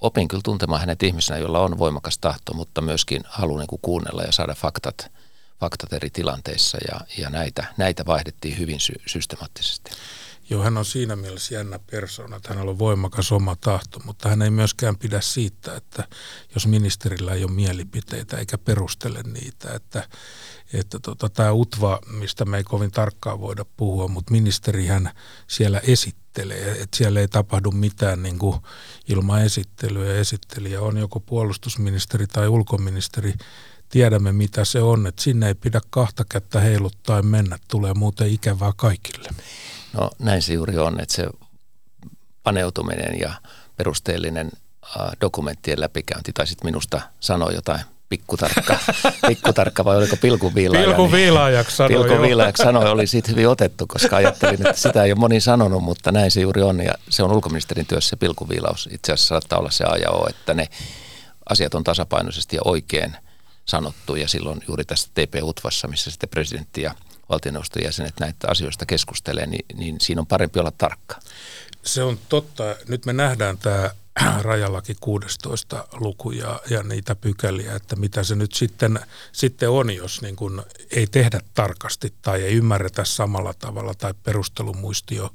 opin 0.00 0.28
kyllä 0.28 0.42
tuntemaan 0.44 0.80
hänet 0.80 1.02
ihmisenä, 1.02 1.38
jolla 1.38 1.60
on 1.60 1.78
voimakas 1.78 2.18
tahto, 2.18 2.54
mutta 2.54 2.80
myöskin 2.80 3.22
halu 3.28 3.58
niin 3.58 3.68
kuunnella 3.82 4.22
ja 4.22 4.32
saada 4.32 4.54
faktat, 4.54 5.12
faktat 5.60 5.92
eri 5.92 6.10
tilanteissa 6.10 6.78
ja, 6.92 7.00
ja 7.18 7.30
näitä, 7.30 7.64
näitä 7.76 8.06
vaihdettiin 8.06 8.58
hyvin 8.58 8.80
sy- 8.80 9.00
systemaattisesti. 9.06 9.90
Joo, 10.50 10.62
hän 10.62 10.76
on 10.76 10.84
siinä 10.84 11.16
mielessä 11.16 11.54
jännä 11.54 11.78
persona, 11.90 12.36
että 12.36 12.48
hänellä 12.48 12.70
on 12.70 12.78
voimakas 12.78 13.32
oma 13.32 13.56
tahto, 13.56 14.00
mutta 14.04 14.28
hän 14.28 14.42
ei 14.42 14.50
myöskään 14.50 14.98
pidä 14.98 15.20
siitä, 15.20 15.76
että 15.76 16.08
jos 16.54 16.66
ministerillä 16.66 17.32
ei 17.32 17.44
ole 17.44 17.52
mielipiteitä 17.52 18.36
eikä 18.36 18.58
perustele 18.58 19.22
niitä, 19.22 19.74
että, 19.74 20.08
että 20.72 20.98
tota, 20.98 21.28
tämä 21.28 21.52
UTVA, 21.52 21.98
mistä 22.06 22.44
me 22.44 22.56
ei 22.56 22.64
kovin 22.64 22.90
tarkkaan 22.90 23.40
voida 23.40 23.64
puhua, 23.76 24.08
mutta 24.08 24.32
ministerihän 24.32 25.10
siellä 25.46 25.78
esittelee, 25.78 26.70
että 26.82 26.96
siellä 26.96 27.20
ei 27.20 27.28
tapahdu 27.28 27.70
mitään 27.70 28.22
niin 28.22 28.38
kuin 28.38 28.56
ilman 29.08 29.42
esittelyä. 29.42 30.14
Esittelijä 30.14 30.80
on 30.80 30.98
joko 30.98 31.20
puolustusministeri 31.20 32.26
tai 32.26 32.48
ulkoministeri, 32.48 33.34
tiedämme 33.88 34.32
mitä 34.32 34.64
se 34.64 34.82
on, 34.82 35.06
että 35.06 35.22
sinne 35.22 35.48
ei 35.48 35.54
pidä 35.54 35.80
kahta 35.90 36.24
kättä 36.24 36.60
heiluttaa 36.60 37.22
mennä, 37.22 37.58
tulee 37.68 37.94
muuten 37.94 38.28
ikävää 38.28 38.72
kaikille. 38.76 39.28
No 39.94 40.10
näin 40.18 40.42
se 40.42 40.52
juuri 40.52 40.78
on, 40.78 41.00
että 41.00 41.14
se 41.14 41.26
paneutuminen 42.42 43.20
ja 43.20 43.34
perusteellinen 43.76 44.50
dokumenttien 45.20 45.80
läpikäynti, 45.80 46.32
tai 46.32 46.46
sitten 46.46 46.66
minusta 46.66 47.00
sanoa 47.20 47.50
jotain 47.50 47.80
pikkutarkka, 48.08 48.78
pikkutarkka 49.28 49.84
vai 49.84 49.96
oliko 49.96 50.16
pilkuviilaaja? 50.16 50.86
Pilkuviilaajaksi 50.86 51.76
sanoi. 51.76 52.04
Pilkuviilaajaksi 52.04 52.62
sanoi, 52.62 52.90
oli 52.90 53.06
siitä 53.06 53.30
hyvin 53.30 53.48
otettu, 53.48 53.86
koska 53.86 54.16
ajattelin, 54.16 54.66
että 54.66 54.80
sitä 54.80 55.04
ei 55.04 55.12
ole 55.12 55.18
moni 55.18 55.40
sanonut, 55.40 55.82
mutta 55.82 56.12
näin 56.12 56.30
se 56.30 56.40
juuri 56.40 56.62
on. 56.62 56.80
Ja 56.80 56.94
se 57.10 57.22
on 57.22 57.32
ulkoministerin 57.32 57.86
työssä 57.86 58.10
se 58.10 58.16
pilkuviilaus. 58.16 58.88
Itse 58.92 59.12
asiassa 59.12 59.28
saattaa 59.28 59.58
olla 59.58 59.70
se 59.70 59.84
aja 59.84 60.10
että 60.28 60.54
ne 60.54 60.68
asiat 61.48 61.74
on 61.74 61.84
tasapainoisesti 61.84 62.56
ja 62.56 62.62
oikein 62.64 63.16
sanottu. 63.64 64.16
Ja 64.16 64.28
silloin 64.28 64.60
juuri 64.68 64.84
tässä 64.84 65.08
TP-UTVassa, 65.14 65.88
missä 65.88 66.10
sitten 66.10 66.28
presidentti 66.28 66.82
ja 66.82 66.94
valtioneuvoston 67.28 67.82
jäsenet 67.82 68.14
näitä 68.20 68.48
asioista 68.48 68.86
keskustelee, 68.86 69.46
niin, 69.46 69.64
niin 69.74 69.96
siinä 70.00 70.20
on 70.20 70.26
parempi 70.26 70.60
olla 70.60 70.72
tarkka. 70.78 71.20
Se 71.82 72.02
on 72.02 72.18
totta. 72.28 72.76
Nyt 72.88 73.06
me 73.06 73.12
nähdään 73.12 73.58
tämä 73.58 73.90
rajalaki 74.42 74.96
16 75.00 75.88
luku 75.92 76.30
ja, 76.30 76.60
ja 76.70 76.82
niitä 76.82 77.14
pykäliä, 77.14 77.74
että 77.76 77.96
mitä 77.96 78.22
se 78.22 78.34
nyt 78.34 78.52
sitten, 78.52 79.00
sitten 79.32 79.70
on, 79.70 79.90
jos 79.90 80.22
niin 80.22 80.36
kun 80.36 80.62
ei 80.90 81.06
tehdä 81.06 81.40
tarkasti 81.54 82.14
tai 82.22 82.42
ei 82.42 82.54
ymmärretä 82.54 83.04
samalla 83.04 83.54
tavalla 83.54 83.94
tai 83.94 84.14
perustelumuistio 84.22 85.30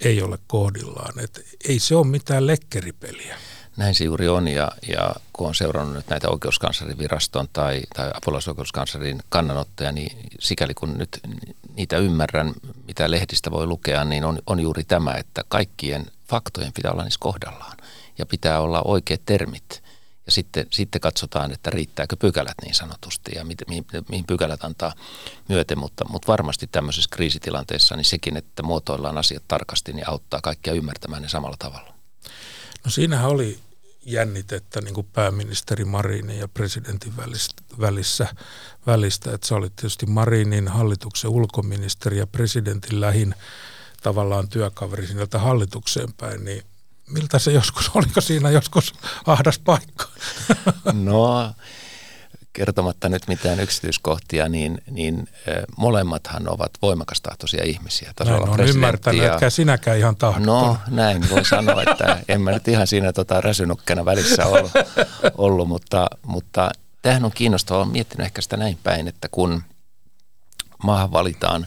ei 0.00 0.22
ole 0.22 0.38
kohdillaan. 0.46 1.20
Et 1.20 1.40
ei 1.68 1.78
se 1.78 1.96
ole 1.96 2.06
mitään 2.06 2.46
lekkeripeliä. 2.46 3.36
Näin 3.78 3.94
se 3.94 4.04
juuri 4.04 4.28
on 4.28 4.48
ja, 4.48 4.70
ja 4.88 5.14
kun 5.32 5.48
on 5.48 5.54
seurannut 5.54 5.94
nyt 5.94 6.08
näitä 6.08 6.28
oikeuskanslerin 6.28 6.98
viraston 6.98 7.48
tai, 7.52 7.80
tai 7.96 8.10
apulaisoikeuskanslerin 8.14 9.22
kannanottoja, 9.28 9.92
niin 9.92 10.30
sikäli 10.40 10.74
kun 10.74 10.98
nyt 10.98 11.20
niitä 11.76 11.96
ymmärrän, 11.96 12.52
mitä 12.86 13.10
lehdistä 13.10 13.50
voi 13.50 13.66
lukea, 13.66 14.04
niin 14.04 14.24
on, 14.24 14.38
on 14.46 14.60
juuri 14.60 14.84
tämä, 14.84 15.12
että 15.12 15.44
kaikkien 15.48 16.06
faktojen 16.28 16.72
pitää 16.72 16.92
olla 16.92 17.04
niissä 17.04 17.20
kohdallaan 17.20 17.76
ja 18.18 18.26
pitää 18.26 18.60
olla 18.60 18.82
oikeat 18.84 19.20
termit. 19.26 19.82
Ja 20.26 20.32
sitten, 20.32 20.66
sitten 20.70 21.00
katsotaan, 21.00 21.52
että 21.52 21.70
riittääkö 21.70 22.16
pykälät 22.16 22.56
niin 22.62 22.74
sanotusti 22.74 23.32
ja 23.34 23.44
mihin, 23.44 23.86
mihin 24.08 24.24
pykälät 24.26 24.64
antaa 24.64 24.92
myöten, 25.48 25.78
mutta, 25.78 26.04
mutta 26.08 26.32
varmasti 26.32 26.66
tämmöisessä 26.66 27.10
kriisitilanteessa 27.12 27.96
niin 27.96 28.04
sekin, 28.04 28.36
että 28.36 28.62
muotoillaan 28.62 29.18
asiat 29.18 29.42
tarkasti, 29.48 29.92
niin 29.92 30.10
auttaa 30.10 30.40
kaikkia 30.42 30.72
ymmärtämään 30.72 31.22
ne 31.22 31.28
samalla 31.28 31.56
tavalla. 31.58 31.94
No 32.84 32.90
siinähän 32.90 33.30
oli 33.30 33.58
jännitettä 34.06 34.80
niin 34.80 34.94
kuin 34.94 35.06
pääministeri 35.12 35.84
Marinin 35.84 36.38
ja 36.38 36.48
presidentin 36.48 37.12
välissä, 37.80 38.28
välistä, 38.86 39.34
että 39.34 39.46
se 39.46 39.54
oli 39.54 39.70
tietysti 39.70 40.06
Marinin 40.06 40.68
hallituksen 40.68 41.30
ulkoministeri 41.30 42.18
ja 42.18 42.26
presidentin 42.26 43.00
lähin 43.00 43.34
tavallaan 44.02 44.48
työkaveri 44.48 45.06
sieltä 45.06 45.38
hallitukseen 45.38 46.12
päin, 46.12 46.44
niin 46.44 46.62
miltä 47.08 47.38
se 47.38 47.52
joskus, 47.52 47.90
oliko 47.94 48.20
siinä 48.20 48.50
joskus 48.50 48.92
ahdas 49.26 49.58
paikka? 49.58 50.08
No 50.92 51.52
kertomatta 52.58 53.08
nyt 53.08 53.28
mitään 53.28 53.60
yksityiskohtia, 53.60 54.48
niin, 54.48 54.82
niin 54.90 55.28
molemmathan 55.76 56.48
ovat 56.52 56.70
voimakastahtoisia 56.82 57.64
ihmisiä. 57.64 58.12
Näin 58.24 58.48
on 58.48 58.60
ymmärtänyt, 58.60 59.22
ja, 59.22 59.32
etkä 59.32 59.50
sinäkään 59.50 59.98
ihan 59.98 60.16
tahdottu. 60.16 60.50
No 60.50 60.76
näin 60.90 61.30
voi 61.30 61.44
sanoa, 61.44 61.82
että 61.82 62.18
en 62.28 62.40
mä 62.40 62.50
nyt 62.50 62.68
ihan 62.68 62.86
siinä 62.86 63.12
tota, 63.12 63.40
räsynukkena 63.40 64.04
välissä 64.04 64.46
ollut, 64.46 64.72
ollut 65.38 65.68
mutta, 65.68 66.06
mutta 66.26 66.70
tämähän 67.02 67.24
on 67.24 67.32
kiinnostavaa. 67.34 67.82
Olen 67.82 67.92
miettinyt 67.92 68.24
ehkä 68.24 68.40
sitä 68.40 68.56
näin 68.56 68.78
päin, 68.82 69.08
että 69.08 69.28
kun 69.28 69.62
maahan 70.82 71.12
valitaan 71.12 71.66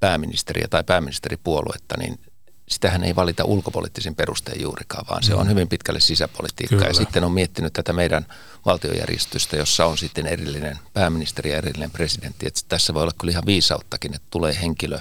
pääministeriä 0.00 0.66
tai 0.70 0.84
pääministeripuoluetta, 0.84 1.94
niin 1.98 2.20
sitähän 2.68 3.04
ei 3.04 3.16
valita 3.16 3.44
ulkopoliittisen 3.44 4.14
perusteen 4.14 4.62
juurikaan, 4.62 5.06
vaan 5.10 5.22
se 5.22 5.34
on 5.34 5.46
mm. 5.46 5.50
hyvin 5.50 5.68
pitkälle 5.68 6.00
sisäpolitiikkaa. 6.00 6.78
Kyllä. 6.78 6.90
Ja 6.90 6.94
sitten 6.94 7.24
on 7.24 7.32
miettinyt 7.32 7.72
tätä 7.72 7.92
meidän 7.92 8.26
valtiojärjestystä, 8.66 9.56
jossa 9.56 9.86
on 9.86 9.98
sitten 9.98 10.26
erillinen 10.26 10.78
pääministeri 10.92 11.50
ja 11.50 11.56
erillinen 11.56 11.90
presidentti. 11.90 12.46
Että 12.46 12.60
tässä 12.68 12.94
voi 12.94 13.02
olla 13.02 13.12
kyllä 13.18 13.30
ihan 13.30 13.46
viisauttakin, 13.46 14.14
että 14.14 14.26
tulee 14.30 14.58
henkilö, 14.60 14.98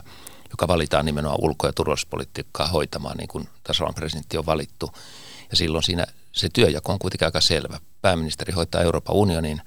joka 0.49 0.67
valitaan 0.67 1.05
nimenomaan 1.05 1.39
ulko- 1.41 1.67
ja 1.67 1.73
turvallisuuspolitiikkaa 1.73 2.67
hoitamaan, 2.67 3.17
niin 3.17 3.27
kuin 3.27 3.49
tasavallan 3.63 3.95
presidentti 3.95 4.37
on 4.37 4.45
valittu. 4.45 4.91
Ja 5.51 5.57
silloin 5.57 5.83
siinä 5.83 6.05
se 6.31 6.49
työjako 6.53 6.91
on 6.91 6.99
kuitenkin 6.99 7.27
aika 7.27 7.41
selvä. 7.41 7.79
Pääministeri 8.01 8.53
hoitaa 8.53 8.81
Euroopan 8.81 9.15
unionin 9.15 9.61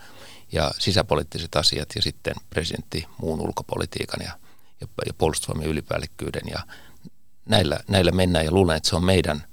ja 0.52 0.70
sisäpoliittiset 0.78 1.56
asiat 1.56 1.88
ja 1.96 2.02
sitten 2.02 2.34
presidentti 2.50 3.06
muun 3.18 3.40
ulkopolitiikan 3.40 4.20
ja, 4.26 4.32
ja, 4.80 4.86
ja 5.06 5.14
puolustusvoimien 5.14 5.70
ylipäällikkyyden 5.70 6.42
ja 6.50 6.58
näillä, 7.50 7.80
näillä 7.88 8.12
mennään 8.12 8.44
ja 8.44 8.52
luulen, 8.52 8.76
että 8.76 8.88
se 8.88 8.96
on 8.96 9.04
meidän 9.04 9.44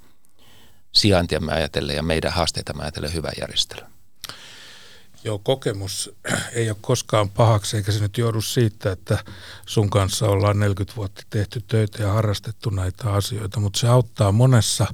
sijaintiamme 0.94 1.52
ajatellen 1.52 1.96
ja 1.96 2.02
meidän 2.02 2.32
haasteitamme 2.32 2.82
ajatellen 2.82 3.14
hyvä 3.14 3.30
järjestely. 3.40 3.80
Joo, 5.24 5.38
kokemus 5.38 6.10
ei 6.52 6.70
ole 6.70 6.76
koskaan 6.80 7.30
pahaksi, 7.30 7.76
eikä 7.76 7.92
se 7.92 8.00
nyt 8.00 8.18
joudu 8.18 8.40
siitä, 8.40 8.92
että 8.92 9.24
sun 9.66 9.90
kanssa 9.90 10.26
ollaan 10.26 10.58
40 10.58 10.96
vuotta 10.96 11.22
tehty 11.30 11.60
töitä 11.66 12.02
ja 12.02 12.12
harrastettu 12.12 12.70
näitä 12.70 13.12
asioita, 13.12 13.60
mutta 13.60 13.78
se 13.78 13.88
auttaa 13.88 14.32
monessa. 14.32 14.86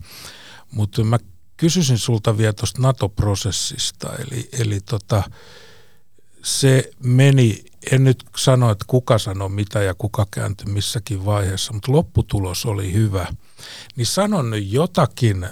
Mutta 0.71 1.05
mä 1.05 1.19
kysyisin 1.57 1.99
sulta 1.99 2.39
vielä 2.39 2.53
tuosta 2.53 2.83
NATO-prosessista, 2.83 4.13
eli, 4.19 4.49
eli 4.53 4.81
tota, 4.81 5.23
se 6.45 6.91
meni 7.03 7.65
en 7.93 8.05
nyt 8.05 8.25
sano, 8.37 8.71
että 8.71 8.85
kuka 8.89 9.19
sanoi 9.19 9.49
mitä 9.49 9.83
ja 9.83 9.95
kuka 9.95 10.27
kääntyi 10.31 10.67
missäkin 10.67 11.25
vaiheessa, 11.25 11.73
mutta 11.73 11.93
lopputulos 11.93 12.67
oli 12.67 12.93
hyvä. 12.93 13.27
Niin 13.97 14.07
sanon 14.07 14.51
nyt 14.51 14.73
jotakin 14.73 15.47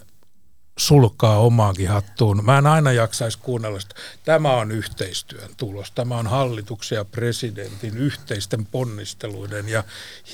sulkaa 0.78 1.38
omaankin 1.38 1.88
hattuun. 1.88 2.44
Mä 2.44 2.58
en 2.58 2.66
aina 2.66 2.92
jaksaisi 2.92 3.38
kuunnella 3.38 3.80
sitä. 3.80 3.94
Tämä 4.24 4.56
on 4.56 4.70
yhteistyön 4.70 5.50
tulos. 5.56 5.90
Tämä 5.90 6.18
on 6.18 6.26
hallituksen 6.26 6.96
ja 6.96 7.04
presidentin 7.04 7.96
yhteisten 7.98 8.66
ponnisteluiden 8.66 9.68
ja 9.68 9.84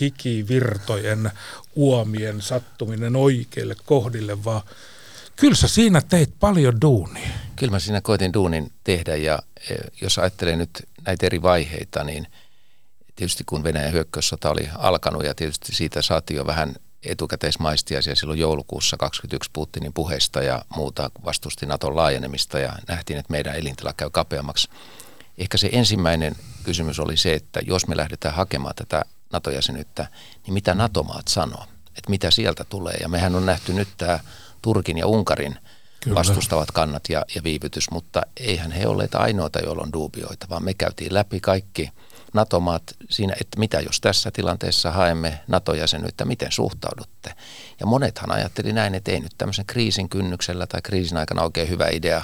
hikivirtojen 0.00 1.30
uomien 1.74 2.42
sattuminen 2.42 3.16
oikeille 3.16 3.76
kohdille, 3.86 4.44
vaan 4.44 4.62
kyllä 5.36 5.54
sä 5.54 5.68
siinä 5.68 6.00
teit 6.00 6.34
paljon 6.40 6.80
duunia. 6.80 7.28
Kyllä 7.56 7.70
mä 7.70 7.78
siinä 7.78 8.00
koitin 8.00 8.32
duunin 8.32 8.72
tehdä 8.84 9.16
ja 9.16 9.38
jos 10.00 10.18
ajattelee 10.18 10.56
nyt 10.56 10.70
näitä 11.06 11.26
eri 11.26 11.42
vaiheita, 11.42 12.04
niin 12.04 12.26
tietysti 13.16 13.44
kun 13.44 13.64
Venäjän 13.64 13.92
hyökkäyssota 13.92 14.50
oli 14.50 14.68
alkanut 14.74 15.24
ja 15.24 15.34
tietysti 15.34 15.74
siitä 15.74 16.02
saatiin 16.02 16.36
jo 16.36 16.46
vähän 16.46 16.74
etukäteismaistiaisia 17.02 18.16
silloin 18.16 18.38
joulukuussa 18.38 18.96
21 18.96 19.50
Putinin 19.52 19.92
puheista 19.92 20.42
ja 20.42 20.64
muuta 20.76 21.10
vastusti 21.24 21.66
Naton 21.66 21.96
laajenemista 21.96 22.58
ja 22.58 22.72
nähtiin, 22.88 23.18
että 23.18 23.30
meidän 23.30 23.56
elintila 23.56 23.92
käy 23.92 24.10
kapeammaksi. 24.10 24.68
Ehkä 25.38 25.58
se 25.58 25.68
ensimmäinen 25.72 26.36
kysymys 26.62 27.00
oli 27.00 27.16
se, 27.16 27.34
että 27.34 27.60
jos 27.66 27.86
me 27.86 27.96
lähdetään 27.96 28.34
hakemaan 28.34 28.74
tätä 28.74 29.04
NATO-jäsenyyttä, 29.32 30.06
niin 30.46 30.54
mitä 30.54 30.74
NATO-maat 30.74 31.28
sanoo, 31.28 31.64
että 31.88 32.10
mitä 32.10 32.30
sieltä 32.30 32.64
tulee. 32.64 32.96
Ja 33.00 33.08
mehän 33.08 33.34
on 33.34 33.46
nähty 33.46 33.72
nyt 33.72 33.88
tämä 33.96 34.20
Turkin 34.62 34.98
ja 34.98 35.06
Unkarin 35.06 35.58
Kyllä. 36.00 36.14
vastustavat 36.14 36.70
kannat 36.70 37.02
ja, 37.08 37.24
ja 37.34 37.42
viivytys, 37.42 37.90
mutta 37.90 38.22
eihän 38.36 38.72
he 38.72 38.86
olleet 38.86 39.14
ainoita, 39.14 39.58
joilla 39.58 39.82
on 39.82 39.92
duubioita, 39.92 40.46
vaan 40.50 40.64
me 40.64 40.74
käytiin 40.74 41.14
läpi 41.14 41.40
kaikki 41.40 41.90
NATO-maat 42.32 42.82
siinä, 43.10 43.34
että 43.40 43.58
mitä 43.58 43.80
jos 43.80 44.00
tässä 44.00 44.30
tilanteessa 44.30 44.90
haemme 44.90 45.40
NATO-jäsenyyttä, 45.46 46.24
miten 46.24 46.52
suhtaudutte? 46.52 47.34
Ja 47.80 47.86
monethan 47.86 48.32
ajatteli 48.32 48.72
näin, 48.72 48.94
että 48.94 49.12
ei 49.12 49.20
nyt 49.20 49.32
tämmöisen 49.38 49.66
kriisin 49.66 50.08
kynnyksellä 50.08 50.66
tai 50.66 50.82
kriisin 50.82 51.16
aikana 51.16 51.42
oikein 51.42 51.68
hyvä 51.68 51.88
idea 51.92 52.22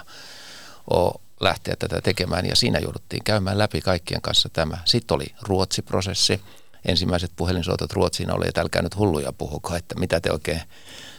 ole 0.90 1.20
lähteä 1.40 1.76
tätä 1.78 2.00
tekemään 2.00 2.46
ja 2.46 2.56
siinä 2.56 2.78
jouduttiin 2.78 3.24
käymään 3.24 3.58
läpi 3.58 3.80
kaikkien 3.80 4.20
kanssa 4.20 4.48
tämä. 4.48 4.78
Sitten 4.84 5.14
oli 5.14 5.26
Ruotsi-prosessi. 5.42 6.40
Ensimmäiset 6.84 7.32
puhelinsoitot 7.36 7.92
Ruotsiin 7.92 8.34
oli, 8.34 8.48
että 8.48 8.60
älkää 8.60 8.82
nyt 8.82 8.96
hulluja 8.96 9.32
puhuko, 9.32 9.76
että 9.76 9.94
mitä 9.98 10.20
te 10.20 10.32
oikein 10.32 10.60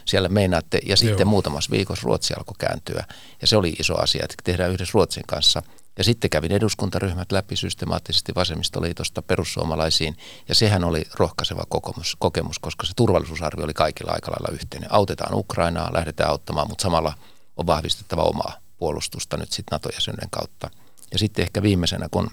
siellä 0.06 0.30
meinaatte. 0.30 0.80
Ja 0.86 0.98
sitten 0.98 1.20
Joo. 1.20 1.30
muutamassa 1.30 1.72
viikossa 1.72 2.06
Ruotsi 2.06 2.34
alkoi 2.34 2.56
kääntyä. 2.60 3.06
Ja 3.42 3.48
se 3.48 3.58
oli 3.58 3.70
iso 3.70 4.02
asia, 4.02 4.24
että 4.24 4.36
tehdään 4.44 4.72
yhdessä 4.72 4.92
Ruotsin 4.94 5.24
kanssa. 5.28 5.62
Ja 5.98 6.04
sitten 6.04 6.30
kävin 6.30 6.52
eduskuntaryhmät 6.52 7.32
läpi 7.32 7.56
systemaattisesti 7.56 8.32
vasemmistoliitosta 8.36 9.22
perussuomalaisiin. 9.22 10.18
Ja 10.50 10.56
sehän 10.56 10.84
oli 10.84 11.04
rohkaiseva 11.14 11.64
kokemus, 11.70 12.16
kokemus, 12.20 12.60
koska 12.60 12.86
se 12.86 12.94
turvallisuusarvio 12.96 13.66
oli 13.66 13.74
kaikilla 13.74 14.12
aika 14.12 14.32
lailla 14.32 14.54
yhteinen. 14.54 14.94
Autetaan 14.94 15.34
Ukrainaa, 15.34 15.94
lähdetään 15.94 16.30
auttamaan, 16.30 16.68
mutta 16.70 16.82
samalla 16.82 17.14
on 17.58 17.68
vahvistettava 17.68 18.24
omaa 18.24 18.58
puolustusta 18.78 19.38
nyt 19.38 19.52
sitten 19.52 19.76
NATO-jäsenyyden 19.76 20.30
kautta. 20.30 20.70
Ja 21.12 21.20
sitten 21.20 21.44
ehkä 21.44 21.62
viimeisenä, 21.62 22.08
kun 22.12 22.30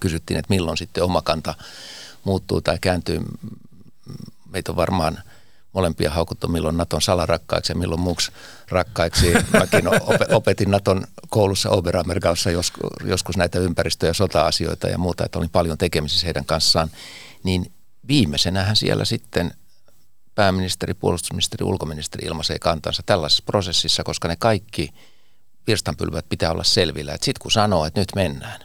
kysyttiin, 0.00 0.38
että 0.38 0.54
milloin 0.54 0.76
sitten 0.76 1.04
oma 1.04 1.22
kanta 1.22 1.54
muuttuu 2.24 2.60
tai 2.60 2.78
kääntyy, 2.80 3.20
meitä 4.50 4.72
on 4.72 4.76
varmaan 4.76 5.22
molempia 5.78 6.10
haukuttu 6.10 6.48
milloin 6.48 6.76
Naton 6.76 7.02
salarakkaiksi 7.02 7.72
ja 7.72 7.76
milloin 7.76 8.00
muuksi 8.00 8.32
rakkaiksi. 8.68 9.32
Mäkin 9.58 9.84
opetin 10.34 10.70
Naton 10.70 11.04
koulussa 11.28 11.70
Oberammergaussa 11.70 12.50
joskus, 13.04 13.36
näitä 13.36 13.58
ympäristö- 13.58 14.06
ja 14.06 14.14
sota-asioita 14.14 14.88
ja 14.88 14.98
muuta, 14.98 15.24
että 15.24 15.38
olin 15.38 15.50
paljon 15.50 15.78
tekemisissä 15.78 16.26
heidän 16.26 16.44
kanssaan. 16.44 16.90
Niin 17.42 17.72
viimeisenähän 18.08 18.76
siellä 18.76 19.04
sitten 19.04 19.54
pääministeri, 20.34 20.94
puolustusministeri, 20.94 21.64
ulkoministeri 21.64 22.26
ilmaisee 22.26 22.58
kantansa 22.58 23.02
tällaisessa 23.06 23.42
prosessissa, 23.46 24.04
koska 24.04 24.28
ne 24.28 24.36
kaikki– 24.36 24.88
virstanpylvät 25.68 26.28
pitää 26.28 26.50
olla 26.50 26.64
selvillä. 26.64 27.12
Sitten 27.12 27.42
kun 27.42 27.50
sanoo, 27.50 27.84
että 27.84 28.00
nyt 28.00 28.08
mennään, 28.14 28.60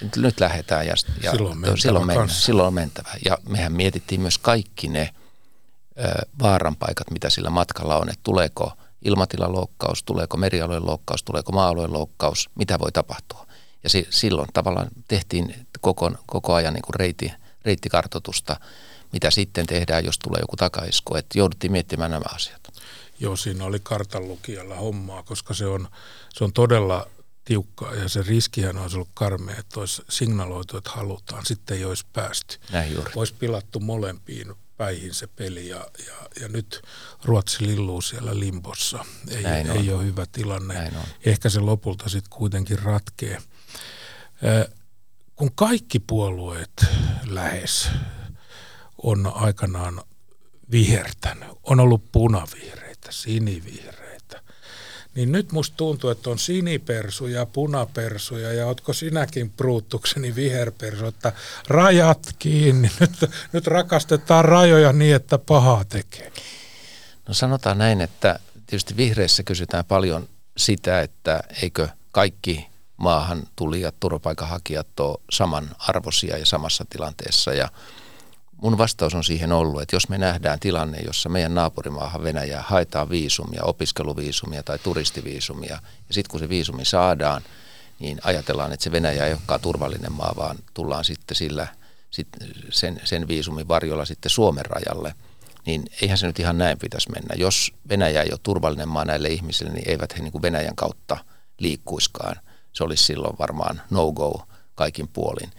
nyt, 0.00 0.16
nyt 0.16 0.40
lähdetään 0.40 0.86
ja, 0.86 0.94
ja 1.22 1.30
silloin, 1.30 1.58
mentävä 1.58 1.76
silloin, 1.76 2.06
mennään, 2.06 2.28
silloin 2.28 2.66
on 2.66 2.74
mentävä. 2.74 3.10
Ja 3.24 3.38
mehän 3.48 3.72
mietittiin 3.72 4.20
myös 4.20 4.38
kaikki 4.38 4.88
ne 4.88 5.10
vaaranpaikat, 6.42 7.10
mitä 7.10 7.30
sillä 7.30 7.50
matkalla 7.50 7.98
on, 7.98 8.08
että 8.08 8.20
tuleeko 8.22 8.72
ilmatilaloukkaus, 9.04 10.02
tuleeko 10.02 10.36
merialueen 10.36 10.86
loukkaus, 10.86 11.22
tuleeko 11.22 11.52
maa-alueen 11.52 11.92
loukkaus, 11.92 12.50
mitä 12.54 12.78
voi 12.78 12.92
tapahtua. 12.92 13.46
Ja 13.82 13.90
si, 13.90 14.06
silloin 14.10 14.48
tavallaan 14.52 14.88
tehtiin 15.08 15.66
koko, 15.80 16.12
koko 16.26 16.54
ajan 16.54 16.74
niin 16.74 16.82
kuin 16.82 16.94
reiti, 16.94 17.32
reittikartoitusta, 17.64 18.60
mitä 19.12 19.30
sitten 19.30 19.66
tehdään, 19.66 20.04
jos 20.04 20.18
tulee 20.18 20.40
joku 20.40 20.56
takaisku. 20.56 21.14
Että 21.14 21.38
jouduttiin 21.38 21.72
miettimään 21.72 22.10
nämä 22.10 22.24
asiat. 22.34 22.60
Joo, 23.18 23.36
siinä 23.36 23.64
oli 23.64 23.80
kartanlukijalla 23.82 24.74
hommaa, 24.74 25.22
koska 25.22 25.54
se 25.54 25.66
on, 25.66 25.88
se 26.34 26.44
on 26.44 26.52
todella 26.52 27.06
tiukkaa 27.44 27.94
ja 27.94 28.08
se 28.08 28.22
riskihän 28.22 28.78
olisi 28.78 28.96
ollut 28.96 29.10
karmea, 29.14 29.56
että 29.58 29.80
olisi 29.80 30.02
signaloitu, 30.08 30.76
että 30.76 30.90
halutaan. 30.90 31.46
Sitten 31.46 31.76
ei 31.76 31.84
olisi 31.84 32.06
päästy. 32.12 32.58
Näin 32.72 32.94
juuri. 32.94 33.12
Olisi 33.16 33.34
pilattu 33.34 33.80
molempiin 33.80 34.54
päihin 34.76 35.14
se 35.14 35.26
peli 35.26 35.68
ja, 35.68 35.86
ja, 36.06 36.14
ja 36.40 36.48
nyt 36.48 36.82
Ruotsi 37.24 37.66
lilluu 37.66 38.02
siellä 38.02 38.40
limbossa. 38.40 39.04
Ei, 39.28 39.42
Näin 39.42 39.70
ei 39.70 39.92
ole 39.92 40.04
hyvä 40.04 40.26
tilanne. 40.32 40.74
Näin 40.74 40.96
on. 40.96 41.04
Ehkä 41.26 41.48
se 41.48 41.60
lopulta 41.60 42.08
sitten 42.08 42.30
kuitenkin 42.30 42.78
ratkee. 42.78 43.38
Kun 45.36 45.50
kaikki 45.54 45.98
puolueet 45.98 46.86
lähes 47.26 47.88
on 49.02 49.32
aikanaan 49.34 50.02
vihertänyt, 50.70 51.48
on 51.62 51.80
ollut 51.80 52.12
punavihreä 52.12 52.86
vihreitä, 52.86 53.12
sinivihreitä. 53.12 54.05
Niin 55.16 55.32
nyt 55.32 55.52
musta 55.52 55.76
tuntuu, 55.76 56.10
että 56.10 56.30
on 56.30 56.38
sinipersuja, 56.38 57.46
punapersuja 57.46 58.52
ja 58.52 58.66
ootko 58.66 58.92
sinäkin 58.92 59.50
pruuttukseni 59.50 60.34
viherpersu, 60.34 61.06
että 61.06 61.32
rajat 61.68 62.34
kiinni. 62.38 62.90
Nyt, 63.00 63.30
nyt 63.52 63.66
rakastetaan 63.66 64.44
rajoja 64.44 64.92
niin, 64.92 65.16
että 65.16 65.38
pahaa 65.38 65.84
tekee. 65.84 66.32
No 67.28 67.34
sanotaan 67.34 67.78
näin, 67.78 68.00
että 68.00 68.38
tietysti 68.66 68.96
vihreissä 68.96 69.42
kysytään 69.42 69.84
paljon 69.84 70.28
sitä, 70.56 71.00
että 71.00 71.40
eikö 71.62 71.88
kaikki 72.12 72.66
maahan 72.96 73.42
tulijat, 73.56 73.94
turvapaikanhakijat 74.00 75.00
ole 75.00 75.18
samanarvoisia 75.30 76.38
ja 76.38 76.46
samassa 76.46 76.84
tilanteessa 76.90 77.52
ja 77.52 77.68
mun 78.56 78.78
vastaus 78.78 79.14
on 79.14 79.24
siihen 79.24 79.52
ollut, 79.52 79.82
että 79.82 79.96
jos 79.96 80.08
me 80.08 80.18
nähdään 80.18 80.60
tilanne, 80.60 80.98
jossa 80.98 81.28
meidän 81.28 81.54
naapurimaahan 81.54 82.22
Venäjää 82.22 82.64
haetaan 82.66 83.10
viisumia, 83.10 83.62
opiskeluviisumia 83.64 84.62
tai 84.62 84.78
turistiviisumia, 84.78 85.78
ja 86.08 86.14
sitten 86.14 86.30
kun 86.30 86.40
se 86.40 86.48
viisumi 86.48 86.84
saadaan, 86.84 87.42
niin 87.98 88.18
ajatellaan, 88.22 88.72
että 88.72 88.84
se 88.84 88.92
Venäjä 88.92 89.26
ei 89.26 89.32
olekaan 89.32 89.60
turvallinen 89.60 90.12
maa, 90.12 90.34
vaan 90.36 90.56
tullaan 90.74 91.04
sitten 91.04 91.36
sillä, 91.36 91.66
sit 92.10 92.28
sen, 92.70 93.00
sen 93.04 93.28
viisumin 93.28 93.68
varjolla 93.68 94.04
sitten 94.04 94.30
Suomen 94.30 94.66
rajalle, 94.66 95.14
niin 95.66 95.84
eihän 96.02 96.18
se 96.18 96.26
nyt 96.26 96.38
ihan 96.38 96.58
näin 96.58 96.78
pitäisi 96.78 97.10
mennä. 97.10 97.34
Jos 97.36 97.72
Venäjä 97.88 98.22
ei 98.22 98.30
ole 98.32 98.40
turvallinen 98.42 98.88
maa 98.88 99.04
näille 99.04 99.28
ihmisille, 99.28 99.72
niin 99.72 99.90
eivät 99.90 100.16
he 100.16 100.22
niin 100.22 100.32
kuin 100.32 100.42
Venäjän 100.42 100.76
kautta 100.76 101.16
liikkuiskaan. 101.58 102.36
Se 102.72 102.84
olisi 102.84 103.04
silloin 103.04 103.38
varmaan 103.38 103.82
no-go 103.90 104.42
kaikin 104.74 105.08
puolin. 105.08 105.50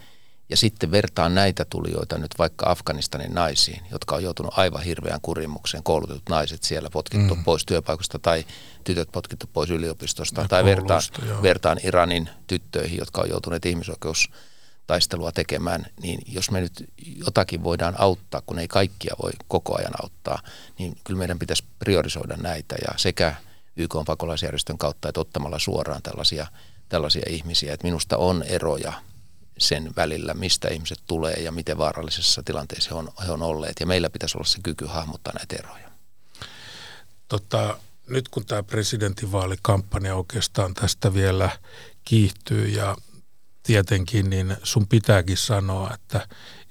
Ja 0.50 0.56
sitten 0.56 0.90
vertaan 0.90 1.34
näitä 1.34 1.64
tulijoita 1.64 2.18
nyt 2.18 2.34
vaikka 2.38 2.70
Afganistanin 2.70 3.34
naisiin, 3.34 3.82
jotka 3.90 4.14
on 4.14 4.22
joutunut 4.22 4.54
aivan 4.56 4.82
hirveän 4.82 5.20
kurimukseen, 5.20 5.82
koulutetut 5.82 6.28
naiset 6.28 6.62
siellä 6.62 6.90
potkittu 6.90 7.34
mm. 7.34 7.44
pois 7.44 7.66
työpaikasta 7.66 8.18
tai 8.18 8.44
tytöt 8.84 9.08
potkittu 9.12 9.46
pois 9.52 9.70
yliopistosta. 9.70 10.40
Ja 10.40 10.48
tai 10.48 10.64
vertaan, 10.64 11.02
vertaan 11.42 11.78
Iranin 11.82 12.30
tyttöihin, 12.46 12.98
jotka 12.98 13.20
on 13.20 13.28
joutuneet 13.28 13.66
ihmisoikeustaistelua 13.66 15.32
tekemään, 15.32 15.86
niin 16.02 16.20
jos 16.26 16.50
me 16.50 16.60
nyt 16.60 16.88
jotakin 17.26 17.64
voidaan 17.64 17.94
auttaa, 17.98 18.42
kun 18.46 18.58
ei 18.58 18.68
kaikkia 18.68 19.14
voi 19.22 19.32
koko 19.48 19.78
ajan 19.78 20.02
auttaa, 20.02 20.42
niin 20.78 20.96
kyllä 21.04 21.18
meidän 21.18 21.38
pitäisi 21.38 21.64
priorisoida 21.78 22.36
näitä 22.36 22.76
ja 22.88 22.94
sekä 22.96 23.34
YK 23.76 23.94
pakolaisjärjestön 24.06 24.78
kautta, 24.78 25.08
että 25.08 25.20
ottamalla 25.20 25.58
suoraan 25.58 26.02
tällaisia, 26.02 26.46
tällaisia 26.88 27.26
ihmisiä. 27.28 27.74
Että 27.74 27.86
minusta 27.86 28.16
on 28.16 28.42
eroja 28.42 28.92
sen 29.58 29.90
välillä, 29.96 30.34
mistä 30.34 30.68
ihmiset 30.68 30.98
tulee 31.06 31.34
ja 31.34 31.52
miten 31.52 31.78
vaarallisessa 31.78 32.42
tilanteessa 32.42 32.90
he 32.90 32.94
on, 32.94 33.08
he 33.26 33.32
on 33.32 33.42
olleet. 33.42 33.76
Ja 33.80 33.86
meillä 33.86 34.10
pitäisi 34.10 34.38
olla 34.38 34.46
se 34.46 34.58
kyky 34.62 34.86
hahmottaa 34.86 35.32
näitä 35.32 35.56
eroja. 35.56 35.90
Tota, 37.28 37.78
nyt 38.08 38.28
kun 38.28 38.46
tämä 38.46 38.62
presidentinvaalikampanja 38.62 40.14
oikeastaan 40.14 40.74
tästä 40.74 41.14
vielä 41.14 41.50
kiihtyy 42.04 42.68
ja 42.68 42.96
tietenkin, 43.62 44.30
niin 44.30 44.56
sun 44.62 44.86
pitääkin 44.86 45.36
sanoa, 45.36 45.94
että 45.94 46.28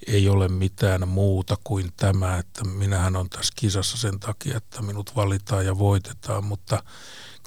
ei 0.07 0.29
ole 0.29 0.47
mitään 0.47 1.07
muuta 1.07 1.57
kuin 1.63 1.91
tämä, 1.97 2.37
että 2.37 2.63
minähän 2.63 3.15
on 3.15 3.29
tässä 3.29 3.53
kisassa 3.55 3.97
sen 3.97 4.19
takia, 4.19 4.57
että 4.57 4.81
minut 4.81 5.15
valitaan 5.15 5.65
ja 5.65 5.77
voitetaan, 5.79 6.45
mutta 6.45 6.83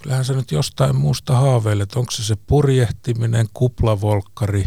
kyllähän 0.03 0.24
sä 0.24 0.32
nyt 0.32 0.53
jostain 0.53 0.97
muusta 0.97 1.34
haaveilet. 1.34 1.95
Onko 1.95 2.11
se 2.11 2.24
se 2.24 2.36
purjehtiminen, 2.47 3.47
kuplavolkkari, 3.55 4.66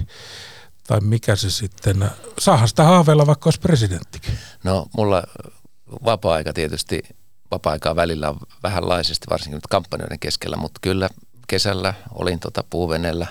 tai 0.93 1.01
mikä 1.01 1.35
se 1.35 1.49
sitten, 1.49 2.09
saahan 2.39 2.67
sitä 2.67 2.83
haaveilla 2.83 3.27
vaikka 3.27 3.47
olisi 3.47 3.59
presidenttikin. 3.59 4.37
No 4.63 4.87
mulla 4.97 5.23
vapaa-aika 6.05 6.53
tietysti, 6.53 7.01
vapaa-aikaa 7.51 7.95
välillä 7.95 8.29
on 8.29 8.37
vähänlaisesti, 8.63 9.27
varsinkin 9.29 9.55
nyt 9.55 9.67
kampanjoiden 9.69 10.19
keskellä, 10.19 10.55
mutta 10.55 10.79
kyllä 10.83 11.09
kesällä 11.47 11.93
olin 12.11 12.39
tota 12.39 12.63
puuveneellä 12.69 13.27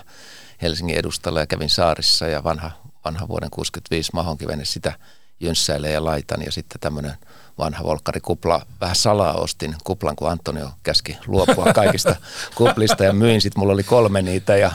Helsingin 0.63 0.97
edustalla 0.97 1.41
ja 1.41 1.47
kävin 1.47 1.71
saarissa 1.71 2.27
ja 2.27 2.45
vanha, 2.45 2.71
vanha 3.05 3.29
vuoden 3.29 3.51
65 3.51 4.11
mahonkivene 4.15 4.65
sitä 4.65 4.93
jynssäilee 5.41 5.93
ja 5.93 6.05
laitan 6.05 6.43
ja 6.43 6.53
sitten 6.53 6.81
tämmöinen 6.81 7.15
vanha 7.59 7.85
volkkarikupla, 7.85 8.67
vähän 8.81 8.97
salaa 8.97 9.35
ostin 9.35 9.75
kuplan, 9.85 10.17
kun 10.17 10.31
Antonio 10.31 10.71
käski 10.83 11.17
luopua 11.27 11.73
kaikista 11.75 12.17
kuplista 12.55 13.05
ja 13.05 13.13
myin. 13.13 13.41
Sitten 13.41 13.61
mulla 13.61 13.73
oli 13.73 13.83
kolme 13.83 14.23
niitä 14.23 14.57
ja 14.57 14.73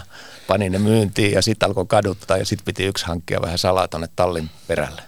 panin 0.47 0.71
ne 0.71 0.79
myyntiin 0.79 1.31
ja 1.31 1.41
sitten 1.41 1.67
alkoi 1.67 1.85
kaduttaa 1.85 2.37
ja 2.37 2.45
sitten 2.45 2.65
piti 2.65 2.83
yksi 2.83 3.05
hankkia 3.05 3.41
vähän 3.41 3.57
salaa 3.57 3.87
tuonne 3.87 4.07
tallin 4.15 4.49
perälle. 4.67 5.01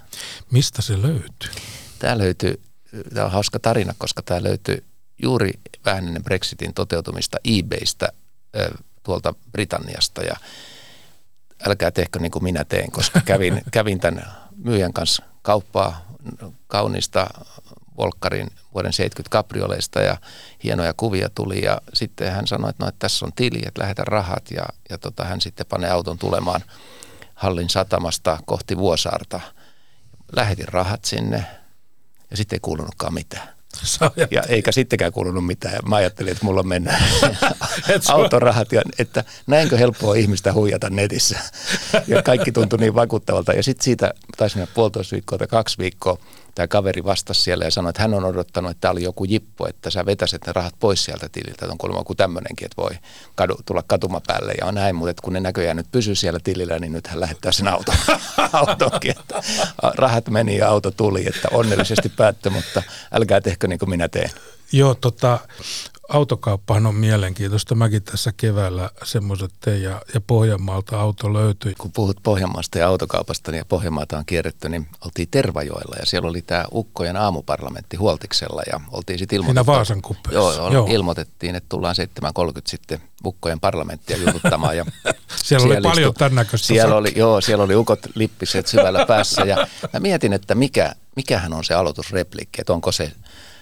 Mistä 0.52 0.82
se 0.82 1.02
löytyy? 1.02 1.52
Tämä 2.00 2.18
löytyy, 2.18 2.62
tämä 3.14 3.26
on 3.26 3.32
hauska 3.32 3.60
tarina, 3.60 3.94
koska 3.98 4.22
tämä 4.22 4.44
löytyy 4.44 4.84
juuri 5.24 5.54
vähän 5.86 6.08
ennen 6.08 6.24
Brexitin 6.24 6.74
toteutumista 6.74 7.38
eBaystä 7.44 8.10
tuolta 9.04 9.34
Britanniasta 9.52 10.24
ja 10.24 10.36
älkää 11.68 11.92
tehkö 11.92 12.20
niin 12.20 12.32
kuin 12.32 12.44
minä 12.44 12.64
teen, 12.64 12.92
koska 12.92 13.22
kävin, 13.26 13.62
kävin 13.72 14.00
tämän 14.00 14.32
myyjän 14.56 14.94
kanssa 14.94 15.29
kauppaa 15.42 16.06
kaunista 16.68 17.28
Volkkarin 17.98 18.48
vuoden 18.74 18.94
70 18.94 19.32
kaprioleista 19.32 20.02
ja 20.02 20.18
hienoja 20.64 20.94
kuvia 20.98 21.30
tuli 21.36 21.66
ja 21.66 21.82
sitten 21.94 22.32
hän 22.32 22.48
sanoi, 22.48 22.70
että, 22.70 22.84
no, 22.84 22.90
että 22.90 23.00
tässä 23.00 23.26
on 23.26 23.34
tili, 23.36 23.62
että 23.66 23.82
lähetä 23.82 24.04
rahat 24.06 24.52
ja, 24.52 24.66
ja 24.90 24.98
tota, 24.98 25.24
hän 25.26 25.42
sitten 25.42 25.66
panee 25.66 25.90
auton 25.90 26.18
tulemaan 26.18 26.62
Hallin 27.36 27.70
satamasta 27.70 28.40
kohti 28.46 28.78
Vuosaarta. 28.78 29.40
Lähetin 30.36 30.68
rahat 30.68 31.06
sinne 31.06 31.46
ja 32.32 32.38
sitten 32.38 32.56
ei 32.56 32.60
kuulunutkaan 32.62 33.14
mitään. 33.14 33.59
Ja 34.32 34.42
eikä 34.48 34.72
sittenkään 34.72 35.12
kuulunut 35.12 35.46
mitään. 35.46 35.80
Mä 35.88 35.96
ajattelin, 35.96 36.32
että 36.32 36.46
mulla 36.46 36.60
on 36.60 36.68
mennä 36.68 37.02
autorahat, 38.08 38.72
ja 38.72 38.82
että 39.00 39.24
näinkö 39.48 39.78
helppoa 39.78 40.16
ihmistä 40.16 40.54
huijata 40.54 40.90
netissä. 40.90 41.40
Ja 42.08 42.24
kaikki 42.24 42.52
tuntui 42.52 42.80
niin 42.80 42.96
vakuuttavalta. 42.96 43.54
Ja 43.54 43.64
sitten 43.64 43.84
siitä 43.84 44.14
taisi 44.38 44.58
mennä 44.58 44.72
puolitoista 44.74 45.14
viikkoa 45.14 45.38
tai 45.38 45.48
kaksi 45.48 45.78
viikkoa 45.78 46.18
tämä 46.60 46.68
kaveri 46.68 47.04
vastasi 47.04 47.42
siellä 47.42 47.66
ja 47.66 47.72
sanoi, 47.72 47.90
että 47.90 48.02
hän 48.02 48.14
on 48.14 48.26
odottanut, 48.26 48.72
että 48.72 48.82
tämä 48.82 48.92
oli 48.92 49.04
joku 49.04 49.24
jippo, 49.24 49.68
että 49.68 49.90
sä 49.90 50.06
vetäisit 50.06 50.46
ne 50.48 50.54
rahat 50.54 50.76
pois 50.80 51.04
sieltä 51.06 51.30
tililtä. 51.32 51.66
Että 51.66 51.72
on 51.72 51.78
kuulemma 51.78 52.00
joku 52.00 52.16
tämmöinenkin, 52.16 52.66
että 52.66 52.82
voi 52.82 52.92
kadu, 53.36 53.56
tulla 53.66 53.84
katumapäälle 53.88 54.54
ja 54.60 54.66
on 54.66 54.76
näin, 54.76 54.96
mutta 54.96 55.22
kun 55.24 55.34
ne 55.34 55.40
näköjään 55.40 55.78
nyt 55.78 55.92
pysyy 55.92 56.16
siellä 56.16 56.40
tilillä, 56.44 56.80
niin 56.80 56.94
nyt 56.94 57.08
hän 57.08 57.20
lähettää 57.20 57.52
sen 57.52 57.68
auton, 57.68 57.96
autonkin. 58.54 59.12
Että 59.20 59.42
rahat 59.82 60.30
meni 60.30 60.58
ja 60.58 60.70
auto 60.70 60.92
tuli, 60.92 61.28
että 61.28 61.48
onnellisesti 61.52 62.10
päättyi, 62.10 62.52
mutta 62.52 62.84
älkää 63.12 63.42
tehkö 63.42 63.68
niin 63.68 63.80
kuin 63.80 63.90
minä 63.90 64.08
teen. 64.08 64.30
Joo, 64.72 64.96
tota, 64.96 65.40
autokauppahan 66.10 66.86
on 66.86 66.96
mielenkiintoista. 66.96 67.76
Mäkin 67.76 68.04
tässä 68.04 68.34
keväällä 68.38 68.90
semmoiset 69.04 69.52
tein 69.60 69.84
ja, 69.84 70.02
ja 70.14 70.22
Pohjanmaalta 70.22 71.02
auto 71.02 71.34
löytyi. 71.34 71.74
Kun 71.78 71.92
puhut 71.92 72.18
Pohjanmaasta 72.24 72.78
ja 72.78 72.88
autokaupasta 72.88 73.52
niin 73.52 73.58
ja 73.58 73.66
Pohjanmaata 73.66 74.18
on 74.18 74.26
kierretty, 74.26 74.70
niin 74.70 74.88
oltiin 75.06 75.28
Tervajoella 75.32 75.96
ja 76.00 76.06
siellä 76.06 76.30
oli 76.30 76.42
tämä 76.42 76.66
Ukkojen 76.74 77.18
aamuparlamentti 77.18 77.98
Huoltiksella 77.98 78.62
ja 78.72 78.80
oltiin 78.92 79.20
sitten 79.20 79.36
ilmoitettu. 79.36 79.72
Vaasan 79.72 80.02
joo, 80.32 80.72
joo, 80.74 80.88
ilmoitettiin, 80.90 81.56
että 81.56 81.70
tullaan 81.70 81.96
7.30 82.56 82.62
sitten 82.68 83.02
Ukkojen 83.26 83.60
parlamenttia 83.60 84.18
jututtamaan. 84.18 84.78
Ja 84.78 84.86
siellä, 85.04 85.16
siellä 85.46 85.66
oli 85.66 85.82
paljon 85.82 86.14
tämän 86.14 86.36
näköistä. 86.36 86.68
Siellä 86.68 86.96
oli, 86.96 87.14
joo, 87.16 87.42
siellä 87.42 87.64
oli 87.64 87.76
ukot 87.76 88.00
lippiset 88.16 88.68
syvällä 88.68 89.06
päässä 89.06 89.42
ja 89.42 89.68
mä 89.94 90.00
mietin, 90.00 90.34
että 90.34 90.56
mikä, 90.56 90.96
mikähän 91.16 91.54
on 91.54 91.64
se 91.64 91.74
aloitusreplikki, 91.74 92.62
että 92.62 92.74
onko 92.74 92.92
se 92.92 93.12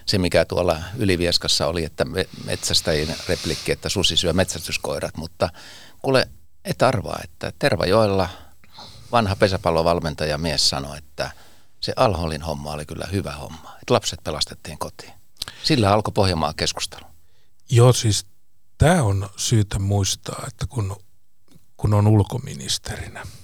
se, 0.08 0.18
mikä 0.18 0.46
tuolla 0.46 0.80
Ylivieskassa 0.98 1.68
oli, 1.68 1.84
että 1.84 2.06
metsästäjien 2.46 3.16
replikki, 3.30 3.72
että 3.72 3.90
susi 3.90 4.18
syö 4.18 4.34
metsästyskoirat, 4.34 5.18
mutta 5.18 5.50
kuule, 6.02 6.30
et 6.66 6.82
arvaa, 6.82 7.20
että 7.24 7.54
Tervajoella 7.60 8.30
vanha 9.12 9.36
pesäpallovalmentaja 9.36 10.38
mies 10.38 10.70
sanoi, 10.70 10.98
että 10.98 11.32
se 11.80 11.94
Alholin 11.96 12.42
homma 12.42 12.72
oli 12.72 12.86
kyllä 12.86 13.08
hyvä 13.12 13.32
homma, 13.32 13.76
että 13.82 13.94
lapset 13.94 14.24
pelastettiin 14.24 14.78
kotiin. 14.78 15.14
Sillä 15.64 15.94
alkoi 15.94 16.12
Pohjanmaan 16.12 16.56
keskustelu. 16.56 17.06
Joo, 17.70 17.94
siis 17.94 18.26
tämä 18.78 19.04
on 19.04 19.30
syytä 19.38 19.80
muistaa, 19.80 20.44
että 20.48 20.66
kun, 20.70 20.96
kun 21.78 21.94
on 21.94 22.08
ulkoministerinä– 22.08 23.24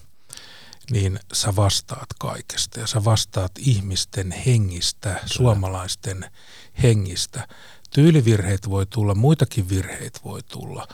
niin 0.91 1.19
sä 1.34 1.55
vastaat 1.55 2.09
kaikesta 2.19 2.79
ja 2.79 2.88
sä 2.88 3.05
vastaat 3.05 3.51
ihmisten 3.57 4.31
hengistä, 4.31 5.09
Kyllä. 5.09 5.27
suomalaisten 5.27 6.31
hengistä. 6.84 7.47
Tyylivirheet 7.89 8.69
voi 8.69 8.86
tulla, 8.86 9.15
muitakin 9.15 9.69
virheitä 9.69 10.19
voi 10.23 10.43
tulla, 10.43 10.88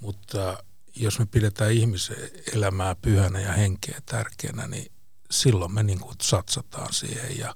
mutta 0.00 0.58
jos 0.96 1.18
me 1.18 1.26
pidetään 1.26 1.72
ihmisen 1.72 2.30
elämää 2.52 2.94
pyhänä 2.94 3.40
ja 3.40 3.52
henkeä 3.52 3.98
tärkeänä, 4.06 4.66
niin 4.66 4.92
silloin 5.30 5.74
me 5.74 5.82
niin 5.82 6.00
kuin 6.00 6.16
satsataan 6.22 6.92
siihen 6.92 7.38
ja 7.38 7.54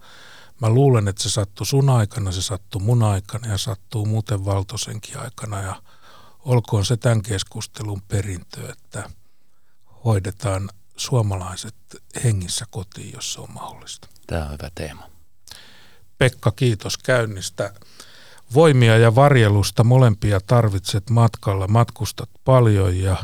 mä 0.61 0.69
luulen, 0.69 1.09
että 1.09 1.23
se 1.23 1.31
sattuu 1.31 1.65
sun 1.65 1.91
aikana, 1.91 2.33
se 2.33 2.43
sattuu 2.43 2.81
mun 2.81 3.03
aikana 3.03 3.49
ja 3.49 3.59
sattuu 3.59 4.07
muuten 4.07 4.45
Valtosenkin 4.45 5.19
aikana 5.19 5.63
ja 5.63 5.83
olkoon 6.39 6.85
se 6.85 6.97
tämän 6.97 7.23
keskustelun 7.23 8.03
perintö, 8.03 8.73
että 8.73 9.11
hoidetaan 10.05 10.71
suomalaiset 11.01 11.75
hengissä 12.25 12.65
kotiin, 12.71 13.13
jos 13.13 13.33
se 13.33 13.41
on 13.41 13.53
mahdollista. 13.53 14.09
Tämä 14.27 14.45
on 14.45 14.53
hyvä 14.53 14.71
teema. 14.75 15.11
Pekka, 16.19 16.51
kiitos 16.51 16.99
käynnistä. 16.99 17.73
Voimia 18.55 18.99
ja 18.99 19.15
varjelusta 19.15 19.85
molempia 19.85 20.41
tarvitset 20.41 21.11
matkalla. 21.11 21.69
Matkustat 21.69 22.31
paljon 22.45 22.99
ja 22.99 23.17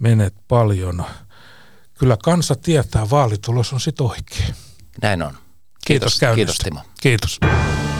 menet 0.00 0.34
paljon. 0.48 1.04
Kyllä 1.94 2.16
kansa 2.24 2.54
tietää, 2.54 3.10
vaalitulos 3.10 3.72
on 3.72 3.80
sitten 3.80 4.06
oikein. 4.06 4.54
Näin 5.02 5.22
on. 5.22 5.34
Kiitos, 5.34 5.44
kiitos 5.86 6.18
käynnistä. 6.18 6.64
Kiitos 6.64 6.64
Timo. 6.64 6.80
Kiitos. 7.00 7.97